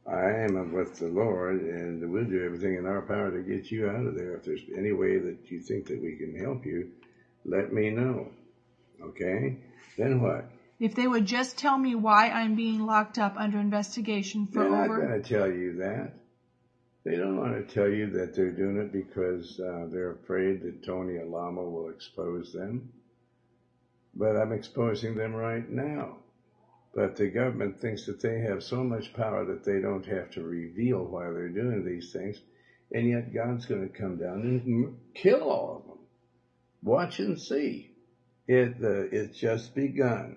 I 0.07 0.30
am 0.30 0.72
with 0.72 0.99
the 0.99 1.09
Lord, 1.09 1.62
and 1.62 2.12
we'll 2.12 2.24
do 2.24 2.45
everything 2.45 2.76
in 2.76 2.87
our 2.87 3.03
power 3.03 3.30
to 3.30 3.43
get 3.43 3.70
you 3.70 3.89
out 3.89 4.07
of 4.07 4.14
there. 4.14 4.37
If 4.37 4.45
there's 4.45 4.61
any 4.76 4.93
way 4.93 5.18
that 5.18 5.51
you 5.51 5.61
think 5.61 5.87
that 5.87 6.01
we 6.01 6.16
can 6.16 6.39
help 6.39 6.66
you, 6.66 6.91
let 7.45 7.72
me 7.72 7.91
know. 7.91 8.28
Okay? 9.03 9.57
Then 9.97 10.20
what? 10.20 10.45
If 10.81 10.95
they 10.95 11.07
would 11.07 11.27
just 11.27 11.57
tell 11.57 11.79
me 11.79 11.95
why 11.95 12.29
I'm 12.31 12.55
being 12.57 12.85
locked 12.85 13.18
up 13.18 13.35
under 13.37 13.59
investigation 13.59 14.47
for 14.47 14.64
over- 14.64 14.77
They're 14.77 14.89
not 14.89 15.09
going 15.09 15.22
to 15.22 15.29
tell 15.29 15.51
you 15.51 15.77
that. 15.77 16.12
They 17.05 17.16
don't 17.16 17.37
want 17.37 17.55
to 17.68 17.75
tell 17.75 17.89
you 17.89 18.11
that 18.11 18.35
they're 18.35 18.51
doing 18.51 18.79
it 18.79 18.91
because 18.91 19.61
uh, 19.61 19.87
they're 19.91 20.12
afraid 20.12 20.62
that 20.62 20.83
Tony 20.85 21.18
Alamo 21.18 21.68
will 21.68 21.91
expose 21.91 22.53
them. 22.53 22.93
But 24.14 24.37
I'm 24.37 24.53
exposing 24.53 25.14
them 25.14 25.35
right 25.35 25.68
now. 25.68 26.16
But 26.95 27.16
the 27.16 27.29
government 27.29 27.81
thinks 27.81 28.07
that 28.07 28.20
they 28.22 28.41
have 28.41 28.62
so 28.62 28.83
much 28.83 29.12
power 29.12 29.45
that 29.45 29.64
they 29.64 29.81
don't 29.81 30.07
have 30.07 30.31
to 30.31 30.43
reveal 30.43 31.05
why 31.05 31.25
they're 31.31 31.49
doing 31.49 31.85
these 31.85 32.12
things. 32.12 32.41
And 32.93 33.09
yet 33.09 33.35
God's 33.35 33.66
going 33.66 33.87
to 33.89 33.99
come 33.99 34.16
down 34.16 34.41
and 34.64 34.97
kill 35.14 35.43
all 35.43 35.77
of 35.77 35.87
them. 35.89 35.99
Watch 36.83 37.18
and 37.18 37.39
see. 37.39 37.91
It, 38.47 38.77
uh, 38.83 39.09
it's 39.11 39.39
just 39.39 39.75
begun. 39.75 40.37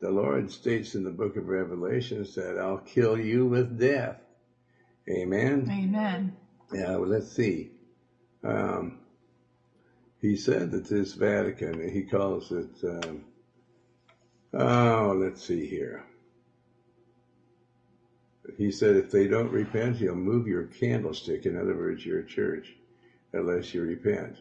The 0.00 0.10
Lord 0.10 0.50
states 0.50 0.94
in 0.94 1.04
the 1.04 1.10
book 1.10 1.36
of 1.36 1.48
Revelations 1.48 2.34
that 2.34 2.58
I'll 2.58 2.78
kill 2.78 3.18
you 3.18 3.46
with 3.46 3.78
death. 3.78 4.20
Amen. 5.08 5.68
Amen. 5.70 6.36
Yeah, 6.72 6.96
well, 6.96 7.08
let's 7.08 7.32
see. 7.32 7.70
Um, 8.44 8.98
he 10.20 10.36
said 10.36 10.72
that 10.72 10.86
this 10.86 11.14
Vatican, 11.14 11.88
he 11.88 12.02
calls 12.02 12.52
it, 12.52 12.70
um, 12.84 13.24
oh, 14.52 15.16
let's 15.16 15.42
see 15.44 15.66
here. 15.66 16.04
He 18.58 18.70
said 18.72 18.96
if 18.96 19.10
they 19.10 19.28
don't 19.28 19.50
repent, 19.50 19.96
he'll 19.96 20.14
move 20.14 20.46
your 20.46 20.64
candlestick, 20.64 21.46
in 21.46 21.58
other 21.58 21.76
words, 21.76 22.04
your 22.04 22.22
church, 22.22 22.74
unless 23.32 23.72
you 23.74 23.82
repent. 23.82 24.36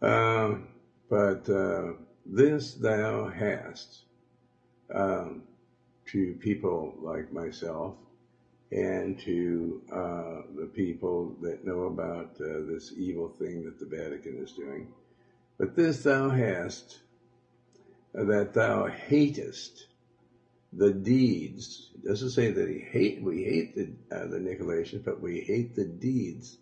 Uh, 0.00 0.54
but 1.08 1.48
uh, 1.48 1.92
this 2.26 2.74
thou 2.74 3.28
hast 3.28 4.02
um, 4.94 5.42
to 6.06 6.34
people 6.40 6.94
like 7.00 7.32
myself 7.32 7.94
and 8.70 9.18
to 9.20 9.82
uh, 9.92 10.42
the 10.56 10.66
people 10.74 11.36
that 11.42 11.64
know 11.64 11.82
about 11.82 12.30
uh, 12.40 12.64
this 12.66 12.92
evil 12.96 13.28
thing 13.38 13.64
that 13.64 13.78
the 13.78 13.86
Vatican 13.86 14.42
is 14.42 14.52
doing. 14.52 14.88
But 15.58 15.76
this 15.76 16.02
thou 16.02 16.30
hast, 16.30 16.98
that 18.14 18.54
thou 18.54 18.86
hatest 18.86 19.86
the 20.72 20.90
deeds. 20.90 21.90
It 21.94 22.08
doesn't 22.08 22.30
say 22.30 22.50
that 22.50 22.68
he 22.68 22.78
hate. 22.78 23.22
We 23.22 23.44
hate 23.44 23.74
the 23.74 24.16
uh, 24.16 24.26
the 24.26 24.38
Nicolaitans, 24.38 25.04
but 25.04 25.20
we 25.20 25.40
hate 25.40 25.74
the 25.74 25.84
deeds 25.84 26.56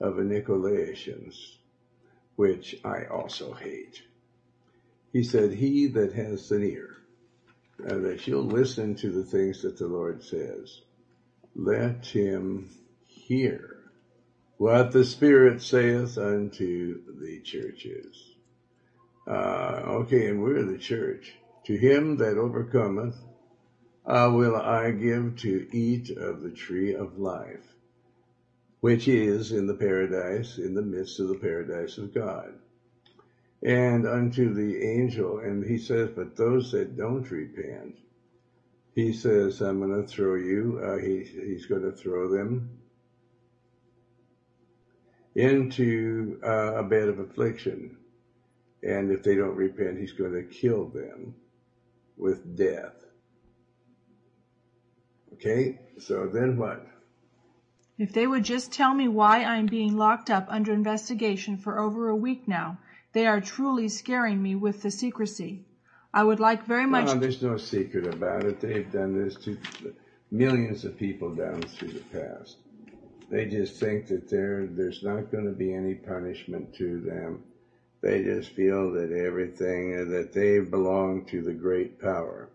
of 0.00 0.16
the 0.16 0.22
Nicolaitans, 0.22 1.56
which 2.36 2.76
I 2.84 3.04
also 3.04 3.52
hate. 3.52 4.02
He 5.12 5.22
said, 5.22 5.52
"He 5.52 5.88
that 5.88 6.14
has 6.14 6.50
an 6.50 6.64
ear, 6.64 6.96
uh, 7.88 7.98
that 7.98 8.26
you'll 8.26 8.44
listen 8.44 8.94
to 8.96 9.10
the 9.10 9.24
things 9.24 9.62
that 9.62 9.78
the 9.78 9.88
Lord 9.88 10.22
says." 10.22 10.80
let 11.54 12.06
him 12.06 12.70
hear 13.06 13.76
what 14.56 14.92
the 14.92 15.04
Spirit 15.04 15.62
saith 15.62 16.18
unto 16.18 17.02
the 17.20 17.40
churches. 17.40 18.34
Uh, 19.26 19.82
okay, 19.86 20.26
and 20.28 20.42
we're 20.42 20.64
the 20.64 20.78
church. 20.78 21.34
To 21.66 21.76
him 21.76 22.16
that 22.18 22.38
overcometh, 22.38 23.16
uh, 24.06 24.30
will 24.32 24.56
I 24.56 24.90
give 24.90 25.36
to 25.38 25.68
eat 25.76 26.10
of 26.10 26.42
the 26.42 26.50
tree 26.50 26.94
of 26.94 27.18
life, 27.18 27.74
which 28.80 29.08
is 29.08 29.52
in 29.52 29.66
the 29.66 29.74
paradise, 29.74 30.58
in 30.58 30.74
the 30.74 30.82
midst 30.82 31.20
of 31.20 31.28
the 31.28 31.38
paradise 31.38 31.98
of 31.98 32.14
God. 32.14 32.54
And 33.62 34.06
unto 34.06 34.54
the 34.54 34.82
angel, 34.82 35.40
and 35.40 35.64
he 35.64 35.76
says, 35.76 36.10
but 36.16 36.36
those 36.36 36.72
that 36.72 36.96
don't 36.96 37.30
repent, 37.30 37.96
he 38.94 39.12
says, 39.12 39.60
I'm 39.60 39.80
going 39.80 40.02
to 40.02 40.08
throw 40.08 40.34
you, 40.36 40.80
uh, 40.82 40.96
he, 40.96 41.24
he's 41.24 41.66
going 41.66 41.82
to 41.82 41.92
throw 41.92 42.28
them 42.28 42.70
into 45.34 46.40
uh, 46.44 46.76
a 46.76 46.82
bed 46.82 47.08
of 47.08 47.18
affliction. 47.18 47.96
And 48.82 49.10
if 49.10 49.22
they 49.22 49.36
don't 49.36 49.56
repent, 49.56 49.98
he's 49.98 50.12
going 50.12 50.32
to 50.32 50.42
kill 50.42 50.86
them 50.86 51.34
with 52.16 52.56
death. 52.56 52.94
Okay, 55.34 55.78
so 55.98 56.26
then 56.26 56.56
what? 56.56 56.86
If 57.98 58.12
they 58.12 58.26
would 58.26 58.44
just 58.44 58.72
tell 58.72 58.94
me 58.94 59.08
why 59.08 59.44
I'm 59.44 59.66
being 59.66 59.96
locked 59.96 60.30
up 60.30 60.46
under 60.48 60.72
investigation 60.72 61.58
for 61.58 61.78
over 61.78 62.08
a 62.08 62.16
week 62.16 62.48
now, 62.48 62.78
they 63.12 63.26
are 63.26 63.40
truly 63.40 63.88
scaring 63.88 64.42
me 64.42 64.54
with 64.54 64.82
the 64.82 64.90
secrecy. 64.90 65.64
I 66.12 66.24
would 66.24 66.40
like 66.40 66.64
very 66.66 66.86
much. 66.86 67.06
No, 67.06 67.14
there's 67.14 67.42
no 67.42 67.56
secret 67.56 68.06
about 68.06 68.44
it. 68.44 68.60
They've 68.60 68.90
done 68.90 69.16
this 69.16 69.36
to 69.44 69.56
millions 70.30 70.84
of 70.84 70.96
people 70.96 71.34
down 71.34 71.62
through 71.62 71.92
the 71.92 72.00
past. 72.00 72.56
They 73.30 73.46
just 73.46 73.78
think 73.78 74.08
that 74.08 74.28
there 74.28 74.66
there's 74.66 75.02
not 75.04 75.30
going 75.30 75.44
to 75.44 75.52
be 75.52 75.72
any 75.72 75.94
punishment 75.94 76.74
to 76.74 77.00
them. 77.00 77.44
They 78.00 78.24
just 78.24 78.50
feel 78.50 78.92
that 78.92 79.12
everything 79.12 80.10
that 80.10 80.32
they 80.32 80.58
belong 80.58 81.26
to 81.26 81.42
the 81.42 81.52
great 81.52 82.00
power. 82.00 82.48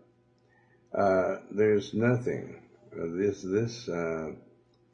Uh, 0.94 1.36
there's 1.50 1.94
nothing. 1.94 2.62
This 2.92 3.42
this 3.42 3.88
uh, 3.88 4.32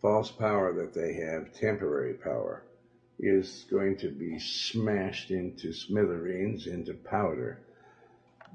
false 0.00 0.30
power 0.30 0.72
that 0.74 0.94
they 0.94 1.14
have, 1.14 1.52
temporary 1.52 2.14
power, 2.14 2.62
is 3.22 3.64
going 3.70 3.96
to 3.98 4.10
be 4.10 4.38
smashed 4.38 5.30
into 5.30 5.72
smithereens, 5.72 6.66
into 6.66 6.92
powder 6.92 7.58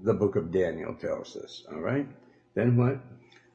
the 0.04 0.14
book 0.14 0.36
of 0.36 0.52
Daniel 0.52 0.94
tells 0.94 1.36
us. 1.36 1.64
All 1.72 1.80
right? 1.80 2.08
Then 2.54 2.78
what? 2.78 3.00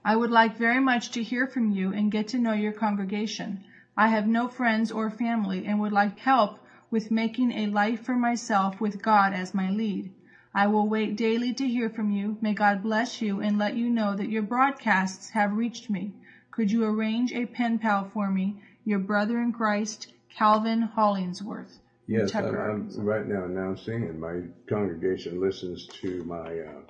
I 0.05 0.17
would 0.17 0.31
like 0.31 0.57
very 0.57 0.81
much 0.81 1.13
to 1.13 1.23
hear 1.23 1.47
from 1.47 1.71
you 1.71 1.93
and 1.93 2.11
get 2.11 2.29
to 2.29 2.39
know 2.39 2.53
your 2.53 2.73
congregation. 2.73 3.63
I 3.97 4.09
have 4.09 4.27
no 4.27 4.49
friends 4.49 4.91
or 4.91 5.11
family 5.11 5.67
and 5.67 5.79
would 5.81 5.93
like 5.93 6.19
help 6.19 6.59
with 6.91 7.11
making 7.11 7.53
a 7.53 7.67
life 7.69 8.05
for 8.05 8.17
myself 8.17 8.81
with 8.81 9.03
God 9.03 9.33
as 9.33 9.55
my 9.55 9.71
lead. 9.71 10.11
I 10.55 10.67
will 10.67 10.89
wait 10.89 11.17
daily 11.17 11.53
to 11.55 11.69
hear 11.69 11.89
from 11.89 12.11
you. 12.11 12.37
May 12.41 12.55
God 12.55 12.83
bless 12.83 13.23
you 13.23 13.41
and 13.41 13.57
let 13.57 13.77
you 13.77 13.89
know 13.89 14.15
that 14.17 14.29
your 14.29 14.43
broadcasts 14.43 15.31
have 15.31 15.53
reached 15.53 15.89
me. 15.89 16.13
Could 16.51 16.71
you 16.71 16.85
arrange 16.85 17.33
a 17.33 17.47
pen 17.47 17.79
pal 17.79 18.05
for 18.05 18.31
me? 18.31 18.57
Your 18.85 18.99
brother 18.99 19.41
in 19.41 19.53
Christ, 19.53 20.13
Calvin 20.37 20.83
Hollingsworth. 20.83 21.79
Yes, 22.07 22.35
I'm, 22.35 22.47
I'm, 22.47 22.91
right 22.97 23.27
now 23.27 23.45
announcing, 23.45 24.03
and 24.05 24.21
my 24.21 24.43
congregation 24.69 25.41
listens 25.41 25.87
to 26.03 26.25
my 26.25 26.59
uh, 26.59 26.81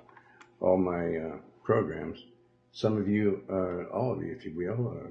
all 0.59 0.77
my 0.77 1.15
uh, 1.15 1.37
programs. 1.63 2.19
Some 2.71 2.97
of 2.97 3.07
you, 3.07 3.43
uh, 3.49 3.95
all 3.95 4.13
of 4.13 4.23
you, 4.23 4.31
if 4.31 4.45
you 4.45 4.53
will, 4.55 4.97
uh, 4.97 5.07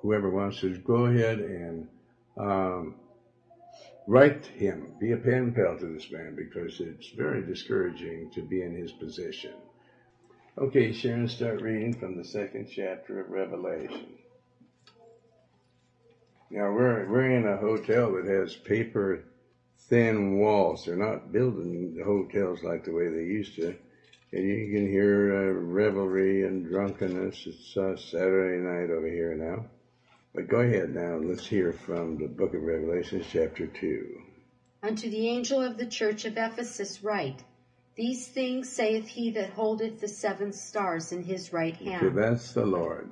whoever 0.00 0.30
wants 0.30 0.60
to, 0.60 0.76
go 0.78 1.06
ahead 1.06 1.40
and 1.40 1.88
um, 2.38 2.94
write 4.06 4.46
him, 4.46 4.94
be 5.00 5.12
a 5.12 5.16
pen 5.16 5.52
pal 5.52 5.76
to 5.78 5.86
this 5.86 6.10
man, 6.10 6.36
because 6.36 6.80
it's 6.80 7.08
very 7.10 7.44
discouraging 7.44 8.30
to 8.34 8.42
be 8.42 8.62
in 8.62 8.74
his 8.76 8.92
position. 8.92 9.54
Okay, 10.58 10.92
Sharon, 10.92 11.28
start 11.28 11.62
reading 11.62 11.94
from 11.94 12.16
the 12.16 12.24
second 12.24 12.68
chapter 12.70 13.20
of 13.20 13.30
Revelation. 13.30 14.06
Now 16.52 16.70
we're 16.70 17.08
we're 17.08 17.30
in 17.30 17.48
a 17.48 17.56
hotel 17.56 18.12
that 18.12 18.26
has 18.26 18.54
paper 18.54 19.24
thin 19.88 20.38
walls. 20.38 20.84
They're 20.84 20.96
not 20.96 21.32
building 21.32 21.98
hotels 22.04 22.62
like 22.62 22.84
the 22.84 22.92
way 22.92 23.08
they 23.08 23.24
used 23.24 23.56
to. 23.56 23.74
And 24.32 24.44
you 24.44 24.70
can 24.70 24.86
hear 24.86 25.34
uh, 25.34 25.52
revelry 25.62 26.44
and 26.44 26.68
drunkenness. 26.68 27.46
It's 27.46 27.74
uh, 27.74 27.96
Saturday 27.96 28.62
night 28.62 28.94
over 28.94 29.08
here 29.08 29.34
now. 29.34 29.64
But 30.34 30.48
go 30.48 30.60
ahead 30.60 30.94
now. 30.94 31.16
Let's 31.16 31.46
hear 31.46 31.72
from 31.72 32.18
the 32.18 32.28
book 32.28 32.52
of 32.52 32.62
Revelation, 32.62 33.24
chapter 33.30 33.66
2. 33.66 34.20
Unto 34.82 35.08
the 35.08 35.28
angel 35.28 35.62
of 35.62 35.78
the 35.78 35.86
church 35.86 36.26
of 36.26 36.36
Ephesus 36.36 37.02
write, 37.02 37.42
These 37.96 38.28
things 38.28 38.68
saith 38.68 39.08
he 39.08 39.30
that 39.32 39.50
holdeth 39.50 40.00
the 40.00 40.08
seven 40.08 40.52
stars 40.52 41.12
in 41.12 41.22
his 41.22 41.50
right 41.50 41.76
hand. 41.76 42.04
Okay, 42.04 42.14
that's 42.14 42.52
the 42.52 42.66
Lord. 42.66 43.10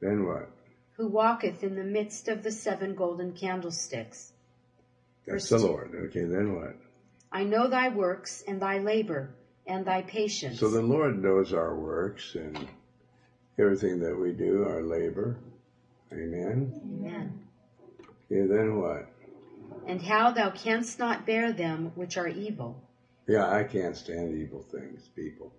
Then 0.00 0.26
what? 0.26 0.53
Who 0.96 1.08
walketh 1.08 1.64
in 1.64 1.74
the 1.74 1.84
midst 1.84 2.28
of 2.28 2.42
the 2.42 2.52
seven 2.52 2.94
golden 2.94 3.32
candlesticks. 3.32 4.32
That's 5.26 5.48
the 5.48 5.58
Lord. 5.58 5.92
Okay, 6.06 6.24
then 6.24 6.54
what? 6.54 6.76
I 7.32 7.44
know 7.44 7.66
thy 7.66 7.88
works 7.88 8.44
and 8.46 8.60
thy 8.62 8.78
labor 8.78 9.30
and 9.66 9.84
thy 9.84 10.02
patience. 10.02 10.60
So 10.60 10.68
the 10.68 10.82
Lord 10.82 11.20
knows 11.20 11.52
our 11.52 11.74
works 11.74 12.34
and 12.36 12.68
everything 13.58 13.98
that 14.00 14.16
we 14.16 14.32
do, 14.32 14.64
our 14.64 14.82
labor. 14.82 15.36
Amen. 16.12 16.72
Amen. 16.84 17.40
Okay, 18.30 18.46
then 18.46 18.76
what? 18.76 19.06
And 19.86 20.00
how 20.00 20.30
thou 20.30 20.50
canst 20.50 20.98
not 20.98 21.26
bear 21.26 21.52
them 21.52 21.90
which 21.94 22.16
are 22.16 22.28
evil. 22.28 22.80
Yeah, 23.26 23.50
I 23.50 23.64
can't 23.64 23.96
stand 23.96 24.34
evil 24.34 24.62
things, 24.70 25.08
people. 25.16 25.52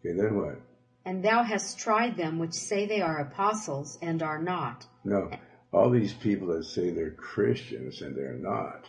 Okay, 0.00 0.14
then 0.14 0.36
what? 0.36 0.60
And 1.04 1.24
thou 1.24 1.42
hast 1.42 1.78
tried 1.78 2.16
them 2.16 2.38
which 2.38 2.54
say 2.54 2.86
they 2.86 3.00
are 3.02 3.18
apostles 3.18 3.98
and 4.00 4.22
are 4.22 4.40
not. 4.40 4.86
No 5.04 5.30
all 5.74 5.90
these 5.90 6.14
people 6.14 6.46
that 6.48 6.64
say 6.64 6.90
they're 6.90 7.10
Christians 7.10 8.00
and 8.00 8.16
they're 8.16 8.34
not, 8.34 8.86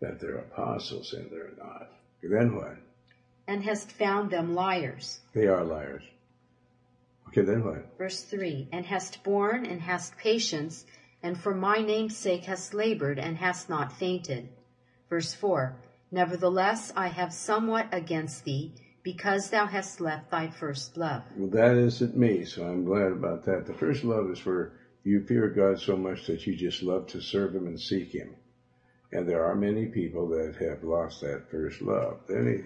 that 0.00 0.20
they're 0.20 0.38
apostles 0.38 1.12
and 1.12 1.28
they're 1.30 1.52
not. 1.58 1.90
Then 2.22 2.54
what? 2.54 2.76
And 3.48 3.64
hast 3.64 3.90
found 3.90 4.30
them 4.30 4.54
liars. 4.54 5.20
They 5.34 5.48
are 5.48 5.64
liars. 5.64 6.04
Okay, 7.28 7.42
then 7.42 7.64
what? 7.64 7.98
Verse 7.98 8.22
3 8.22 8.68
And 8.70 8.86
hast 8.86 9.24
borne 9.24 9.66
and 9.66 9.80
hast 9.80 10.16
patience, 10.16 10.86
and 11.22 11.36
for 11.36 11.54
my 11.54 11.78
name's 11.78 12.16
sake 12.16 12.44
hast 12.44 12.74
labored 12.74 13.18
and 13.18 13.36
hast 13.36 13.68
not 13.68 13.92
fainted. 13.92 14.48
Verse 15.10 15.34
4 15.34 15.74
Nevertheless, 16.12 16.92
I 16.94 17.08
have 17.08 17.32
somewhat 17.32 17.88
against 17.90 18.44
thee, 18.44 18.72
because 19.02 19.50
thou 19.50 19.66
hast 19.66 20.00
left 20.00 20.30
thy 20.30 20.48
first 20.48 20.96
love. 20.96 21.22
Well, 21.36 21.50
that 21.50 21.76
isn't 21.76 22.16
me, 22.16 22.44
so 22.44 22.64
I'm 22.64 22.84
glad 22.84 23.12
about 23.12 23.44
that. 23.46 23.66
The 23.66 23.74
first 23.74 24.04
love 24.04 24.30
is 24.30 24.44
where 24.46 24.72
you 25.04 25.24
fear 25.26 25.48
God 25.48 25.80
so 25.80 25.96
much 25.96 26.26
that 26.26 26.46
you 26.46 26.54
just 26.54 26.82
love 26.82 27.08
to 27.08 27.20
serve 27.20 27.54
Him 27.54 27.66
and 27.66 27.80
seek 27.80 28.14
Him. 28.14 28.36
And 29.10 29.28
there 29.28 29.44
are 29.44 29.54
many 29.54 29.86
people 29.86 30.28
that 30.28 30.56
have 30.60 30.84
lost 30.84 31.20
that 31.20 31.50
first 31.50 31.82
love. 31.82 32.20
Then 32.28 32.46
he, 32.46 32.64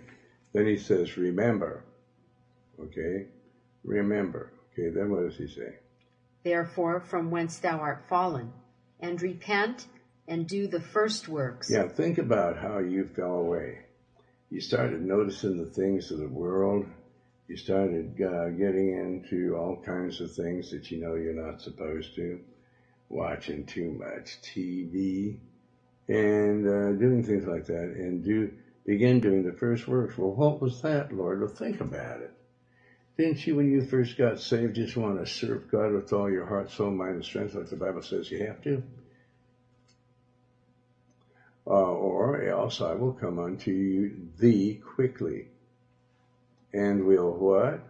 then 0.53 0.67
he 0.67 0.77
says, 0.77 1.17
remember. 1.17 1.85
Okay? 2.79 3.27
Remember. 3.83 4.53
Okay, 4.73 4.91
then 4.91 5.11
what 5.11 5.23
does 5.23 5.37
he 5.37 5.49
say? 5.49 5.77
Therefore, 6.45 7.01
from 7.01 7.31
whence 7.31 7.59
thou 7.59 7.79
art 7.79 8.05
fallen, 8.09 8.53
and 9.01 9.21
repent 9.21 9.87
and 10.29 10.47
do 10.47 10.67
the 10.69 10.81
first 10.81 11.29
works. 11.29 11.71
Yeah, 11.71 11.89
think 11.89 12.19
about 12.19 12.59
how 12.59 12.79
you 12.79 13.09
fell 13.17 13.35
away. 13.35 13.86
You 14.57 14.63
started 14.63 15.03
noticing 15.03 15.59
the 15.59 15.67
things 15.67 16.11
of 16.11 16.17
the 16.17 16.27
world. 16.27 16.87
You 17.47 17.59
started 17.59 18.19
uh, 18.23 18.49
getting 18.49 18.89
into 18.97 19.55
all 19.55 19.77
kinds 19.77 20.23
of 20.23 20.33
things 20.33 20.71
that 20.71 20.91
you 20.91 20.97
know 20.97 21.15
you're 21.15 21.35
not 21.35 21.61
supposed 21.61 22.15
to. 22.15 22.41
Watching 23.11 23.67
too 23.67 23.91
much 23.91 24.41
TV 24.41 25.37
and 26.09 26.67
uh, 26.67 26.93
doing 26.93 27.23
things 27.23 27.45
like 27.45 27.67
that, 27.67 27.93
and 27.97 28.25
do 28.25 28.51
begin 28.87 29.21
doing 29.21 29.45
the 29.45 29.53
first 29.53 29.87
works. 29.87 30.17
Well, 30.17 30.33
what 30.33 30.63
was 30.63 30.81
that, 30.81 31.13
Lord? 31.13 31.41
Well, 31.41 31.51
think 31.51 31.83
about 31.83 32.23
it. 32.23 32.33
Didn't 33.19 33.47
you, 33.47 33.57
when 33.57 33.71
you 33.71 33.83
first 33.83 34.17
got 34.17 34.41
saved, 34.41 34.77
just 34.77 34.97
want 34.97 35.19
to 35.19 35.27
serve 35.31 35.71
God 35.71 35.93
with 35.93 36.15
all 36.15 36.31
your 36.31 36.47
heart, 36.47 36.71
soul, 36.71 36.93
mind, 36.93 37.17
and 37.17 37.25
strength, 37.27 37.55
like 37.55 37.69
the 37.69 37.77
Bible 37.77 38.01
says 38.01 38.31
you 38.31 38.47
have 38.47 38.63
to? 38.63 38.83
Uh, 41.67 41.73
or 41.73 42.36
else 42.47 42.81
I 42.81 42.95
will 42.95 43.13
come 43.13 43.39
unto 43.39 43.71
you 43.71 44.29
thee 44.39 44.81
quickly, 44.95 45.49
and 46.73 47.05
will 47.07 47.33
what? 47.33 47.81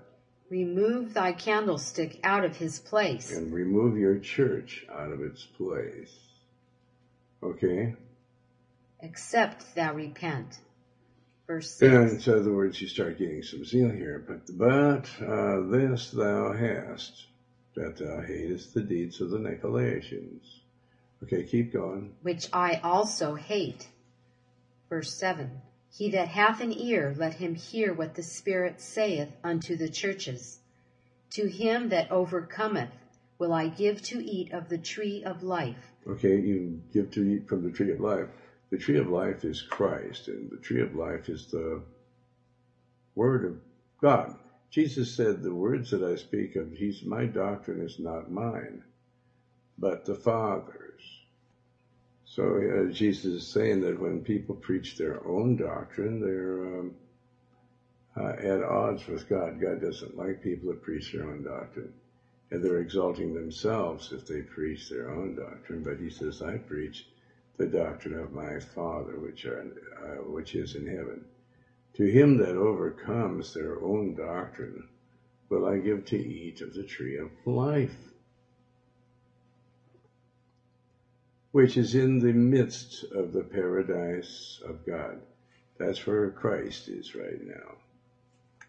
Remove 0.49 1.15
thy 1.15 1.33
candlestick 1.33 2.21
out 2.23 2.45
of 2.45 2.57
his 2.57 2.79
place. 2.79 3.33
And 3.37 3.53
remove 3.53 3.99
your 3.99 4.19
church 4.19 4.87
out 4.93 5.11
of 5.11 5.21
its 5.21 5.45
place. 5.45 6.17
Okay? 7.43 7.95
Except 9.01 9.75
thou 9.75 9.95
repent. 9.95 10.61
Verse 11.47 11.71
6. 11.75 12.27
In 12.27 12.35
other 12.35 12.53
words, 12.53 12.81
you 12.81 12.89
start 12.89 13.19
getting 13.19 13.43
some 13.43 13.65
zeal 13.65 13.91
here. 13.91 14.25
But, 14.27 14.57
but 14.57 15.09
uh, 15.25 15.63
this 15.69 16.11
thou 16.11 16.53
hast, 16.53 17.27
that 17.75 17.97
thou 17.99 18.21
hatest 18.21 18.75
the 18.75 18.83
deeds 18.83 19.21
of 19.21 19.31
the 19.31 19.39
Nicolaitans. 19.39 20.43
Okay, 21.23 21.45
keep 21.45 21.73
going. 21.73 22.15
Which 22.23 22.49
I 22.53 22.81
also 22.83 23.35
hate. 23.35 23.89
Verse 24.89 25.15
7. 25.15 25.51
He 25.91 26.11
that 26.11 26.29
hath 26.29 26.61
an 26.61 26.73
ear, 26.73 27.15
let 27.17 27.35
him 27.35 27.55
hear 27.55 27.95
what 27.95 28.15
the 28.15 28.23
Spirit 28.23 28.81
saith 28.81 29.31
unto 29.43 29.77
the 29.77 29.89
churches. 29.89 30.61
To 31.31 31.47
him 31.47 31.89
that 31.89 32.11
overcometh 32.11 32.91
will 33.39 33.53
I 33.53 33.69
give 33.69 34.03
to 34.03 34.25
eat 34.25 34.53
of 34.53 34.69
the 34.69 34.79
tree 34.79 35.25
of 35.25 35.43
life. 35.43 35.93
Okay, 36.07 36.39
you 36.39 36.81
give 36.93 37.11
to 37.13 37.23
eat 37.23 37.49
from 37.49 37.63
the 37.63 37.71
tree 37.71 37.91
of 37.93 38.01
life. 38.01 38.29
The 38.71 38.79
tree 38.79 38.99
of 38.99 39.09
life 39.09 39.45
is 39.45 39.63
Christ, 39.63 40.29
and 40.29 40.51
the 40.51 40.57
tree 40.57 40.83
of 40.83 40.95
life 40.95 41.29
is 41.29 41.47
the 41.47 41.83
Word 43.15 43.45
of 43.45 43.61
God. 44.01 44.37
Jesus 44.71 45.15
said, 45.15 45.43
The 45.43 45.55
words 45.55 45.91
that 45.91 46.03
I 46.03 46.17
speak 46.17 46.57
of, 46.57 46.73
he's, 46.73 47.03
my 47.05 47.27
doctrine 47.27 47.81
is 47.81 47.99
not 47.99 48.31
mine, 48.31 48.83
but 49.79 50.05
the 50.05 50.15
Father's. 50.15 51.26
So 52.27 52.43
uh, 52.89 52.93
Jesus 52.93 53.25
is 53.25 53.47
saying 53.47 53.81
that 53.83 54.01
when 54.01 54.21
people 54.21 54.57
preach 54.57 54.97
their 54.97 55.27
own 55.27 55.57
doctrine, 55.57 56.21
they're 56.21 56.81
um, 56.81 56.95
uh, 58.17 58.33
at 58.39 58.63
odds 58.63 59.07
with 59.07 59.29
God. 59.29 59.61
God 59.61 59.81
doesn't 59.81 60.17
like 60.17 60.43
people 60.43 60.71
that 60.71 60.83
preach 60.83 61.13
their 61.13 61.25
own 61.25 61.45
doctrine. 61.45 61.93
And 62.51 62.63
they're 62.63 62.81
exalting 62.81 63.35
themselves 63.35 64.13
if 64.13 64.27
they 64.27 64.43
preach 64.43 64.89
their 64.89 65.11
own 65.11 65.37
doctrine. 65.37 65.83
But 65.83 65.99
he 65.99 66.11
says, 66.11 66.43
I 66.43 66.59
preach 66.59 67.07
the 67.57 67.67
doctrine 67.67 68.19
of 68.19 68.33
my 68.33 68.61
Father, 68.61 69.19
which, 69.19 69.45
are, 69.47 69.65
uh, 70.03 70.31
which 70.31 70.55
is 70.55 70.75
in 70.75 70.87
heaven. 70.87 71.25
To 71.95 72.05
him 72.05 72.37
that 72.39 72.57
overcomes 72.57 73.55
their 73.55 73.83
own 73.83 74.15
doctrine 74.15 74.87
will 75.49 75.67
I 75.67 75.79
give 75.79 76.05
to 76.07 76.19
eat 76.19 76.61
of 76.61 76.75
the 76.75 76.85
tree 76.85 77.17
of 77.19 77.31
life, 77.47 77.97
which 81.57 81.79
is 81.79 81.95
in 81.95 82.19
the 82.19 82.35
midst 82.35 83.03
of 83.13 83.33
the 83.33 83.43
paradise 83.43 84.61
of 84.69 84.85
God. 84.85 85.19
That's 85.79 86.07
where 86.07 86.31
Christ 86.31 86.87
is 86.89 87.15
right 87.15 87.43
now. 87.47 87.77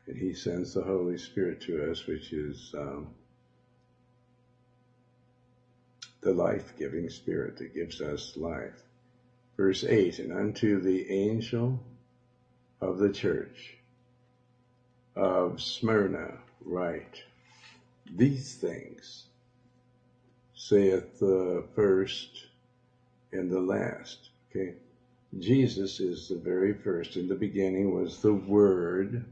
And 0.06 0.16
he 0.16 0.34
sends 0.34 0.74
the 0.74 0.84
Holy 0.84 1.18
Spirit 1.18 1.60
to 1.64 1.92
us, 1.92 2.08
which 2.08 2.32
is 2.32 2.74
um, 2.78 3.08
the 6.22 6.32
life 6.32 6.78
giving 6.80 7.10
Spirit 7.10 7.58
that 7.58 7.76
gives 7.76 8.00
us 8.00 8.38
life. 8.38 8.82
Verse 9.58 9.84
8 9.84 10.20
And 10.20 10.32
unto 10.32 10.80
the 10.80 11.12
angel 11.12 11.84
of 12.80 13.00
the 13.00 13.12
church 13.12 13.76
of 15.14 15.62
Smyrna 15.62 16.38
write, 16.64 17.22
These 18.10 18.56
things 18.56 19.26
saith 20.56 21.20
the 21.20 21.66
first 21.76 22.47
and 23.32 23.50
the 23.50 23.60
last. 23.60 24.30
Okay? 24.50 24.74
Jesus 25.40 26.00
is 26.00 26.30
the 26.30 26.36
very 26.36 26.74
first. 26.74 27.18
In 27.18 27.28
the 27.28 27.36
beginning 27.36 27.94
was 27.94 28.22
the 28.22 28.34
Word, 28.34 29.26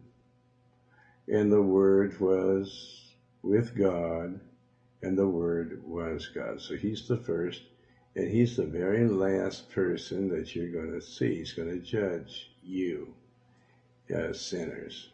and 1.28 1.52
the 1.52 1.62
Word 1.62 2.20
was 2.20 3.14
with 3.44 3.76
God, 3.76 4.40
and 5.02 5.18
the 5.18 5.28
Word 5.28 5.82
was 5.86 6.28
God. 6.28 6.62
So 6.62 6.76
he's 6.76 7.08
the 7.08 7.18
first, 7.18 7.64
and 8.16 8.30
he's 8.30 8.58
the 8.58 8.66
very 8.66 9.08
last 9.08 9.70
person 9.72 10.28
that 10.30 10.56
you're 10.56 10.68
going 10.68 10.92
to 10.92 11.02
see. 11.02 11.36
He's 11.36 11.54
going 11.54 11.70
to 11.70 11.80
judge 11.80 12.52
you 12.64 13.14
as 14.10 14.40
sinners, 14.40 15.10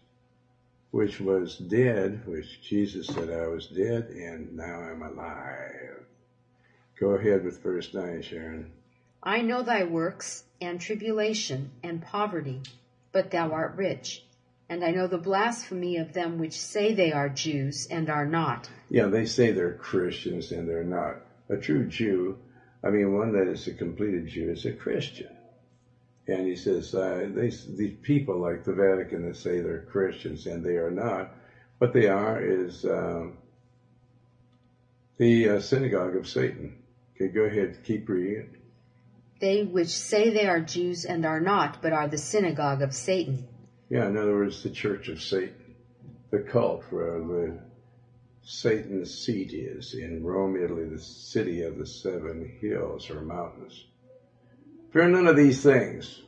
which 0.91 1.21
was 1.21 1.57
dead, 1.57 2.21
which 2.25 2.61
Jesus 2.61 3.07
said, 3.07 3.29
I 3.29 3.47
was 3.47 3.67
dead, 3.67 4.09
and 4.09 4.55
now 4.55 4.79
I'm 4.79 5.03
alive. 5.03 6.05
Go 7.01 7.15
ahead 7.15 7.43
with 7.43 7.63
verse 7.63 7.95
9, 7.95 8.21
Sharon. 8.21 8.71
I 9.23 9.41
know 9.41 9.63
thy 9.63 9.85
works, 9.85 10.43
and 10.61 10.79
tribulation, 10.79 11.71
and 11.81 11.99
poverty, 11.99 12.61
but 13.11 13.31
thou 13.31 13.51
art 13.53 13.73
rich. 13.75 14.23
And 14.69 14.83
I 14.83 14.91
know 14.91 15.07
the 15.07 15.17
blasphemy 15.17 15.97
of 15.97 16.13
them 16.13 16.37
which 16.37 16.53
say 16.53 16.93
they 16.93 17.11
are 17.11 17.27
Jews, 17.27 17.87
and 17.89 18.07
are 18.07 18.27
not. 18.27 18.69
Yeah, 18.87 19.07
they 19.07 19.25
say 19.25 19.51
they're 19.51 19.73
Christians, 19.73 20.51
and 20.51 20.69
they're 20.69 20.83
not. 20.83 21.15
A 21.49 21.57
true 21.57 21.87
Jew, 21.87 22.37
I 22.83 22.91
mean, 22.91 23.15
one 23.15 23.33
that 23.33 23.47
is 23.47 23.67
a 23.67 23.73
completed 23.73 24.27
Jew, 24.27 24.51
is 24.51 24.65
a 24.65 24.71
Christian. 24.71 25.35
And 26.27 26.45
he 26.45 26.55
says, 26.55 26.93
uh, 26.93 27.27
they, 27.33 27.49
these 27.49 27.97
people 28.03 28.37
like 28.37 28.63
the 28.63 28.73
Vatican 28.73 29.25
that 29.25 29.37
say 29.37 29.59
they're 29.59 29.87
Christians, 29.89 30.45
and 30.45 30.63
they 30.63 30.75
are 30.77 30.91
not. 30.91 31.33
What 31.79 31.93
they 31.93 32.09
are 32.09 32.39
is 32.39 32.85
um, 32.85 33.37
the 35.17 35.49
uh, 35.49 35.59
synagogue 35.59 36.15
of 36.15 36.27
Satan. 36.27 36.77
Okay, 37.21 37.29
go 37.29 37.41
ahead, 37.41 37.77
keep 37.83 38.09
reading. 38.09 38.49
They 39.39 39.61
which 39.61 39.89
say 39.89 40.31
they 40.31 40.47
are 40.47 40.59
Jews 40.59 41.05
and 41.05 41.23
are 41.23 41.39
not, 41.39 41.79
but 41.79 41.93
are 41.93 42.07
the 42.07 42.17
synagogue 42.17 42.81
of 42.81 42.95
Satan. 42.95 43.47
Yeah, 43.89 44.07
in 44.07 44.17
other 44.17 44.33
words, 44.33 44.63
the 44.63 44.71
church 44.71 45.07
of 45.07 45.21
Satan, 45.21 45.75
the 46.31 46.39
cult 46.39 46.81
where 46.89 47.19
the 47.19 47.59
Satan's 48.41 49.13
seat 49.13 49.53
is 49.53 49.93
in 49.93 50.23
Rome, 50.23 50.55
Italy, 50.55 50.85
the 50.85 50.97
city 50.97 51.61
of 51.61 51.77
the 51.77 51.85
seven 51.85 52.57
hills 52.59 53.11
or 53.11 53.21
mountains. 53.21 53.85
Fear 54.91 55.09
none 55.09 55.27
of 55.27 55.35
these 55.37 55.61
things 55.61 56.23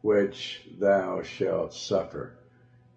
which 0.00 0.62
thou 0.80 1.22
shalt 1.22 1.72
suffer. 1.72 2.34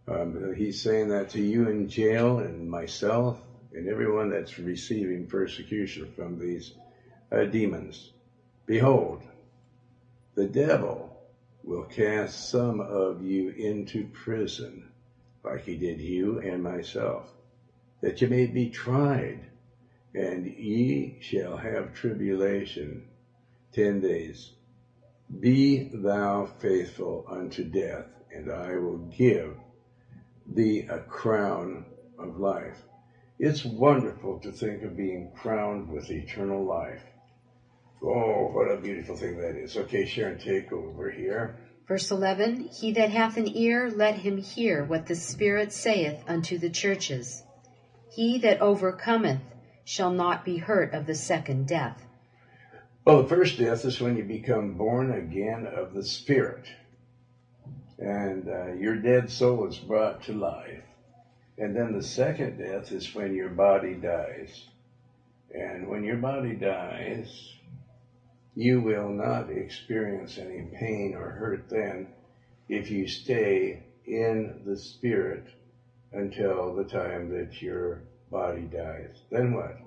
Um, 0.07 0.55
he's 0.55 0.81
saying 0.81 1.09
that 1.09 1.29
to 1.31 1.39
you 1.39 1.69
in 1.69 1.87
jail 1.87 2.39
and 2.39 2.67
myself 2.67 3.39
and 3.73 3.87
everyone 3.87 4.31
that's 4.31 4.57
receiving 4.57 5.27
persecution 5.27 6.11
from 6.15 6.39
these 6.39 6.73
uh, 7.31 7.45
demons. 7.45 8.11
Behold, 8.65 9.23
the 10.35 10.45
devil 10.47 11.11
will 11.63 11.83
cast 11.83 12.49
some 12.49 12.79
of 12.81 13.21
you 13.21 13.49
into 13.49 14.05
prison, 14.05 14.89
like 15.43 15.61
he 15.61 15.75
did 15.75 15.99
you 15.99 16.39
and 16.39 16.63
myself, 16.63 17.31
that 18.01 18.21
you 18.21 18.27
may 18.27 18.45
be 18.47 18.67
tried, 18.67 19.47
and 20.15 20.45
ye 20.45 21.15
shall 21.19 21.57
have 21.57 21.93
tribulation 21.93 23.03
ten 23.71 23.99
days. 24.01 24.51
Be 25.39 25.85
thou 25.93 26.45
faithful 26.45 27.23
unto 27.27 27.63
death, 27.63 28.07
and 28.33 28.51
I 28.51 28.77
will 28.77 28.97
give 28.97 29.55
thee 30.47 30.85
a 30.89 30.99
crown 30.99 31.85
of 32.19 32.37
life. 32.37 32.85
It's 33.39 33.65
wonderful 33.65 34.37
to 34.39 34.51
think 34.51 34.83
of 34.83 34.97
being 34.97 35.29
crowned 35.35 35.89
with 35.89 36.11
eternal 36.11 36.65
life. 36.65 37.03
Oh, 38.03 38.49
what 38.51 38.71
a 38.71 38.77
beautiful 38.77 39.15
thing 39.15 39.37
that 39.37 39.55
is. 39.55 39.77
Okay, 39.77 40.05
Sharon, 40.05 40.39
take 40.39 40.71
over 40.71 41.11
here. 41.11 41.55
Verse 41.87 42.09
11 42.09 42.69
He 42.79 42.93
that 42.93 43.09
hath 43.09 43.37
an 43.37 43.55
ear, 43.55 43.89
let 43.89 44.15
him 44.15 44.37
hear 44.37 44.83
what 44.83 45.05
the 45.05 45.15
Spirit 45.15 45.71
saith 45.71 46.23
unto 46.27 46.57
the 46.57 46.69
churches. 46.69 47.43
He 48.11 48.39
that 48.39 48.61
overcometh 48.61 49.41
shall 49.83 50.11
not 50.11 50.43
be 50.43 50.57
hurt 50.57 50.93
of 50.93 51.05
the 51.05 51.15
second 51.15 51.67
death. 51.67 52.05
Well, 53.05 53.23
the 53.23 53.27
first 53.27 53.57
death 53.57 53.83
is 53.85 53.99
when 53.99 54.15
you 54.15 54.23
become 54.23 54.77
born 54.77 55.11
again 55.11 55.65
of 55.65 55.93
the 55.93 56.03
Spirit, 56.03 56.65
and 57.97 58.47
uh, 58.47 58.73
your 58.73 58.95
dead 58.95 59.29
soul 59.29 59.67
is 59.67 59.77
brought 59.77 60.23
to 60.23 60.33
life. 60.33 60.83
And 61.57 61.75
then 61.75 61.93
the 61.93 62.03
second 62.03 62.57
death 62.57 62.91
is 62.91 63.13
when 63.13 63.35
your 63.35 63.49
body 63.49 63.93
dies. 63.93 64.67
And 65.53 65.87
when 65.87 66.03
your 66.03 66.17
body 66.17 66.55
dies, 66.55 67.53
you 68.55 68.81
will 68.81 69.09
not 69.09 69.49
experience 69.49 70.37
any 70.37 70.63
pain 70.79 71.15
or 71.15 71.29
hurt 71.31 71.69
then 71.69 72.07
if 72.67 72.91
you 72.91 73.07
stay 73.07 73.83
in 74.05 74.61
the 74.65 74.77
Spirit 74.77 75.45
until 76.11 76.75
the 76.75 76.83
time 76.83 77.29
that 77.29 77.61
your 77.61 78.03
body 78.29 78.63
dies. 78.63 79.15
Then 79.29 79.53
what? 79.53 79.77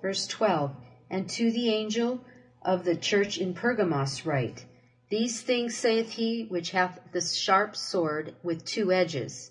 Verse 0.00 0.26
12 0.26 0.74
And 1.10 1.28
to 1.30 1.50
the 1.50 1.70
angel 1.70 2.24
of 2.62 2.84
the 2.84 2.96
church 2.96 3.38
in 3.38 3.54
Pergamos 3.54 4.24
write, 4.24 4.64
These 5.10 5.40
things 5.42 5.76
saith 5.76 6.10
he 6.10 6.44
which 6.44 6.70
hath 6.70 6.98
the 7.12 7.20
sharp 7.20 7.76
sword 7.76 8.34
with 8.42 8.64
two 8.64 8.92
edges. 8.92 9.50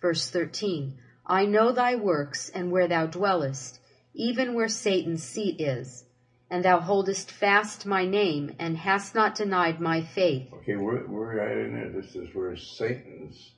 Verse 0.00 0.30
13 0.30 0.98
I 1.26 1.46
know 1.46 1.72
thy 1.72 1.96
works, 1.96 2.50
and 2.50 2.70
where 2.70 2.86
thou 2.86 3.06
dwellest, 3.06 3.80
even 4.12 4.52
where 4.52 4.68
Satan's 4.68 5.22
seat 5.22 5.58
is. 5.58 6.03
And 6.50 6.64
thou 6.64 6.78
holdest 6.78 7.30
fast 7.30 7.86
my 7.86 8.04
name, 8.04 8.54
and 8.58 8.76
hast 8.76 9.14
not 9.14 9.34
denied 9.34 9.80
my 9.80 10.02
faith. 10.02 10.52
Okay, 10.52 10.76
we're, 10.76 11.06
we're 11.06 11.38
right 11.38 11.56
in 11.56 11.74
there. 11.74 11.90
This 11.90 12.14
is 12.14 12.34
where 12.34 12.56
Satan's 12.56 13.52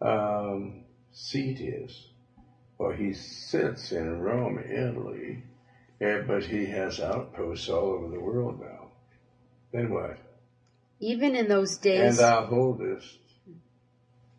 um, 0.00 0.84
seat 1.12 1.60
is. 1.60 2.08
Well, 2.78 2.92
he 2.92 3.12
sits 3.12 3.92
in 3.92 4.20
Rome, 4.20 4.58
Italy, 4.58 5.44
eh, 6.00 6.22
but 6.26 6.44
he 6.44 6.66
has 6.66 6.98
outposts 6.98 7.68
all 7.68 7.92
over 7.92 8.08
the 8.08 8.20
world 8.20 8.60
now. 8.60 8.88
Then 9.72 9.92
what? 9.92 10.18
Even 10.98 11.36
in 11.36 11.48
those 11.48 11.78
days. 11.78 12.00
And 12.00 12.18
thou 12.18 12.46
holdest 12.46 13.18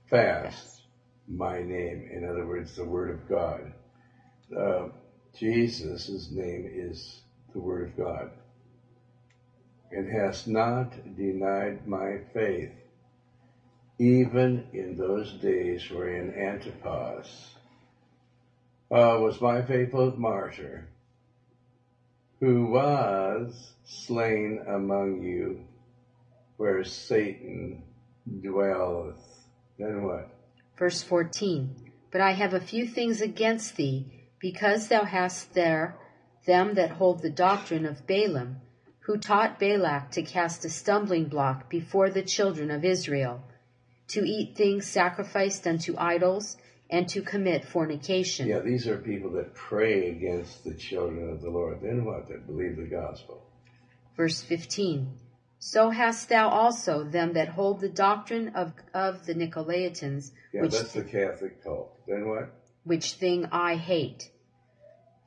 fast 0.09 0.81
my 1.27 1.61
name. 1.61 2.09
In 2.11 2.27
other 2.29 2.45
words, 2.45 2.75
the 2.75 2.85
Word 2.85 3.11
of 3.11 3.29
God. 3.29 3.73
Uh, 4.55 4.89
Jesus' 5.37 6.29
name 6.31 6.69
is 6.71 7.22
the 7.53 7.59
Word 7.59 7.89
of 7.89 7.97
God. 7.97 8.31
And 9.91 10.11
hast 10.11 10.47
not 10.47 10.91
denied 11.15 11.87
my 11.87 12.17
faith, 12.33 12.71
even 13.99 14.67
in 14.73 14.97
those 14.97 15.31
days 15.33 15.89
wherein 15.89 16.33
Antipas 16.33 17.55
uh, 18.89 19.17
was 19.19 19.39
my 19.39 19.61
faithful 19.61 20.13
martyr, 20.17 20.87
who 22.39 22.67
was 22.67 23.73
slain 23.85 24.61
among 24.67 25.21
you, 25.21 25.63
where 26.57 26.83
Satan 26.83 27.83
dwelleth. 28.41 29.15
Then 29.77 30.03
what? 30.03 30.29
verse 30.77 31.03
14 31.03 31.91
But 32.11 32.21
I 32.21 32.31
have 32.33 32.53
a 32.53 32.59
few 32.59 32.85
things 32.87 33.21
against 33.21 33.75
thee, 33.75 34.05
because 34.39 34.87
thou 34.87 35.03
hast 35.03 35.53
there 35.53 35.95
them 36.45 36.73
that 36.75 36.91
hold 36.91 37.21
the 37.21 37.29
doctrine 37.29 37.85
of 37.85 38.05
Balaam, 38.07 38.61
who 39.01 39.17
taught 39.17 39.59
Balak 39.59 40.11
to 40.11 40.23
cast 40.23 40.65
a 40.65 40.69
stumbling 40.69 41.25
block 41.25 41.69
before 41.69 42.09
the 42.09 42.23
children 42.23 42.71
of 42.71 42.85
Israel, 42.85 43.43
to 44.09 44.21
eat 44.21 44.55
things 44.55 44.87
sacrificed 44.87 45.67
unto 45.67 45.95
idols, 45.97 46.57
and 46.89 47.07
to 47.09 47.21
commit 47.21 47.65
fornication. 47.65 48.47
Yeah, 48.47 48.59
these 48.59 48.87
are 48.87 48.97
people 48.97 49.31
that 49.31 49.53
pray 49.53 50.09
against 50.09 50.63
the 50.63 50.75
children 50.75 51.29
of 51.29 51.41
the 51.41 51.49
Lord. 51.49 51.79
Then 51.81 52.05
what? 52.05 52.27
That 52.27 52.45
believe 52.45 52.77
the 52.77 52.83
gospel. 52.83 53.41
Verse 54.15 54.41
15 54.43 55.07
So 55.59 55.89
hast 55.89 56.29
thou 56.29 56.49
also 56.49 57.03
them 57.03 57.33
that 57.33 57.49
hold 57.49 57.81
the 57.81 57.89
doctrine 57.89 58.49
of, 58.49 58.73
of 58.93 59.25
the 59.25 59.33
Nicolaitans, 59.33 60.31
Yeah, 60.53 60.61
which, 60.61 60.73
that's 60.73 60.93
the 60.93 61.03
Catholic 61.03 61.63
cult. 61.63 61.97
Then 62.07 62.27
what? 62.27 62.49
which 62.83 63.13
thing 63.13 63.47
I 63.51 63.75
hate. 63.75 64.29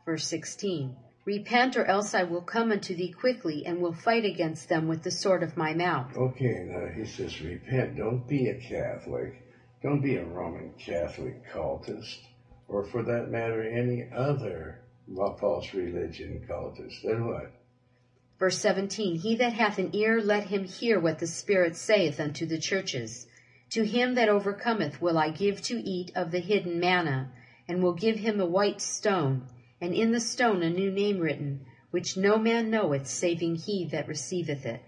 Verse 0.05 0.27
16 0.29 0.95
Repent, 1.27 1.77
or 1.77 1.85
else 1.85 2.15
I 2.15 2.23
will 2.23 2.41
come 2.41 2.71
unto 2.71 2.95
thee 2.95 3.11
quickly, 3.11 3.67
and 3.67 3.81
will 3.81 3.93
fight 3.93 4.25
against 4.25 4.69
them 4.69 4.87
with 4.87 5.03
the 5.03 5.11
sword 5.11 5.43
of 5.43 5.57
my 5.57 5.75
mouth. 5.75 6.17
Okay, 6.17 6.65
now 6.69 6.87
he 6.97 7.05
says, 7.05 7.41
repent. 7.41 7.97
Don't 7.97 8.29
be 8.29 8.49
a 8.49 8.55
Catholic. 8.55 9.43
Don't 9.83 10.01
be 10.01 10.15
a 10.15 10.25
Roman 10.25 10.73
Catholic 10.79 11.45
cultist, 11.53 12.21
or 12.69 12.85
for 12.85 13.03
that 13.03 13.29
matter, 13.29 13.61
any 13.61 14.09
other 14.15 14.85
false 15.41 15.75
religion 15.75 16.47
cultist. 16.49 17.03
Then 17.03 17.27
what? 17.27 17.51
Verse 18.39 18.59
17 18.59 19.17
He 19.17 19.35
that 19.35 19.53
hath 19.53 19.79
an 19.79 19.91
ear, 19.95 20.21
let 20.21 20.45
him 20.45 20.63
hear 20.63 21.01
what 21.01 21.19
the 21.19 21.27
Spirit 21.27 21.75
saith 21.75 22.21
unto 22.21 22.47
the 22.47 22.59
churches. 22.59 23.27
To 23.71 23.85
him 23.85 24.15
that 24.15 24.29
overcometh 24.29 25.03
will 25.03 25.19
I 25.19 25.31
give 25.31 25.61
to 25.63 25.75
eat 25.75 26.13
of 26.15 26.31
the 26.31 26.39
hidden 26.39 26.79
manna, 26.79 27.33
and 27.67 27.83
will 27.83 27.95
give 27.95 28.19
him 28.19 28.41
a 28.41 28.47
white 28.47 28.81
stone, 28.81 29.49
and 29.81 29.93
in 29.93 30.11
the 30.11 30.21
stone 30.21 30.63
a 30.63 30.71
new 30.71 30.91
name 30.91 31.21
written, 31.21 31.65
which 31.91 32.17
no 32.17 32.39
man 32.39 32.71
knoweth 32.71 33.07
saving 33.07 33.55
he 33.55 33.85
that 33.85 34.09
receiveth 34.09 34.65
it. 34.65 34.83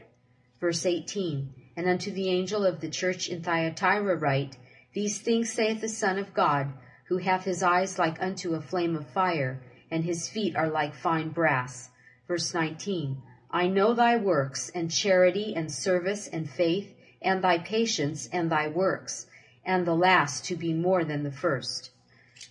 Verse 0.60 0.86
18 0.86 1.52
And 1.76 1.88
unto 1.88 2.10
the 2.10 2.28
angel 2.28 2.64
of 2.64 2.80
the 2.80 2.88
church 2.88 3.28
in 3.28 3.42
Thyatira 3.42 4.16
write, 4.16 4.56
These 4.94 5.20
things 5.20 5.52
saith 5.52 5.80
the 5.80 5.88
Son 5.88 6.18
of 6.18 6.34
God, 6.34 6.72
who 7.08 7.18
hath 7.18 7.44
his 7.44 7.62
eyes 7.62 7.98
like 7.98 8.20
unto 8.20 8.54
a 8.54 8.60
flame 8.60 8.96
of 8.96 9.06
fire, 9.08 9.62
and 9.90 10.04
his 10.04 10.28
feet 10.28 10.56
are 10.56 10.68
like 10.68 10.94
fine 10.94 11.30
brass. 11.30 11.90
Verse 12.26 12.52
19 12.52 13.22
I 13.50 13.68
know 13.68 13.94
thy 13.94 14.16
works, 14.16 14.68
and 14.70 14.90
charity, 14.90 15.54
and 15.54 15.72
service, 15.72 16.28
and 16.28 16.48
faith, 16.48 16.94
and 17.22 17.42
thy 17.42 17.58
patience, 17.58 18.28
and 18.30 18.50
thy 18.50 18.68
works, 18.68 19.26
and 19.64 19.86
the 19.86 19.94
last 19.94 20.44
to 20.46 20.56
be 20.56 20.72
more 20.72 21.04
than 21.04 21.22
the 21.22 21.32
first. 21.32 21.90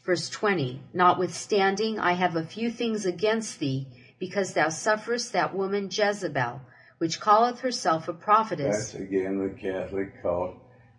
Verse 0.06 0.30
20 0.30 0.82
Notwithstanding, 0.94 2.00
I 2.00 2.14
have 2.14 2.36
a 2.36 2.44
few 2.44 2.72
things 2.72 3.06
against 3.06 3.60
thee, 3.60 3.88
because 4.20 4.54
thou 4.54 4.70
sufferest 4.70 5.34
that 5.34 5.56
woman 5.56 5.90
Jezebel, 5.92 6.62
which 6.98 7.22
calleth 7.22 7.60
herself 7.60 8.08
a 8.08 8.14
prophetess. 8.14 8.92
That's 8.92 9.04
again 9.04 9.38
the 9.38 9.50
Catholic 9.50 10.22
cult. 10.22 10.56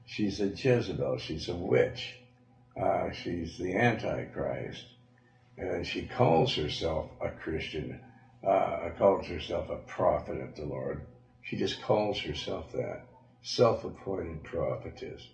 She's 0.07 0.41
a 0.41 0.49
Jezebel. 0.49 1.18
She's 1.18 1.49
a 1.49 1.55
witch. 1.55 2.18
Uh, 2.80 3.11
she's 3.12 3.59
the 3.59 3.76
Antichrist. 3.76 4.84
And 5.59 5.86
she 5.86 6.07
calls 6.07 6.55
herself 6.55 7.11
a 7.20 7.30
Christian. 7.30 8.01
Uh, 8.47 8.91
calls 8.97 9.26
herself 9.26 9.68
a 9.68 9.76
prophet 9.76 10.41
of 10.41 10.55
the 10.55 10.64
Lord. 10.64 11.07
She 11.43 11.57
just 11.57 11.82
calls 11.82 12.20
herself 12.20 12.72
that. 12.72 13.05
Self-appointed 13.43 14.45
prophetess. 14.45 15.26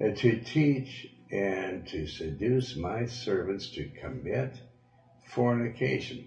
And 0.00 0.16
to 0.18 0.40
teach 0.40 1.06
and 1.30 1.86
to 1.88 2.06
seduce 2.06 2.76
my 2.76 3.06
servants 3.06 3.68
to 3.70 3.88
commit 4.00 4.54
fornication. 5.26 6.26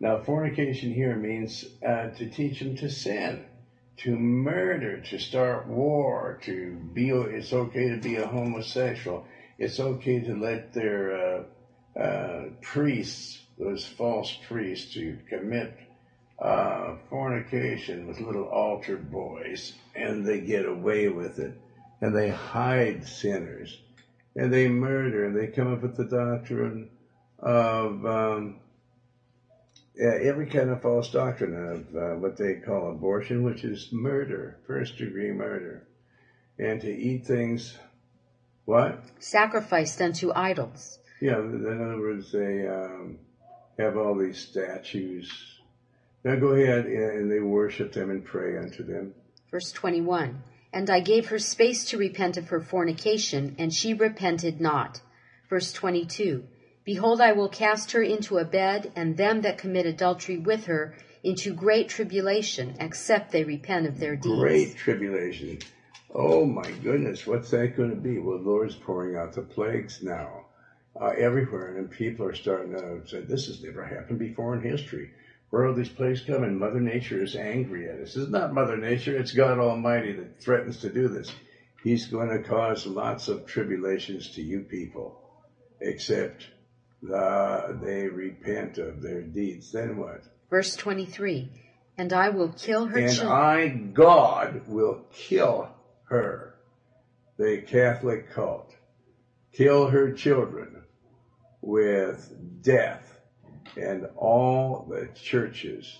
Now, 0.00 0.22
fornication 0.22 0.92
here 0.92 1.16
means 1.16 1.64
uh, 1.84 2.08
to 2.10 2.30
teach 2.30 2.60
them 2.60 2.76
to 2.76 2.88
sin, 2.88 3.44
to 3.98 4.16
murder, 4.16 5.00
to 5.10 5.18
start 5.18 5.66
war, 5.66 6.38
to 6.44 6.72
be. 6.92 7.10
It's 7.10 7.52
okay 7.52 7.88
to 7.90 7.96
be 7.96 8.16
a 8.16 8.26
homosexual. 8.26 9.26
It's 9.58 9.80
okay 9.80 10.20
to 10.20 10.34
let 10.36 10.72
their 10.72 11.46
uh, 11.96 12.00
uh, 12.00 12.44
priests, 12.62 13.40
those 13.58 13.84
false 13.84 14.36
priests, 14.46 14.94
to 14.94 15.18
commit 15.28 15.76
uh, 16.38 16.94
fornication 17.10 18.06
with 18.06 18.20
little 18.20 18.44
altar 18.44 18.96
boys, 18.96 19.72
and 19.96 20.24
they 20.24 20.40
get 20.40 20.64
away 20.64 21.08
with 21.08 21.40
it, 21.40 21.52
and 22.00 22.16
they 22.16 22.28
hide 22.28 23.04
sinners, 23.04 23.76
and 24.38 24.52
they 24.52 24.68
murder, 24.68 25.26
and 25.26 25.36
they 25.36 25.48
come 25.48 25.72
up 25.72 25.82
with 25.82 25.96
the 25.96 26.04
doctrine 26.04 26.90
of. 27.38 28.06
Um, 28.06 28.60
every 30.00 30.46
kind 30.46 30.70
of 30.70 30.80
false 30.80 31.10
doctrine 31.10 31.54
of 31.54 31.96
uh, 31.96 32.14
what 32.20 32.36
they 32.36 32.54
call 32.54 32.90
abortion, 32.90 33.42
which 33.42 33.64
is 33.64 33.88
murder, 33.92 34.58
first 34.66 34.96
degree 34.98 35.32
murder, 35.32 35.86
and 36.58 36.80
to 36.80 36.88
eat 36.88 37.26
things, 37.26 37.76
what? 38.64 39.02
Sacrificed 39.18 40.00
unto 40.00 40.32
idols. 40.32 40.98
Yeah, 41.20 41.38
in 41.38 41.64
other 41.66 42.00
words, 42.00 42.30
they 42.30 42.66
um, 42.66 43.18
have 43.78 43.96
all 43.96 44.16
these 44.16 44.38
statues. 44.38 45.30
Now 46.24 46.36
go 46.36 46.48
ahead 46.48 46.86
and 46.86 47.30
they 47.30 47.40
worship 47.40 47.92
them 47.92 48.10
and 48.10 48.24
pray 48.24 48.58
unto 48.58 48.84
them. 48.84 49.14
Verse 49.50 49.72
21 49.72 50.42
And 50.72 50.90
I 50.90 51.00
gave 51.00 51.28
her 51.28 51.38
space 51.38 51.84
to 51.86 51.98
repent 51.98 52.36
of 52.36 52.48
her 52.48 52.60
fornication, 52.60 53.56
and 53.58 53.72
she 53.72 53.94
repented 53.94 54.60
not. 54.60 55.00
Verse 55.48 55.72
22 55.72 56.44
Behold, 56.84 57.20
I 57.20 57.32
will 57.32 57.48
cast 57.48 57.92
her 57.92 58.02
into 58.02 58.38
a 58.38 58.44
bed, 58.44 58.92
and 58.96 59.16
them 59.16 59.42
that 59.42 59.58
commit 59.58 59.86
adultery 59.86 60.38
with 60.38 60.64
her 60.66 60.94
into 61.22 61.52
great 61.52 61.88
tribulation, 61.88 62.76
except 62.80 63.30
they 63.30 63.44
repent 63.44 63.86
of 63.86 63.98
their 63.98 64.16
deeds. 64.16 64.38
Great 64.38 64.76
tribulation. 64.76 65.58
Oh 66.14 66.46
my 66.46 66.70
goodness, 66.82 67.26
what's 67.26 67.50
that 67.50 67.76
going 67.76 67.90
to 67.90 67.96
be? 67.96 68.18
Well, 68.18 68.38
the 68.38 68.48
Lord's 68.48 68.74
pouring 68.74 69.16
out 69.16 69.34
the 69.34 69.42
plagues 69.42 70.02
now 70.02 70.46
uh, 70.98 71.12
everywhere, 71.18 71.76
and 71.76 71.90
people 71.90 72.24
are 72.26 72.34
starting 72.34 72.72
to 72.72 73.06
say, 73.06 73.20
This 73.20 73.46
has 73.46 73.62
never 73.62 73.84
happened 73.84 74.18
before 74.18 74.54
in 74.54 74.62
history. 74.62 75.10
Where 75.50 75.64
are 75.64 75.74
these 75.74 75.88
plagues 75.88 76.20
coming? 76.20 76.58
Mother 76.58 76.80
Nature 76.80 77.22
is 77.22 77.34
angry 77.34 77.88
at 77.88 78.00
us. 78.00 78.16
It's 78.16 78.30
not 78.30 78.52
Mother 78.52 78.76
Nature, 78.76 79.16
it's 79.16 79.32
God 79.32 79.58
Almighty 79.58 80.12
that 80.12 80.42
threatens 80.42 80.80
to 80.80 80.90
do 80.90 81.08
this. 81.08 81.32
He's 81.82 82.06
going 82.06 82.28
to 82.28 82.46
cause 82.46 82.86
lots 82.86 83.28
of 83.28 83.46
tribulations 83.46 84.30
to 84.30 84.42
you 84.42 84.60
people, 84.60 85.20
except 85.80 86.46
the, 87.02 87.78
they 87.82 88.08
repent 88.08 88.78
of 88.78 89.00
their 89.00 89.22
deeds. 89.22 89.72
Then 89.72 89.96
what? 89.96 90.22
Verse 90.50 90.76
23 90.76 91.48
And 91.96 92.12
I 92.12 92.28
will 92.28 92.50
kill 92.50 92.86
her 92.86 92.98
And 92.98 93.14
children. 93.14 93.32
I, 93.32 93.68
God, 93.68 94.62
will 94.66 95.06
kill 95.12 95.70
her, 96.04 96.54
the 97.38 97.62
Catholic 97.66 98.32
cult, 98.32 98.74
kill 99.52 99.86
her 99.86 100.12
children 100.12 100.82
with 101.60 102.62
death, 102.62 103.07
and 103.78 104.06
all 104.16 104.86
the 104.88 105.08
churches 105.14 105.98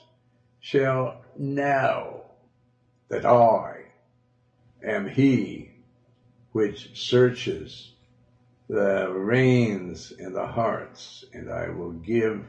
shall 0.60 1.20
know 1.36 2.24
that 3.08 3.24
I 3.24 3.84
am 4.82 5.08
he 5.08 5.70
which 6.52 6.90
searches 6.94 7.92
the 8.68 9.08
reins 9.10 10.12
and 10.18 10.34
the 10.34 10.46
hearts, 10.46 11.24
and 11.32 11.50
I 11.50 11.70
will 11.70 11.92
give 11.92 12.44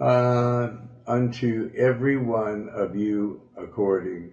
uh, 0.00 0.70
unto 1.06 1.70
every 1.76 2.16
one 2.16 2.68
of 2.68 2.96
you 2.96 3.40
according 3.56 4.32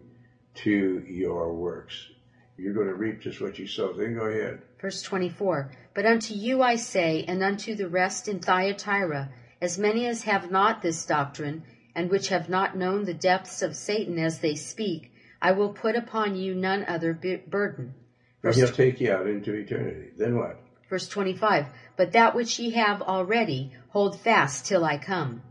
to 0.56 1.06
your 1.08 1.54
works. 1.54 2.10
You're 2.58 2.74
going 2.74 2.88
to 2.88 2.94
reap 2.94 3.22
just 3.22 3.42
what 3.42 3.58
you 3.58 3.68
sow. 3.68 3.94
Then 3.94 4.16
go 4.16 4.26
ahead. 4.26 4.62
Verse 4.80 5.02
24 5.02 5.72
But 5.94 6.06
unto 6.06 6.34
you 6.34 6.62
I 6.62 6.76
say, 6.76 7.24
and 7.28 7.42
unto 7.42 7.76
the 7.76 7.88
rest 7.88 8.28
in 8.28 8.40
Thyatira, 8.40 9.30
as 9.62 9.78
many 9.78 10.08
as 10.08 10.24
have 10.24 10.50
not 10.50 10.82
this 10.82 11.06
doctrine, 11.06 11.64
and 11.96 12.10
which 12.10 12.30
have 12.30 12.50
not 12.50 12.76
known 12.76 13.06
the 13.06 13.14
depths 13.14 13.62
of 13.62 13.76
Satan 13.76 14.18
as 14.18 14.40
they 14.40 14.56
speak, 14.56 15.12
I 15.42 15.52
will 15.52 15.74
put 15.74 15.96
upon 15.96 16.36
you 16.36 16.56
none 16.56 16.86
other 16.88 17.14
bu- 17.14 17.40
burden. 17.48 17.94
Now 18.44 18.54
he'll 18.54 18.68
take 18.70 19.00
you 19.00 19.12
out 19.12 19.28
into 19.28 19.54
eternity. 19.54 20.10
Then 20.18 20.38
what? 20.38 20.60
Verse 20.90 21.08
25 21.08 21.68
But 21.96 22.14
that 22.14 22.36
which 22.36 22.60
ye 22.60 22.72
have 22.72 23.02
already, 23.02 23.72
hold 23.90 24.20
fast 24.20 24.66
till 24.66 24.84
I 24.84 24.98
come. 24.98 25.42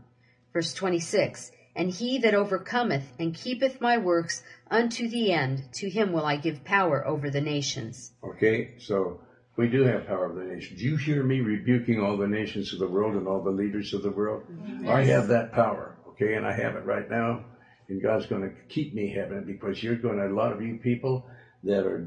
Verse 0.53 0.73
26 0.73 1.51
And 1.75 1.89
he 1.89 2.19
that 2.19 2.33
overcometh 2.33 3.05
and 3.17 3.33
keepeth 3.33 3.79
my 3.79 3.97
works 3.97 4.43
unto 4.69 5.07
the 5.07 5.31
end, 5.31 5.63
to 5.73 5.89
him 5.89 6.11
will 6.11 6.25
I 6.25 6.35
give 6.35 6.63
power 6.63 7.05
over 7.07 7.29
the 7.29 7.41
nations. 7.41 8.11
Okay, 8.23 8.75
so 8.77 9.21
we 9.61 9.67
do 9.67 9.83
have 9.83 10.07
power 10.07 10.25
of 10.25 10.35
the 10.35 10.43
nations. 10.43 10.79
Do 10.79 10.85
you 10.85 10.97
hear 10.97 11.21
me 11.21 11.39
rebuking 11.39 12.01
all 12.01 12.17
the 12.17 12.27
nations 12.27 12.73
of 12.73 12.79
the 12.79 12.87
world 12.87 13.13
and 13.15 13.27
all 13.27 13.41
the 13.41 13.51
leaders 13.51 13.93
of 13.93 14.01
the 14.01 14.09
world? 14.09 14.43
I 14.87 15.03
have 15.03 15.27
that 15.27 15.51
power, 15.51 15.95
okay, 16.09 16.33
and 16.33 16.47
I 16.47 16.53
have 16.53 16.75
it 16.75 16.83
right 16.83 17.07
now. 17.07 17.45
And 17.87 18.01
God's 18.01 18.25
going 18.25 18.41
to 18.41 18.51
keep 18.69 18.95
me 18.95 19.13
having 19.13 19.37
it 19.37 19.45
because 19.45 19.83
you're 19.83 19.97
going 19.97 20.17
to, 20.17 20.25
a 20.25 20.33
lot 20.33 20.51
of 20.51 20.63
you 20.63 20.77
people 20.77 21.27
that 21.63 21.85
are 21.85 21.99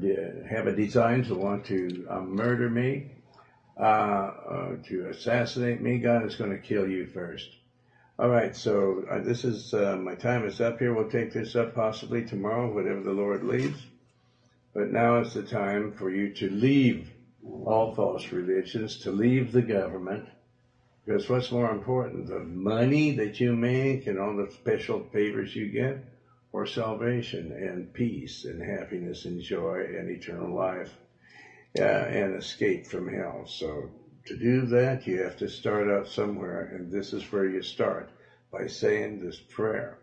have 0.49 0.67
a 0.67 0.75
design 0.75 1.23
to 1.23 1.35
want 1.35 1.65
to 1.67 2.05
uh, 2.09 2.19
murder 2.19 2.69
me, 2.69 3.05
uh, 3.79 3.83
uh, 3.83 4.75
to 4.87 5.07
assassinate 5.07 5.81
me, 5.81 5.99
God 5.99 6.25
is 6.25 6.35
going 6.35 6.51
to 6.51 6.57
kill 6.57 6.85
you 6.85 7.05
first. 7.05 7.47
All 8.19 8.29
right, 8.29 8.53
so 8.53 9.05
uh, 9.09 9.21
this 9.21 9.45
is 9.45 9.73
uh, 9.73 9.95
my 9.95 10.15
time 10.15 10.45
is 10.45 10.59
up 10.59 10.79
here. 10.79 10.93
We'll 10.93 11.09
take 11.09 11.31
this 11.31 11.55
up 11.55 11.73
possibly 11.73 12.25
tomorrow, 12.25 12.73
whatever 12.73 13.01
the 13.01 13.11
Lord 13.11 13.45
leads. 13.45 13.81
But 14.73 14.91
now 14.91 15.21
is 15.21 15.33
the 15.33 15.43
time 15.43 15.93
for 15.93 16.09
you 16.09 16.33
to 16.33 16.49
leave 16.49 17.09
all 17.65 17.93
false 17.95 18.31
religions, 18.31 18.97
to 18.99 19.11
leave 19.11 19.51
the 19.51 19.61
government, 19.61 20.25
because 21.05 21.29
what's 21.29 21.51
more 21.51 21.71
important, 21.71 22.27
the 22.27 22.39
money 22.39 23.11
that 23.11 23.39
you 23.39 23.55
make 23.55 24.07
and 24.07 24.19
all 24.19 24.35
the 24.35 24.51
special 24.51 25.03
favors 25.13 25.55
you 25.55 25.69
get, 25.69 26.03
or 26.51 26.65
salvation 26.65 27.51
and 27.51 27.93
peace 27.93 28.45
and 28.45 28.61
happiness 28.61 29.25
and 29.25 29.41
joy 29.41 29.85
and 29.85 30.09
eternal 30.09 30.55
life 30.55 30.95
uh, 31.77 31.83
and 31.83 32.35
escape 32.35 32.87
from 32.87 33.13
hell. 33.13 33.45
So 33.45 33.89
to 34.25 34.37
do 34.37 34.65
that, 34.67 35.05
you 35.05 35.21
have 35.21 35.37
to 35.37 35.49
start 35.49 35.89
out 35.89 36.07
somewhere, 36.07 36.71
and 36.73 36.91
this 36.91 37.13
is 37.13 37.31
where 37.31 37.45
you 37.45 37.61
start 37.61 38.09
by 38.51 38.67
saying 38.67 39.19
this 39.19 39.39
prayer. 39.39 39.97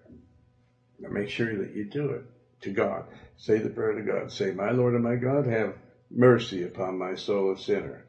Now 1.00 1.08
make 1.08 1.30
sure 1.30 1.56
that 1.56 1.74
you 1.74 1.84
do 1.86 2.10
it 2.10 2.22
to 2.60 2.70
God. 2.70 3.06
Say 3.38 3.58
the 3.58 3.70
prayer 3.70 3.94
to 3.94 4.02
God. 4.02 4.30
Say, 4.30 4.52
My 4.52 4.70
Lord 4.70 4.94
and 4.94 5.02
my 5.02 5.16
God, 5.16 5.46
have 5.46 5.74
mercy 6.14 6.62
upon 6.62 6.98
my 6.98 7.14
soul 7.14 7.50
of 7.50 7.60
sinner. 7.60 8.04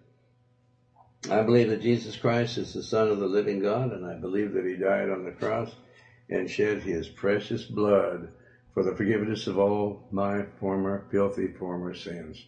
I 1.30 1.42
believe 1.42 1.70
that 1.70 1.82
Jesus 1.82 2.18
Christ 2.18 2.58
is 2.58 2.74
the 2.74 2.84
Son 2.84 3.10
of 3.10 3.20
the 3.20 3.28
living 3.28 3.60
God, 3.60 3.92
and 3.92 4.06
I 4.06 4.16
believe 4.16 4.52
that 4.54 4.66
He 4.66 4.76
died 4.76 5.10
on 5.10 5.24
the 5.24 5.32
cross 5.32 5.74
and 6.30 6.50
shed 6.50 6.82
His 6.82 7.08
precious 7.08 7.64
blood 7.64 8.30
for 8.74 8.84
the 8.84 8.94
forgiveness 8.94 9.48
of 9.48 9.58
all 9.58 10.02
my 10.12 10.44
former 10.60 11.06
filthy 11.10 11.48
former 11.48 11.94
sins. 11.94 12.46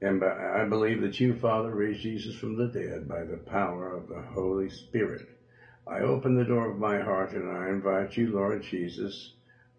And 0.00 0.22
I 0.24 0.64
believe 0.64 1.00
that 1.00 1.20
you, 1.20 1.34
Father, 1.34 1.74
raised 1.74 2.00
Jesus 2.00 2.34
from 2.34 2.56
the 2.56 2.68
dead 2.68 3.08
by 3.08 3.24
the 3.24 3.36
power 3.36 3.92
of 3.92 4.08
the 4.08 4.20
Holy 4.20 4.68
Spirit. 4.68 5.26
I 5.86 6.00
open 6.00 6.34
the 6.34 6.44
door 6.44 6.68
of 6.68 6.78
my 6.78 6.98
heart 7.00 7.32
and 7.32 7.48
I 7.48 7.68
invite 7.68 8.16
you, 8.16 8.30
Lord 8.30 8.62
Jesus, 8.62 9.30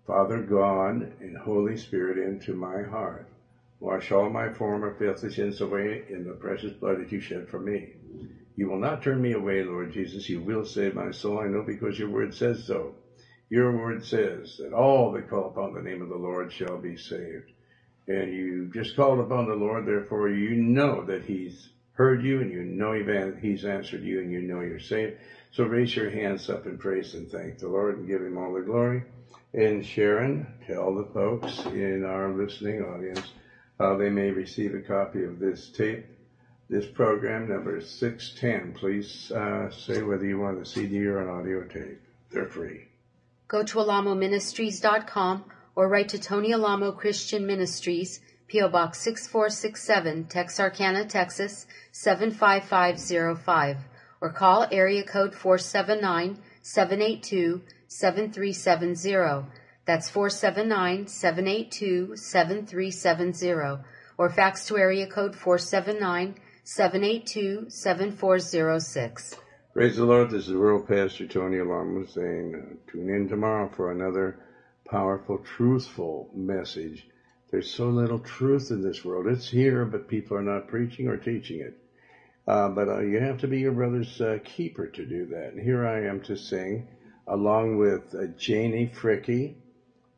Father 0.08 0.42
God, 0.42 1.14
and 1.20 1.38
Holy 1.38 1.78
Spirit 1.78 2.18
into 2.18 2.54
my 2.54 2.84
heart. 2.84 3.28
Wash 3.80 4.12
all 4.12 4.30
my 4.30 4.54
former 4.54 4.96
filthy 5.00 5.30
sins 5.30 5.62
away 5.62 6.04
in 6.10 6.26
the 6.26 6.34
precious 6.34 6.74
blood 6.74 7.00
that 7.00 7.12
you 7.12 7.22
shed 7.22 7.48
for 7.50 7.60
me. 7.60 7.94
You 8.56 8.68
will 8.68 8.80
not 8.80 9.02
turn 9.02 9.22
me 9.22 9.32
away, 9.32 9.64
Lord 9.64 9.94
Jesus. 9.94 10.28
You 10.28 10.42
will 10.42 10.66
save 10.66 10.96
my 10.96 11.12
soul. 11.12 11.40
I 11.40 11.48
know 11.48 11.64
because 11.66 11.98
your 11.98 12.10
word 12.10 12.36
says 12.36 12.66
so. 12.66 12.96
Your 13.50 13.78
word 13.78 14.06
says 14.06 14.58
that 14.60 14.74
all 14.74 15.12
that 15.14 15.30
call 15.30 15.48
upon 15.48 15.74
the 15.74 15.82
name 15.82 16.02
of 16.02 16.10
the 16.10 16.16
Lord 16.16 16.52
shall 16.52 16.78
be 16.78 16.98
saved. 16.98 17.52
And 18.08 18.34
you 18.34 18.70
just 18.74 18.96
called 18.96 19.20
upon 19.20 19.48
the 19.48 19.56
Lord, 19.56 19.86
therefore 19.86 20.30
you 20.30 20.56
know 20.56 21.06
that 21.06 21.24
He's 21.24 21.70
heard 21.94 22.22
you 22.22 22.42
and 22.42 22.52
you 22.52 22.64
know 22.64 22.94
He's 23.42 23.64
answered 23.66 24.04
you 24.04 24.20
and 24.20 24.32
you 24.32 24.42
know 24.42 24.62
you're 24.62 24.80
saved. 24.80 25.16
So 25.52 25.64
raise 25.64 25.96
your 25.96 26.10
hands 26.10 26.50
up 26.50 26.66
and 26.66 26.80
praise 26.80 27.14
and 27.14 27.30
thank 27.30 27.60
the 27.60 27.70
Lord 27.70 27.98
and 27.98 28.08
give 28.08 28.22
Him 28.22 28.38
all 28.38 28.54
the 28.54 28.62
glory. 28.62 29.04
And 29.54 29.86
Sharon, 29.86 30.48
tell 30.68 30.94
the 30.96 31.10
folks 31.14 31.66
in 31.66 32.04
our 32.06 32.32
listening 32.34 32.82
audience 32.82 33.32
how 33.80 33.96
they 33.96 34.10
may 34.10 34.30
receive 34.30 34.76
a 34.76 34.82
copy 34.82 35.24
of 35.24 35.40
this 35.40 35.70
tape, 35.70 36.06
this 36.70 36.86
program 36.86 37.48
number 37.48 37.80
610. 37.80 38.74
Please 38.74 39.32
uh, 39.32 39.70
say 39.72 40.02
whether 40.02 40.26
you 40.26 40.40
want 40.40 40.62
a 40.62 40.66
CD 40.66 41.06
or 41.06 41.22
an 41.22 41.30
audio 41.30 41.64
tape. 41.64 42.02
They're 42.32 42.46
free. 42.46 42.88
Go 43.48 43.64
to 43.64 43.78
alamoministries.com 43.78 45.46
or 45.76 45.88
write 45.88 46.10
to 46.10 46.20
Tony 46.20 46.54
Alamo 46.54 46.92
Christian 46.92 47.48
Ministries, 47.48 48.20
P.O. 48.48 48.68
Box 48.70 49.00
6467, 49.00 50.26
Texarkana, 50.26 51.06
Texas 51.06 51.66
75505, 51.94 53.78
or 54.22 54.30
call 54.32 54.68
area 54.72 55.04
code 55.04 55.34
479 55.34 56.38
782 56.62 57.62
7370. 57.88 59.50
That's 59.90 60.08
479 60.08 61.08
782 61.08 62.16
7370, 62.16 63.84
or 64.20 64.30
fax 64.30 64.68
to 64.68 64.78
area 64.78 65.08
code 65.08 65.36
479 65.36 66.36
782 66.64 67.72
7406. 67.72 69.36
Praise 69.74 69.96
the 69.96 70.06
Lord. 70.06 70.30
This 70.30 70.48
is 70.48 70.54
World 70.54 70.88
Pastor 70.88 71.26
Tony 71.26 71.58
Alamo 71.58 72.06
saying, 72.06 72.54
uh, 72.54 72.92
tune 72.92 73.10
in 73.10 73.28
tomorrow 73.28 73.68
for 73.76 73.92
another 73.92 74.38
powerful, 74.86 75.40
truthful 75.40 76.30
message. 76.36 77.08
There's 77.50 77.74
so 77.74 77.90
little 77.90 78.20
truth 78.20 78.70
in 78.70 78.84
this 78.84 79.04
world. 79.04 79.26
It's 79.26 79.50
here, 79.50 79.86
but 79.86 80.08
people 80.08 80.38
are 80.38 80.44
not 80.44 80.68
preaching 80.68 81.08
or 81.08 81.18
teaching 81.18 81.62
it. 81.62 81.76
Uh, 82.48 82.70
but 82.70 82.88
uh, 82.90 83.00
you 83.00 83.20
have 83.22 83.40
to 83.40 83.48
be 83.48 83.62
your 83.62 83.72
brother's 83.72 84.22
uh, 84.22 84.38
keeper 84.46 84.86
to 84.86 85.04
do 85.04 85.26
that. 85.32 85.54
And 85.54 85.60
here 85.60 85.88
I 85.88 86.06
am 86.06 86.22
to 86.26 86.38
sing, 86.38 86.88
along 87.26 87.80
with 87.80 88.14
uh, 88.14 88.28
Janie 88.38 88.92
Fricke 88.96 89.56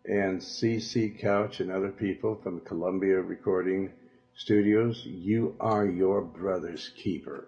and 0.05 0.39
CC 0.39 1.19
Couch 1.19 1.59
and 1.59 1.71
other 1.71 1.91
people 1.91 2.35
from 2.41 2.59
Columbia 2.61 3.21
Recording 3.21 3.91
Studios. 4.35 5.03
You 5.05 5.55
are 5.59 5.85
your 5.85 6.21
brother's 6.21 6.91
keeper. 6.95 7.47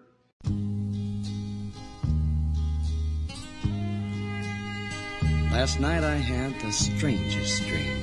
Last 5.52 5.80
night 5.80 6.04
I 6.04 6.16
had 6.16 6.60
the 6.60 6.72
strangest 6.72 7.66
dream. 7.68 8.02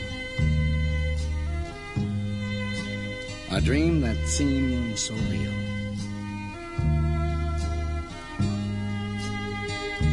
A 3.51 3.61
dream 3.61 4.01
that 4.01 4.17
seemed 4.25 4.97
so 4.97 5.13
real. 5.13 5.51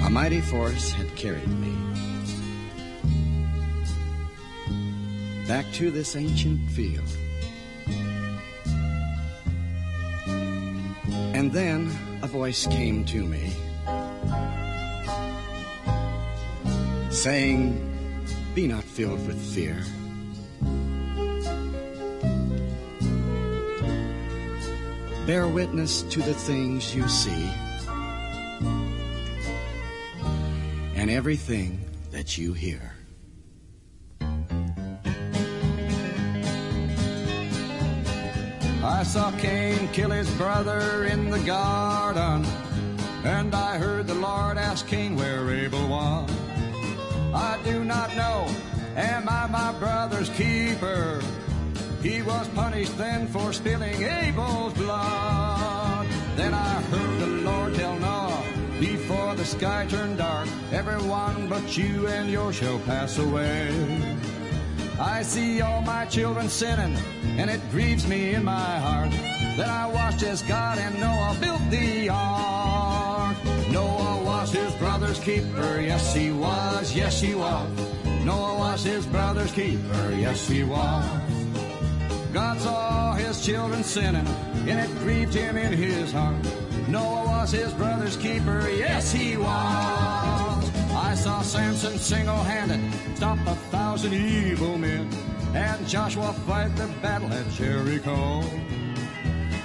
A 0.04 0.10
mighty 0.10 0.40
force 0.40 0.90
had 0.90 1.14
carried 1.14 1.48
me 1.48 1.77
back 5.48 5.64
to 5.72 5.90
this 5.90 6.14
ancient 6.14 6.60
field. 6.72 7.08
And 11.34 11.50
then 11.50 11.90
a 12.20 12.26
voice 12.26 12.66
came 12.66 13.06
to 13.06 13.24
me 13.24 13.50
saying, 17.10 17.80
Be 18.54 18.66
not 18.66 18.84
filled 18.84 19.26
with 19.26 19.40
fear. 19.40 19.82
Bear 25.26 25.48
witness 25.48 26.02
to 26.02 26.20
the 26.20 26.34
things 26.34 26.94
you 26.94 27.08
see 27.08 27.50
and 30.94 31.10
everything 31.10 31.80
that 32.10 32.36
you 32.36 32.52
hear. 32.52 32.97
I 38.88 39.02
saw 39.02 39.30
Cain 39.32 39.86
kill 39.92 40.10
his 40.10 40.30
brother 40.30 41.04
in 41.04 41.28
the 41.28 41.38
garden, 41.40 42.42
and 43.22 43.54
I 43.54 43.76
heard 43.76 44.06
the 44.06 44.14
Lord 44.14 44.56
ask 44.56 44.86
Cain 44.86 45.14
where 45.14 45.50
Abel 45.50 45.88
was. 45.88 46.30
I 47.34 47.58
do 47.64 47.84
not 47.84 48.16
know, 48.16 48.48
am 48.96 49.28
I 49.28 49.46
my 49.46 49.72
brother's 49.78 50.30
keeper? 50.30 51.20
He 52.02 52.22
was 52.22 52.48
punished 52.48 52.96
then 52.96 53.26
for 53.26 53.52
spilling 53.52 54.02
Abel's 54.02 54.72
blood. 54.72 56.06
Then 56.36 56.54
I 56.54 56.80
heard 56.80 57.20
the 57.20 57.26
Lord 57.26 57.74
tell 57.74 57.98
Noah, 57.98 58.42
before 58.80 59.34
the 59.34 59.44
sky 59.44 59.84
turned 59.86 60.16
dark, 60.16 60.48
everyone 60.72 61.46
but 61.46 61.76
you 61.76 62.06
and 62.08 62.30
yours 62.30 62.56
shall 62.56 62.78
pass 62.80 63.18
away. 63.18 63.68
I 65.00 65.22
see 65.22 65.60
all 65.60 65.80
my 65.82 66.06
children 66.06 66.48
sinning, 66.48 66.96
and 67.38 67.48
it 67.48 67.60
grieves 67.70 68.06
me 68.08 68.34
in 68.34 68.44
my 68.44 68.78
heart. 68.78 69.10
Then 69.56 69.70
I 69.70 69.86
watched 69.86 70.24
as 70.24 70.42
God 70.42 70.78
and 70.78 70.98
Noah 70.98 71.36
built 71.40 71.70
the 71.70 72.08
ark. 72.08 73.36
Noah 73.70 74.24
was 74.24 74.52
his 74.52 74.74
brother's 74.74 75.20
keeper, 75.20 75.80
yes 75.80 76.14
he 76.14 76.32
was, 76.32 76.94
yes 76.94 77.20
he 77.20 77.34
was. 77.34 77.70
Noah 78.24 78.58
was 78.58 78.82
his 78.82 79.06
brother's 79.06 79.52
keeper, 79.52 80.12
yes 80.16 80.48
he 80.48 80.64
was. 80.64 81.04
God 82.32 82.60
saw 82.60 83.14
his 83.14 83.44
children 83.44 83.84
sinning, 83.84 84.26
and 84.68 84.80
it 84.80 84.90
grieved 84.98 85.34
him 85.34 85.56
in 85.56 85.72
his 85.72 86.12
heart. 86.12 86.44
Noah 86.88 87.24
was 87.26 87.52
his 87.52 87.72
brother's 87.74 88.16
keeper, 88.16 88.68
yes 88.68 89.12
he 89.12 89.36
was. 89.36 90.47
I 91.18 91.20
saw 91.20 91.42
Samson 91.42 91.98
single-handed 91.98 93.16
stop 93.16 93.40
a 93.44 93.56
thousand 93.72 94.14
evil 94.14 94.78
men, 94.78 95.10
and 95.52 95.84
Joshua 95.88 96.32
fight 96.46 96.76
the 96.76 96.86
battle 97.02 97.32
at 97.32 97.50
Jericho. 97.50 98.44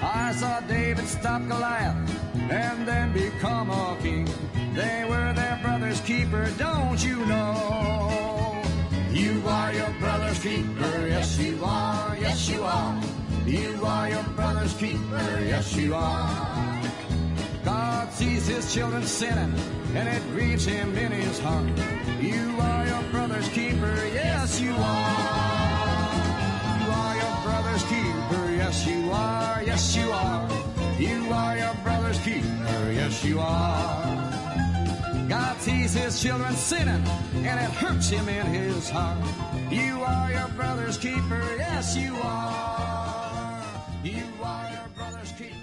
I 0.01 0.33
saw 0.33 0.61
David 0.61 1.07
stop 1.07 1.47
Goliath 1.47 1.95
and 2.49 2.87
then 2.87 3.13
become 3.13 3.69
a 3.69 3.95
king. 4.01 4.27
They 4.73 5.05
were 5.07 5.31
their 5.33 5.59
brother's 5.61 6.01
keeper, 6.01 6.49
don't 6.57 7.03
you 7.03 7.23
know? 7.27 8.59
You 9.11 9.43
are 9.45 9.73
your 9.73 9.93
brother's 9.99 10.39
keeper, 10.39 11.05
yes 11.07 11.37
you 11.37 11.63
are, 11.63 12.17
yes 12.19 12.49
you 12.49 12.63
are. 12.63 12.99
You 13.45 13.85
are 13.85 14.09
your 14.09 14.23
brother's 14.35 14.73
keeper, 14.73 15.39
yes 15.45 15.75
you 15.75 15.93
are. 15.93 16.72
God 17.83 18.13
sees 18.13 18.47
his 18.47 18.73
children 18.73 19.03
sinning, 19.03 19.53
and 19.93 20.07
it 20.07 20.21
grieves 20.31 20.63
him 20.65 20.97
in 20.97 21.11
his 21.11 21.37
heart. 21.39 21.67
You 22.21 22.55
are 22.57 22.87
your 22.87 23.03
brother's 23.11 23.49
keeper, 23.49 23.95
yes 24.13 24.61
you 24.61 24.71
are. 24.71 26.05
You 26.79 26.89
are 27.01 27.15
your 27.23 27.35
brother's 27.43 27.83
keeper, 27.83 28.45
yes 28.55 28.87
you 28.87 29.11
are, 29.11 29.63
yes 29.65 29.97
you 29.97 30.09
are. 30.11 30.49
You 30.97 31.33
are 31.33 31.57
your 31.57 31.75
brother's 31.83 32.19
keeper, 32.19 32.91
yes 32.99 33.21
you 33.25 33.41
are. 33.41 35.27
God 35.27 35.57
sees 35.59 35.93
his 35.93 36.21
children 36.23 36.53
sinning, 36.55 37.03
and 37.35 37.59
it 37.59 37.71
hurts 37.83 38.09
him 38.09 38.29
in 38.29 38.45
his 38.45 38.89
heart. 38.89 39.19
You 39.69 40.01
are 40.03 40.31
your 40.31 40.47
brother's 40.59 40.97
keeper, 40.97 41.43
yes 41.57 41.97
you 41.97 42.15
are. 42.15 43.61
You 44.05 44.23
are 44.41 44.69
your 44.71 44.87
brother's 44.95 45.33
keeper. 45.33 45.62